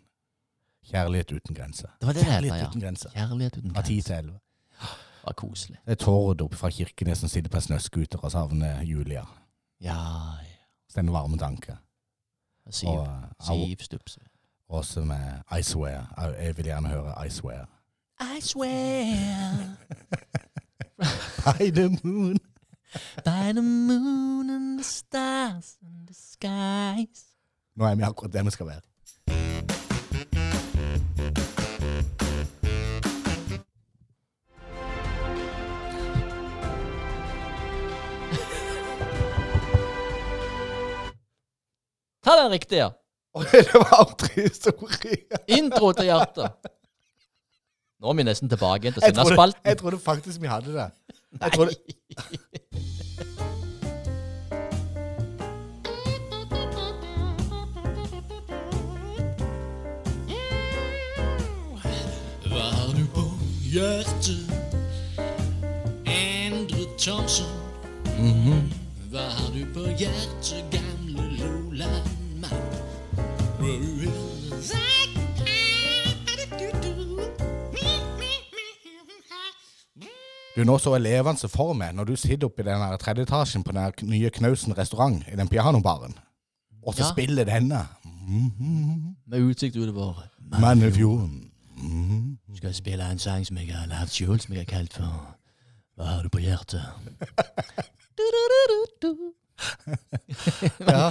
[0.90, 1.88] Kjærlighet uten grenser.
[2.00, 2.68] Det var det det het, Kjærlighet ja.
[2.68, 3.10] uten grenser.
[3.10, 4.06] Kjærlighet uten Fra ti grenser.
[4.14, 4.38] til elleve.
[4.80, 5.78] Det var koselig.
[5.86, 9.24] Det er Tord oppe fra Kirkenes som sitter på en snøscooter og savner Julia.
[9.80, 9.92] Ja,
[10.42, 10.56] ja.
[10.88, 11.76] Så det er en varme tanke.
[12.70, 14.20] Siv, Og, eh, Siv Stupse.
[14.68, 16.14] også med I Swear.
[16.40, 17.66] Jeg vil gjerne høre I Swear.
[18.20, 19.76] I swear
[21.44, 22.38] By the moon.
[23.24, 27.24] by the moon and the stars and the skies.
[27.76, 28.80] Nå er vi akkurat der vi skal være.
[42.26, 42.88] Ta den riktige.
[43.52, 45.18] det var aldri historie.
[45.58, 46.72] Intro til hjertet.
[48.00, 49.62] Nå er vi nesten tilbake igjen til Jeg trodde, Sinnasspalten.
[49.70, 50.88] jeg trodde faktisk vi hadde det.
[51.40, 51.76] Jeg trodde,
[62.46, 63.24] Hva har du på
[63.72, 64.52] hjertet?
[66.06, 67.50] Endre Thomsen.
[69.10, 70.75] Hva har du på hjertet,
[80.56, 83.72] Du, nå så elevene for meg når du sitter oppe i den tredje etasjen på
[83.76, 86.14] den nye Knausen restaurant i den pianobaren,
[86.86, 87.10] og så Ja.
[87.12, 87.86] spiller denne.
[88.04, 89.16] Mhm.
[89.26, 91.50] Med utsikt utover Mannefjorden.
[91.76, 92.38] Mhm.
[92.56, 95.36] skal jeg spille en sang som jeg har lagd sjøl, som jeg har kalt for
[95.98, 96.82] Hva har du på hjertet?
[98.16, 99.32] Du-du-du-du-du.
[100.88, 101.10] Ja,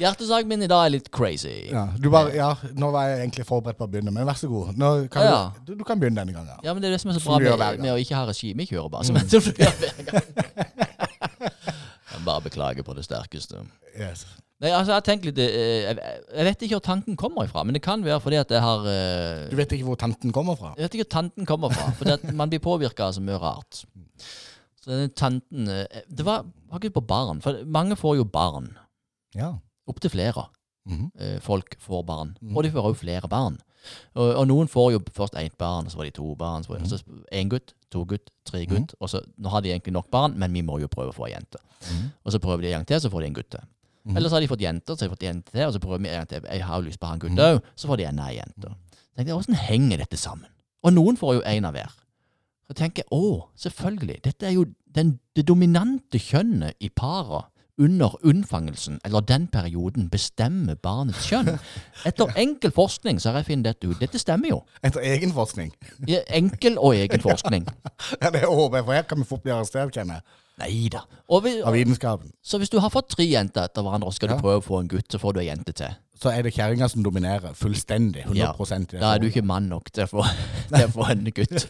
[0.00, 1.68] Hjertesaken min i dag er litt crazy.
[1.70, 4.48] ja, du bare, ja, nå var jeg egentlig forberedt på å begynne, men vær så
[4.50, 4.72] god.
[5.12, 5.40] Kan Ja.
[5.66, 6.60] du, du, kan begynne denne gangen.
[6.64, 7.80] Ja, men det er det som er så bra med.
[7.80, 7.82] Mm.
[7.86, 8.64] med å ikke ha regime.
[8.64, 9.28] Ikke kjører bare som mm.
[9.32, 10.22] som du gjør hver gang.
[12.12, 13.64] Jeg bare beklager på det sterkeste.
[13.98, 14.26] Yes.
[14.62, 15.88] Nei, altså, jeg har litt eh,
[16.36, 18.84] Jeg vet ikke hvor tanken kommer ifra, men det kan være fordi at jeg har
[18.86, 20.70] uh, Du vet ikke hvor tanten kommer fra?
[20.76, 23.82] Jeg vet ikke hvor tanten kommer fra, for man blir påvirka av så mye rart.
[24.82, 28.70] Så denne tanten eh, Det var faktisk på barn, for mange får jo barn.
[29.34, 29.56] Ja.
[29.88, 30.48] Opptil flere
[30.84, 31.10] Mhm.
[31.18, 32.36] eh, folk får barn.
[32.42, 32.56] Mhm.
[32.56, 33.58] Og de får òg flere barn.
[34.16, 36.78] Og, og noen får jo først ett barn, så får de to barn, så får
[36.82, 36.98] de så
[37.32, 38.94] én gutt, to gutt, tre gutt.
[39.00, 41.26] Og så, nå har de egentlig nok barn, men vi må jo prøve å få
[41.28, 41.58] ei jente.
[41.90, 42.10] Mhm.
[42.26, 43.60] Og så prøver de en gang til, så får de en gutt til.
[44.06, 44.16] Mhm.
[44.16, 45.98] Eller så har de fått jenter, så har de fått jente til, og så prøver
[46.02, 46.40] vi en gang til.
[46.50, 47.38] Jeg har jo lyst på han gutt Mhm.
[47.38, 48.74] òg, så får de enda ei jente.
[49.36, 50.46] Åssen henger dette sammen?
[50.82, 51.90] Og noen får jo én av hver.
[52.68, 54.22] Så tenker jeg å, selvfølgelig.
[54.22, 57.44] Dette er jo den, det dominante kjønnet i paret
[57.78, 61.54] under unnfangelsen, eller den perioden, bestemmer barnets kjønn.
[62.08, 63.98] Etter enkel forskning så har jeg funnet dette ut.
[64.00, 64.60] Dette stemmer jo.
[64.84, 65.72] Etter egen forskning.
[66.28, 67.66] Enkel og egen forskning.
[68.20, 70.38] Ja, det håper jeg, for her kan vi fort bli arrestert, kjenner jeg.
[70.60, 71.00] Nei da.
[71.32, 72.28] Av vitenskapen.
[72.44, 74.82] så hvis du har fått tre jenter etter hverandre, og skal du prøve å få
[74.82, 75.94] en gutt, så får du ei jente til.
[76.22, 78.26] Så er det kjerringa som dominerer fullstendig.
[78.28, 78.52] 100 Ja,
[79.00, 80.26] Da er du ikke mann nok til å få,
[80.68, 81.66] til å få en gutt.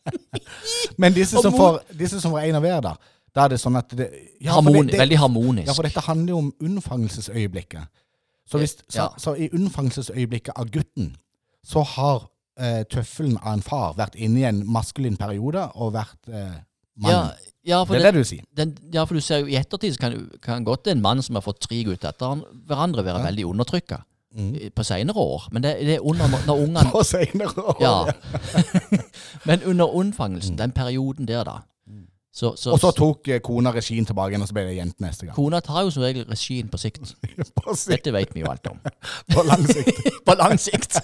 [1.00, 2.96] Men disse som, får, disse som får en av hver, da.
[3.34, 4.08] Da er det sånn at det,
[4.42, 5.68] ja, Harmoni, det, det, veldig harmonisk.
[5.70, 7.90] Ja, for dette handler jo om unnfangelsesøyeblikket.
[8.50, 11.12] Så, hvis, så, så i unnfangelsesøyeblikket av gutten,
[11.66, 12.24] så har
[12.58, 16.58] eh, tøffelen av en far vært inne i en maskulin periode og vært eh,
[16.98, 17.30] mann.
[17.62, 18.44] ja, det det, er det du sier.
[18.56, 21.38] den, ja, for du ser jo i ettertid så kan, kan godt en mann som
[21.38, 24.02] har fått tre gutter etter han- hverandre, være veldig undertrykka
[24.74, 25.48] på seinere år.
[25.50, 27.80] Men det, det er under når, ungene På senere år.
[27.82, 27.94] Ja.
[29.48, 31.56] Men under unnfangelsen, den perioden der, da
[32.30, 35.02] så, så, Og så tok eh, kona regien tilbake igjen, og så ble det jente
[35.02, 35.34] neste gang.
[35.34, 37.00] Kona tar jo som regel regien på sikt.
[37.58, 38.78] På, sikt, Dette vet vi jo alt om.
[39.34, 39.98] på lang sikt.
[40.28, 41.00] på lang sikt.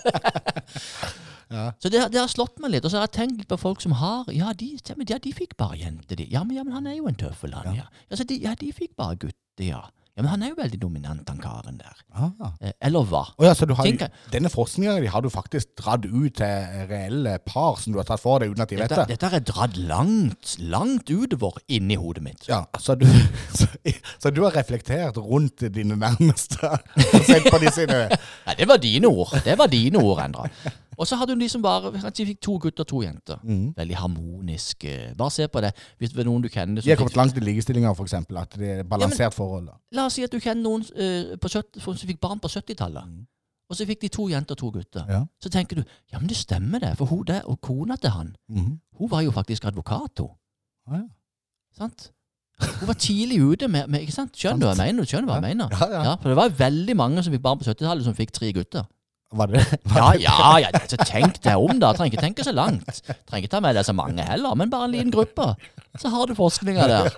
[1.51, 1.73] Ja.
[1.79, 2.87] Så det, har- det har slått meg litt.
[2.87, 4.73] Og så har jeg tenkt litt på folk som har Ja, de,
[5.07, 6.27] ja, de fikk bare jente, de.
[6.31, 7.75] Ja men, ja, men han er jo en tøffel, han.
[7.79, 7.87] Ja.
[8.11, 9.83] Ja, så de, ja, de fikk bare gutter, ja.
[10.17, 11.99] Ja, Men han er jo veldig dominant, han karen der.
[12.17, 12.53] Ah.
[12.65, 13.21] Eh, eller hva?
[13.37, 16.87] Oh, ja, så du har, Tenk- denne forskninga di har du faktisk dratt ut til
[16.89, 19.19] reelle par som du har tatt for deg uten at de vet Dette, det?
[19.21, 22.49] dette er dratt langt, langt utover inni hodet mitt.
[22.49, 23.05] Ja, så du,
[23.59, 23.69] så,
[24.17, 26.65] så du har reflektert rundt dine nærmeste
[27.13, 28.01] og sett på de sine
[28.47, 29.37] Nei, det var dine ord.
[29.45, 30.49] Det var dine ord, Endra.
[30.97, 33.41] Og så hadde hun de som bare Kanskje fikk to gutter og to jenter.
[33.45, 33.75] Mm.
[33.77, 34.87] Veldig harmonisk.
[35.19, 35.73] Bare se på det.
[35.99, 38.15] Hvis det er noen du kjenner De har kommet langt i likestillinga, f.eks.
[38.15, 39.69] At det er balansert forhold.
[39.97, 43.17] La oss si at du kjenner noen uh, på 70, som fikk barn på 70-tallet.
[43.67, 45.05] Og så fikk de to jenter og to gutter.
[45.05, 45.13] Mm.
[45.13, 45.23] Ja.
[45.43, 46.95] Så tenker du ja, men det stemmer det.
[46.99, 48.75] For hun der, og kona til han, mm.
[49.01, 50.37] hun var jo faktisk advokat, hun.
[50.87, 51.09] Ja, ja.
[51.77, 52.13] Sant?
[52.57, 54.37] Hun var tidlig ute med, med ikke sant?
[54.39, 55.05] Skjønner du hva jeg mener?
[55.05, 55.73] Du skjønner hva jeg mener?
[55.77, 56.15] Ja, ja.
[56.23, 58.87] For det var veldig mange som fikk barn på 70-tallet, som fikk tre gutter.
[59.35, 61.91] Var det Ja, ja, ja, så tenk deg om, da.
[61.97, 63.01] Trenger ikke tenke så langt.
[63.27, 65.49] Trenger ikke ta med deg så mange heller, men bare en liten gruppe.
[65.99, 67.09] Så har du forskninga der.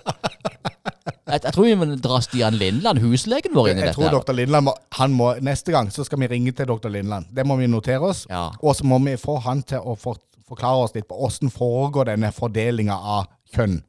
[1.29, 3.99] Jeg, jeg tror vi må dra Stian Lindland, huslegen vår, inn i Jeg dette.
[3.99, 4.33] tror dr.
[4.33, 6.89] Lindland må, han må, Neste gang så skal vi ringe til dr.
[6.89, 7.29] Lindland.
[7.35, 8.23] Det må vi notere oss.
[8.31, 8.47] Ja.
[8.63, 10.17] Og så må vi få han til å for,
[10.49, 13.81] forklare oss litt på åssen foregår denne fordelinga av kjønn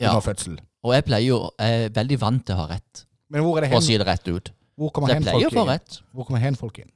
[0.00, 0.14] Ja.
[0.14, 0.56] under fødsel.
[0.80, 3.66] Og jeg pleier jo Jeg er veldig vant til å ha rett, Men hvor er
[3.66, 4.48] det for å si det rett ut.
[4.80, 6.00] Hvor kommer hen folk inn?
[6.16, 6.88] Hvor kommer hen folk inn?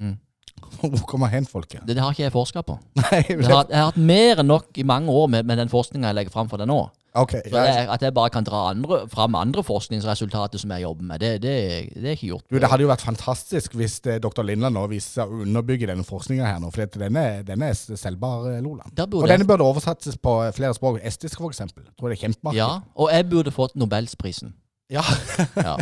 [0.00, 0.16] Mm.
[0.80, 1.82] Hvor kommer hen folket?
[1.86, 2.78] Det, det har ikke jeg forska på.
[3.00, 5.70] Nei, Jeg har, jeg har hatt mer enn nok i mange år med, med den
[5.72, 6.78] forskninga jeg legger fram for deg nå.
[7.16, 7.32] ok.
[7.48, 11.20] Så jeg, at jeg bare kan dra andre, fram andre forskningsresultater som jeg jobber med,
[11.24, 11.54] det, det,
[11.96, 12.44] det er ikke gjort.
[12.50, 14.44] Du, Det hadde jo vært fantastisk hvis eh, dr.
[14.46, 16.70] Lindland nå viste seg å underbygge denne forskninga her nå.
[16.76, 18.94] For denne, denne er selgbar, eh, Loland.
[18.94, 21.00] Og denne burde oversettes på flere språk.
[21.02, 21.88] Estisk, eksempel.
[21.98, 22.60] Tror det er kjempemarked.
[22.60, 24.54] ja, og jeg burde fått Nobelsprisen.
[24.90, 25.04] Ja.
[25.56, 25.76] Ja.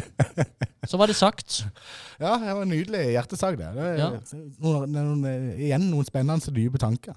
[0.89, 1.63] Så var det sagt.
[2.21, 3.71] ja, det var en nydelig hjertesak, det.
[3.77, 4.11] det er, Ja.
[4.63, 5.25] noen, noen,
[5.59, 7.17] igjen noen spennende, dype tanker.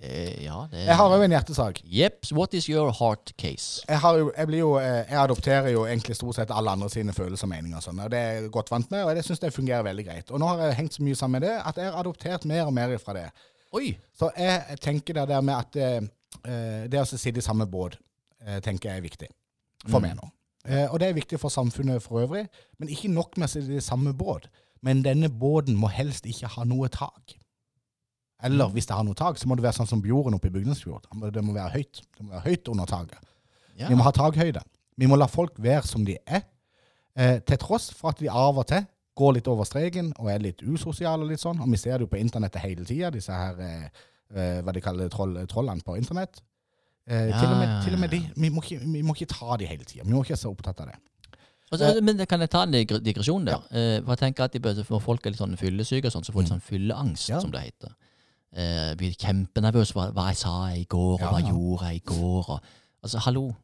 [0.00, 1.82] Eh, ja, det Jeg har òg en hjertesak.
[1.84, 3.82] Jeps, what is your heart case?
[3.88, 6.88] Jeg, har jo, jeg, blir jo, eh, jeg adopterer jo egentlig stort sett alle andre
[6.88, 7.76] sine følelser og meninger.
[7.76, 10.06] og Sånn, og det er jeg godt vant med, og det syns jeg fungerer veldig
[10.06, 10.32] greit.
[10.32, 12.64] Og nå har jeg hengt så mye sammen med det at jeg har adoptert mer
[12.64, 13.26] og mer fra det.
[13.76, 13.92] Oi!
[14.16, 16.00] Så jeg tenker det der med at eh,
[16.48, 17.98] eh, det å sitte i samme båt,
[18.46, 19.28] eh, tenker jeg er viktig
[19.84, 20.32] for meg nå.
[20.68, 22.46] Eh, og det er viktig for samfunnet for øvrig,
[22.78, 24.50] men ikke nok med seg i samme båt.
[24.84, 27.36] Men denne båten må helst ikke ha noe tak.
[28.44, 30.54] Eller hvis det har noe tak, så må det være sånn som Bjorden oppe i
[30.54, 31.08] Bygdensfjord.
[31.32, 32.00] Det må være høyt.
[32.16, 33.26] Det må være høyt under taket.
[33.76, 33.88] Ja.
[33.88, 34.62] Vi må ha takhøyde.
[35.00, 36.46] Vi må la folk være som de er,
[37.16, 38.84] eh, til tross for at de av og til
[39.16, 41.60] går litt over streken og er litt usosiale og litt sånn.
[41.60, 43.88] Og vi ser det jo på internettet hele tida, disse her eh,
[44.34, 46.40] eh, hva de kaller troll, trollene på internett.
[47.10, 48.20] Eh, til, og med, til og med de.
[48.36, 50.04] Vi må ikke, vi må ikke ta de hele tida.
[50.06, 50.98] Vi må ikke være så opptatt av det.
[51.72, 53.58] Altså, så- men kan jeg ta en digresjon der?
[53.72, 54.00] Ja.
[54.04, 56.32] for jeg tenker at de bør, Når folk er litt sånn fyllesyke, og sånn, så
[56.32, 57.40] får de sånn fylleangst, Ja.
[57.40, 57.92] som det heter.
[58.56, 61.96] Eh, blir kjempenervøse for hva jeg sa i går, og Ja, hva jeg gjorde jeg
[61.96, 62.44] i går.
[62.50, 62.60] Og,
[63.04, 63.54] altså, hallo.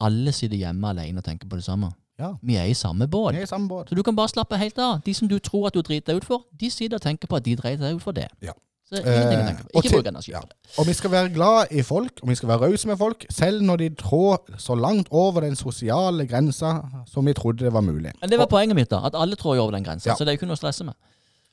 [0.00, 1.92] Alle sitter hjemme alene og tenker på det samme.
[2.18, 2.32] Ja.
[2.42, 3.32] Vi er i samme båt.
[3.34, 3.88] Vi er i samme båt.
[3.88, 5.00] Så du kan bare slappe helt av.
[5.04, 7.36] De som du tror at du driter deg ut for, de sitter og tenker på
[7.36, 8.28] at de driter deg ut for det.
[8.42, 8.52] Ja.
[8.88, 9.82] Så ingenting å tenke på.
[9.82, 10.40] Ikke bruk energi ja.
[10.80, 13.60] Og vi skal være glad i folk, og vi skal være rause med folk, selv
[13.68, 16.70] når de trår så langt over den sosiale grensa
[17.06, 18.14] som vi trodde det var mulig.
[18.22, 19.02] Men det var poenget mitt, da.
[19.04, 20.08] At alle trår over den grensa.
[20.10, 20.16] Ja.
[20.16, 20.96] Så det er jo ikke noe å stresse med.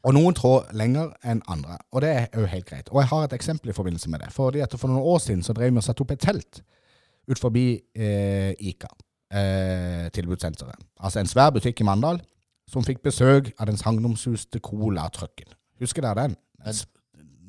[0.06, 2.90] Og noen trår lenger enn andre, og det er jo helt greit.
[2.94, 4.32] Og jeg har et eksempel i forbindelse med det.
[4.36, 6.62] Fordi at For noen år siden så drev vi og satte opp et telt
[7.26, 7.66] ut forbi
[7.98, 8.88] eh, Ica,
[9.34, 10.78] eh, tilbudssenteret.
[11.02, 12.22] Altså en svær butikk i Mandal
[12.70, 15.50] som fikk besøk av den sagnomsuste cola-trucken.
[15.82, 16.38] Husker dere den?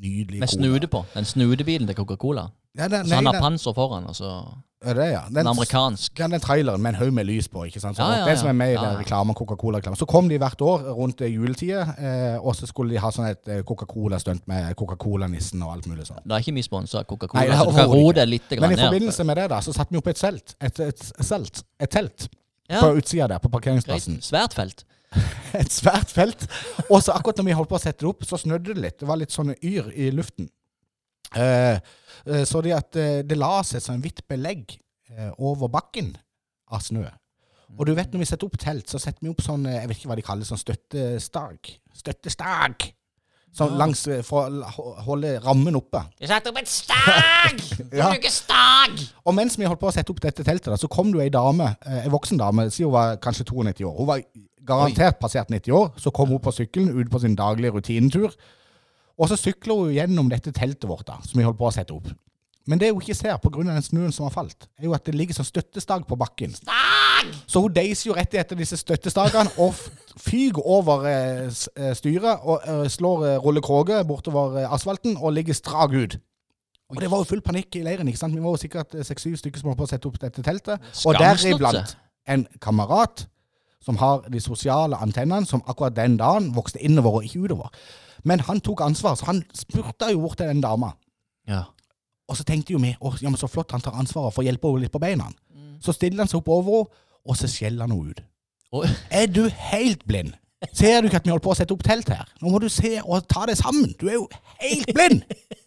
[0.00, 0.10] Den?
[0.10, 0.62] Nydelige Med cola.
[0.62, 1.04] snude på.
[1.14, 2.46] Den snudebilen til Coca-Cola.
[2.78, 4.44] Ja, den, Så han har den, panser foran, altså.
[4.82, 5.20] er det, ja.
[5.40, 6.18] En amerikansk.
[6.18, 7.64] Ja, den traileren med en haug med lys på.
[7.64, 7.96] ikke sant?
[7.96, 8.98] Så Ja, ja, Den som er med i Ja, ja.
[8.98, 9.96] reklamen, Coca-Cola-reklamen.
[9.96, 13.48] Så kom de hvert år rundt juletida, eh, og så skulle de ha sånn et
[13.48, 16.20] eh, Coca-Cola-stunt med Coca-Cola-nissen og alt mulig sånn.
[16.24, 19.24] Det er ikke vi sponsa Coca-Cola, så du kan roe det litt Men i forbindelse
[19.24, 20.54] med det da, så satte vi opp et telt.
[20.60, 22.28] Et, et, telt, et telt
[22.68, 23.52] Ja, på utsida der, på greit.
[23.52, 24.20] parkeringsplassen.
[24.20, 24.84] Svært felt.
[25.60, 26.46] Et svært felt.
[26.90, 28.98] Og så akkurat når vi holdt på å sette det opp, så snødde det litt.
[29.00, 30.50] Det var litt sånn yr i luften.
[31.34, 31.78] Eh,
[32.26, 34.78] eh, så det at eh, det la seg sånn hvitt belegg
[35.38, 36.10] over bakken
[36.74, 37.04] av snø.
[37.76, 40.00] Og du vet når vi setter opp telt, så setter vi opp sånn, jeg vet
[40.00, 41.70] ikke hva de kaller sånn støttestag.
[41.94, 42.88] Støttestag!
[43.56, 46.02] Sånn langs, for å holde rammen oppe.
[46.20, 47.62] Jeg satte opp et stag!
[47.96, 48.10] Ja.
[48.10, 48.98] Bruker stag!
[49.22, 51.32] Og mens vi holdt på å sette opp dette teltet, da, så kom det ei
[51.32, 51.70] dame,
[52.02, 53.94] ei voksen dame, Siden hun var kanskje 92 år.
[53.96, 54.26] Hun var
[54.66, 55.90] garantert passert 90 år.
[56.00, 58.36] Så kom hun på sykkelen ut på sin daglige rutinetur.
[59.16, 61.94] Og så sykler hun gjennom dette teltet vårt, da, som vi holdt på å sette
[61.96, 62.10] opp.
[62.66, 63.62] Men det hun ikke ser, pga.
[63.62, 66.54] den snøen som har falt, er jo at det ligger sånn støttestag på bakken.
[66.58, 67.30] Stag!
[67.46, 72.44] Så hun deiser jo rett etter disse støttestagene og fyger fyker over eh, eh, styret
[72.48, 76.18] og eh, slår eh, bortover asfalten og ligger strak ut.
[76.88, 78.08] Og det var jo full panikk i leiren.
[78.08, 78.34] ikke sant?
[78.34, 80.82] Vi var jo sikkert seks-syv stykker som holdt på å sette opp dette teltet.
[81.04, 81.96] Og deriblant
[82.30, 83.26] en kamerat
[83.86, 87.72] som har de sosiale antennene, som akkurat den dagen vokste innover og ikke utover.
[88.26, 90.92] Men han tok ansvar, så han spurta jo bort til den dama.
[91.48, 91.62] Ja.
[92.26, 94.48] Og så tenkte jo vi å, ja, men så flott han tar ansvaret for å
[94.48, 95.28] hjelpe henne litt på beina.
[95.82, 98.24] Så stiller han seg opp over henne, og så skjeller han henne ut.
[98.74, 98.96] Oh.
[99.14, 100.34] Er du helt blind?
[100.74, 102.26] Ser du ikke at vi holder på å sette opp telt her?
[102.42, 103.92] Nå må du se og ta det sammen.
[104.00, 104.26] Du er jo
[104.62, 105.22] helt blind!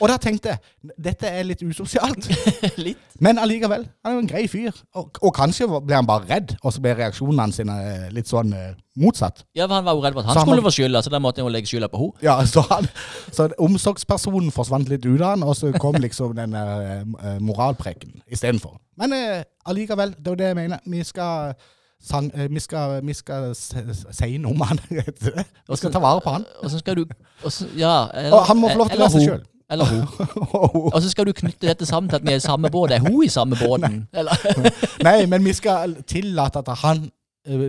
[0.00, 2.28] Og da tenkte jeg dette er litt usosialt.
[2.86, 3.00] Litt.
[3.20, 4.76] Men allikevel, han er jo en grei fyr.
[4.94, 8.28] Og, og kanskje ble han bare redd, og så ble reaksjonene hans sine, eh, litt
[8.30, 9.42] sånn eh, motsatt.
[9.56, 11.20] Ja, for han var jo redd for at han han skulle få skylda, så da
[11.22, 12.24] måtte han jo legge skylda på henne.
[12.24, 12.88] Ja, så, han,
[13.34, 18.20] så omsorgspersonen forsvant litt ut av han, og så kom liksom den eh, eh, moralpreken
[18.32, 18.76] istedenfor.
[19.00, 20.84] Men eh, allikevel, det er jo det jeg mener.
[20.92, 21.56] Vi skal,
[22.04, 24.80] sang, vi skal, vi skal si noe om han.
[24.92, 26.46] vi skal ta vare på han.
[26.62, 27.04] Og så skal du
[27.42, 28.06] og så, Ja.
[28.14, 29.44] Eller, Og han må få lov til å være seg sjøl.
[29.70, 30.06] Eller hun.
[30.94, 32.92] Og så skal du knytte dette sammen til at vi er i samme båt.
[32.94, 34.04] Er hun i samme båten?
[34.14, 34.38] Eller?
[35.06, 37.08] Nei, men vi skal tillate at han
[37.46, 37.66] eh,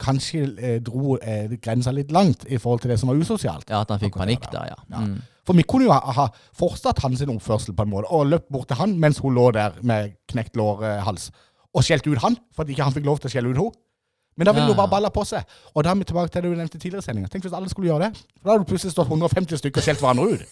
[0.00, 3.68] kanskje eh, dro eh, grensa litt langt i forhold til det som var usosialt.
[3.70, 4.78] Ja, at han fikk panikk da, ja.
[4.90, 5.04] Ja.
[5.04, 5.18] Mm.
[5.44, 8.70] For vi kunne jo ha, ha fortsatt hans oppførsel på en måte, og løpt bort
[8.70, 11.28] til han mens hun lå der med knekt lårhals,
[11.74, 13.76] og skjelt ut han, fordi ikke han fikk lov til å skjelle ut henne.
[14.36, 14.72] Men da ville Ja.
[14.72, 15.44] hun bare balla på seg.
[15.76, 17.28] Og da er vi tilbake til det du nevnte tidligere i sendinga.
[17.30, 18.16] Tenk hvis alle skulle gjøre det.
[18.40, 20.42] For Da hadde du plutselig stått 150 stykker og skjelt hverandre ut.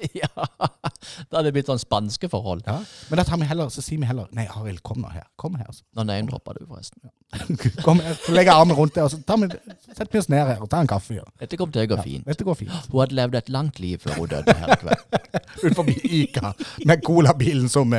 [0.20, 2.64] Ja, da hadde det blitt sånn spanske forhold.
[2.66, 2.78] Ja.
[3.10, 5.26] Men da tar vi heller, så sier vi heller Nei, Arild, kom nå her.
[5.40, 5.68] Kom her.
[5.74, 5.84] Så.
[5.96, 7.10] Nå name-droppa du, forresten.
[7.86, 8.16] Kom her.
[8.18, 9.46] Så legger jeg armen rundt deg, og så tar vi,
[9.86, 11.14] setter vi oss ned her og tar en kaffe.
[11.20, 11.26] Ja.
[11.38, 12.26] Dette kom til å gå fint.
[12.26, 12.88] Dette går fint.
[12.90, 15.20] Hun hadde levd et langt liv før hun døde her i kveld.
[15.64, 16.50] Ut forbi Ica
[16.90, 17.94] med colabilen som,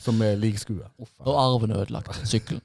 [0.00, 0.88] som likskue.
[1.26, 2.16] Og arven ødelagt.
[2.24, 2.64] Sykkelen.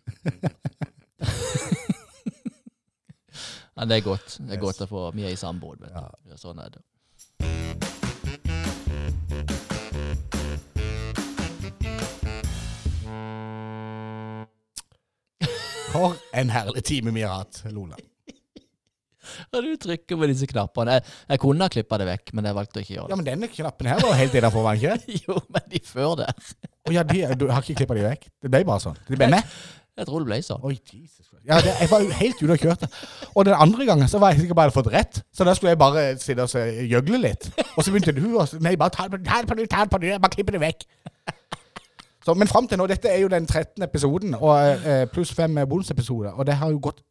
[3.76, 4.40] Men det er godt.
[4.40, 6.32] Det er godt å få Vi er i samme båt, vet du.
[6.32, 7.99] Ja, sånn er det.
[15.90, 17.98] For en herlig time vi har hatt, Lola.
[19.54, 20.98] Og du trykker på disse knappene.
[20.98, 23.28] Jeg, jeg kunne ha klippa det vekk, men jeg valgte å ikke gjøre Ja, men
[23.28, 25.20] denne knappen her var helt innafor, var den ikke?
[25.28, 26.48] Jo, men de før der.
[26.90, 28.30] Å ja, de, du har ikke klippa de vekk?
[28.46, 28.98] Det ble bare sånn?
[29.10, 29.54] De ble med?
[30.00, 30.62] Jeg tror det ble sånn.
[30.64, 31.44] Oi, Jesus Christ.
[31.50, 32.88] Ja, det, jeg var jo helt ute og kjørte.
[33.34, 35.82] Og den andre gangen så var jeg sikkert bare fått rett, så da skulle jeg
[35.82, 37.50] bare sitte og se, gjøgle litt.
[37.76, 39.84] Og så begynte du å Nei, bare ta det på ta det på nytt, ta
[39.84, 40.88] det på nytt, bare klippe det vekk.
[42.26, 43.84] Så, men fram til nå, dette er jo den 13.
[43.84, 47.04] episoden, og eh, pluss fem bonusepisoder, og det har jo gått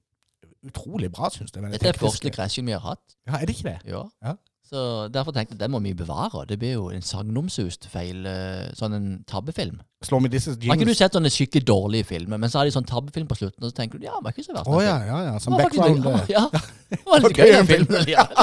[0.68, 1.64] utrolig bra, syns jeg.
[1.72, 3.04] Dette er første krasjen vi har hatt.
[3.26, 3.78] Ja, er det ikke det?
[3.88, 4.04] Ja.
[4.24, 4.36] Ja.
[4.68, 6.42] Så derfor tenkte jeg den må vi bevare.
[6.48, 9.78] Det blir jo en sagnomsust feil eh, sånn en tabbefilm.
[10.04, 12.74] Slår vi disse Har ikke du sett sånne skikkelig dårlige filmer, men så har de
[12.74, 14.68] sånn tabbefilm på slutten, og så tenker du ja, var ikke så verst.
[14.68, 15.38] Oh, ja, ja, ja.
[15.40, 16.04] Som faktisk background.
[16.04, 16.44] litt- eh, Ja.
[16.88, 18.12] Det var litt okay, gøy, en den filmen.
[18.12, 18.28] Ja.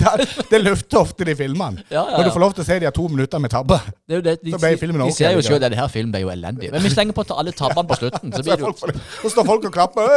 [0.00, 1.82] Det, det løfter ofte de filmene.
[1.92, 3.76] Ja, ja, Når du får lov til å se de har to minutter med tabbe.
[4.08, 6.14] Det er jo det, de, Så ble filmen de ser jo sjøl at denne filmen
[6.14, 6.70] ble jo elendig.
[6.72, 9.48] Men vi slenger på alle tabbene på slutten, så blir så, det jo så står
[9.50, 10.08] folk og klapper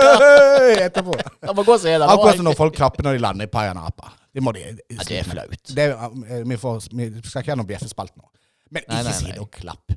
[0.88, 1.18] etterpå.
[1.52, 4.14] Akkurat som når folk klapper når de lander i Payanapa.
[4.34, 5.60] Det må de Ja, det er flaut.
[5.70, 8.26] Det, er- vi, får, vi skal ikke ha noen bjeffespalt nå.
[8.74, 9.38] Men Nei, ikke nei, si nei.
[9.44, 9.94] og klapp.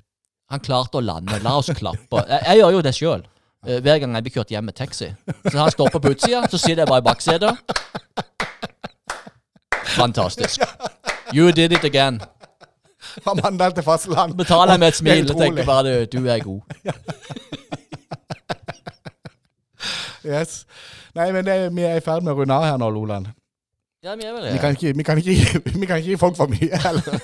[0.53, 1.39] Han klarte å lande.
[1.43, 2.21] La oss klappe.
[2.29, 3.25] Jeg, jeg gjør jo det sjøl.
[3.67, 5.09] hver gang jeg blir kjørt hjem med taxi.
[5.49, 7.55] Så han stopper på utsida, så sitter jeg bare i baksetet.
[9.97, 10.61] Fantastisk.
[11.33, 12.21] You did it again.
[13.25, 14.37] Fra Mandal til fastland.
[14.39, 16.61] Betaler jeg med et smil og tenker bare du, du er god.
[20.27, 20.65] Yes.
[21.15, 23.29] Nei, men det, vi er i ferd med å runde av her nå, Loland.
[24.07, 26.37] Ja, vi er vel Vi kan ikke, vi kan ikke, vi kan ikke gi folk
[26.39, 27.19] for mye, heller.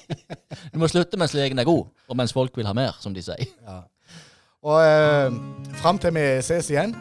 [0.74, 3.22] Du må slutte mens legen er god, og mens folk vil ha mer, som de
[3.24, 3.46] sier.
[3.66, 3.78] Ja.
[4.62, 5.38] Og eh,
[5.80, 6.92] fram til vi ses igjen,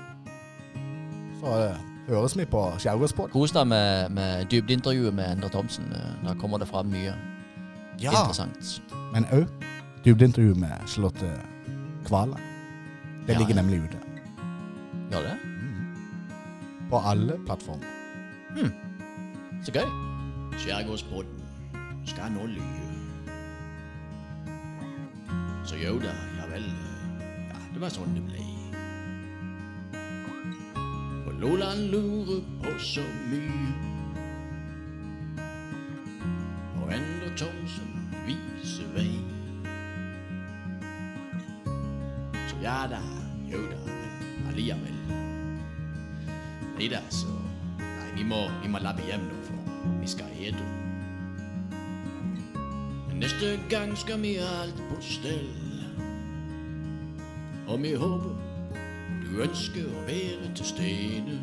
[1.41, 3.29] så eh, høres vi på Skjærgårdspod.
[3.33, 5.91] Kos deg med, med dybdeintervjuet med Endre Thomsen.
[5.91, 7.11] Eh, Da kommer det fram mye
[7.99, 8.79] Ja, interessant.
[9.13, 9.45] men òg
[10.05, 11.33] dybdeintervju med Charlotte
[12.07, 12.39] Kvala.
[13.27, 13.61] Det Ja, ligger ja.
[13.61, 13.99] nemlig ute.
[15.11, 15.35] Gjør det?
[16.89, 17.85] På alle plattformer.
[19.64, 19.90] Så gøy.
[20.57, 21.41] Skjærgårdspodden
[22.06, 22.90] skal nå lyve.
[25.65, 26.64] Så jo da, ja vel.
[27.49, 28.45] Ja, det var sånn det ble.
[31.26, 33.73] For Loland lurer på så mye.
[36.80, 37.91] Og Endre Thomsen
[38.26, 39.11] viser vei.
[42.48, 43.03] Så ja da,
[43.52, 44.98] jo da, men allikevel.
[46.80, 47.36] Nei da, så
[47.80, 49.39] Nei, vi må, vi må labbe hjem nå,
[50.01, 50.65] vi skal ete.
[53.19, 55.49] Neste gang skal vi ha alt på stell.
[57.68, 58.49] Og vi håper
[59.22, 61.35] du ønsker å være til stede.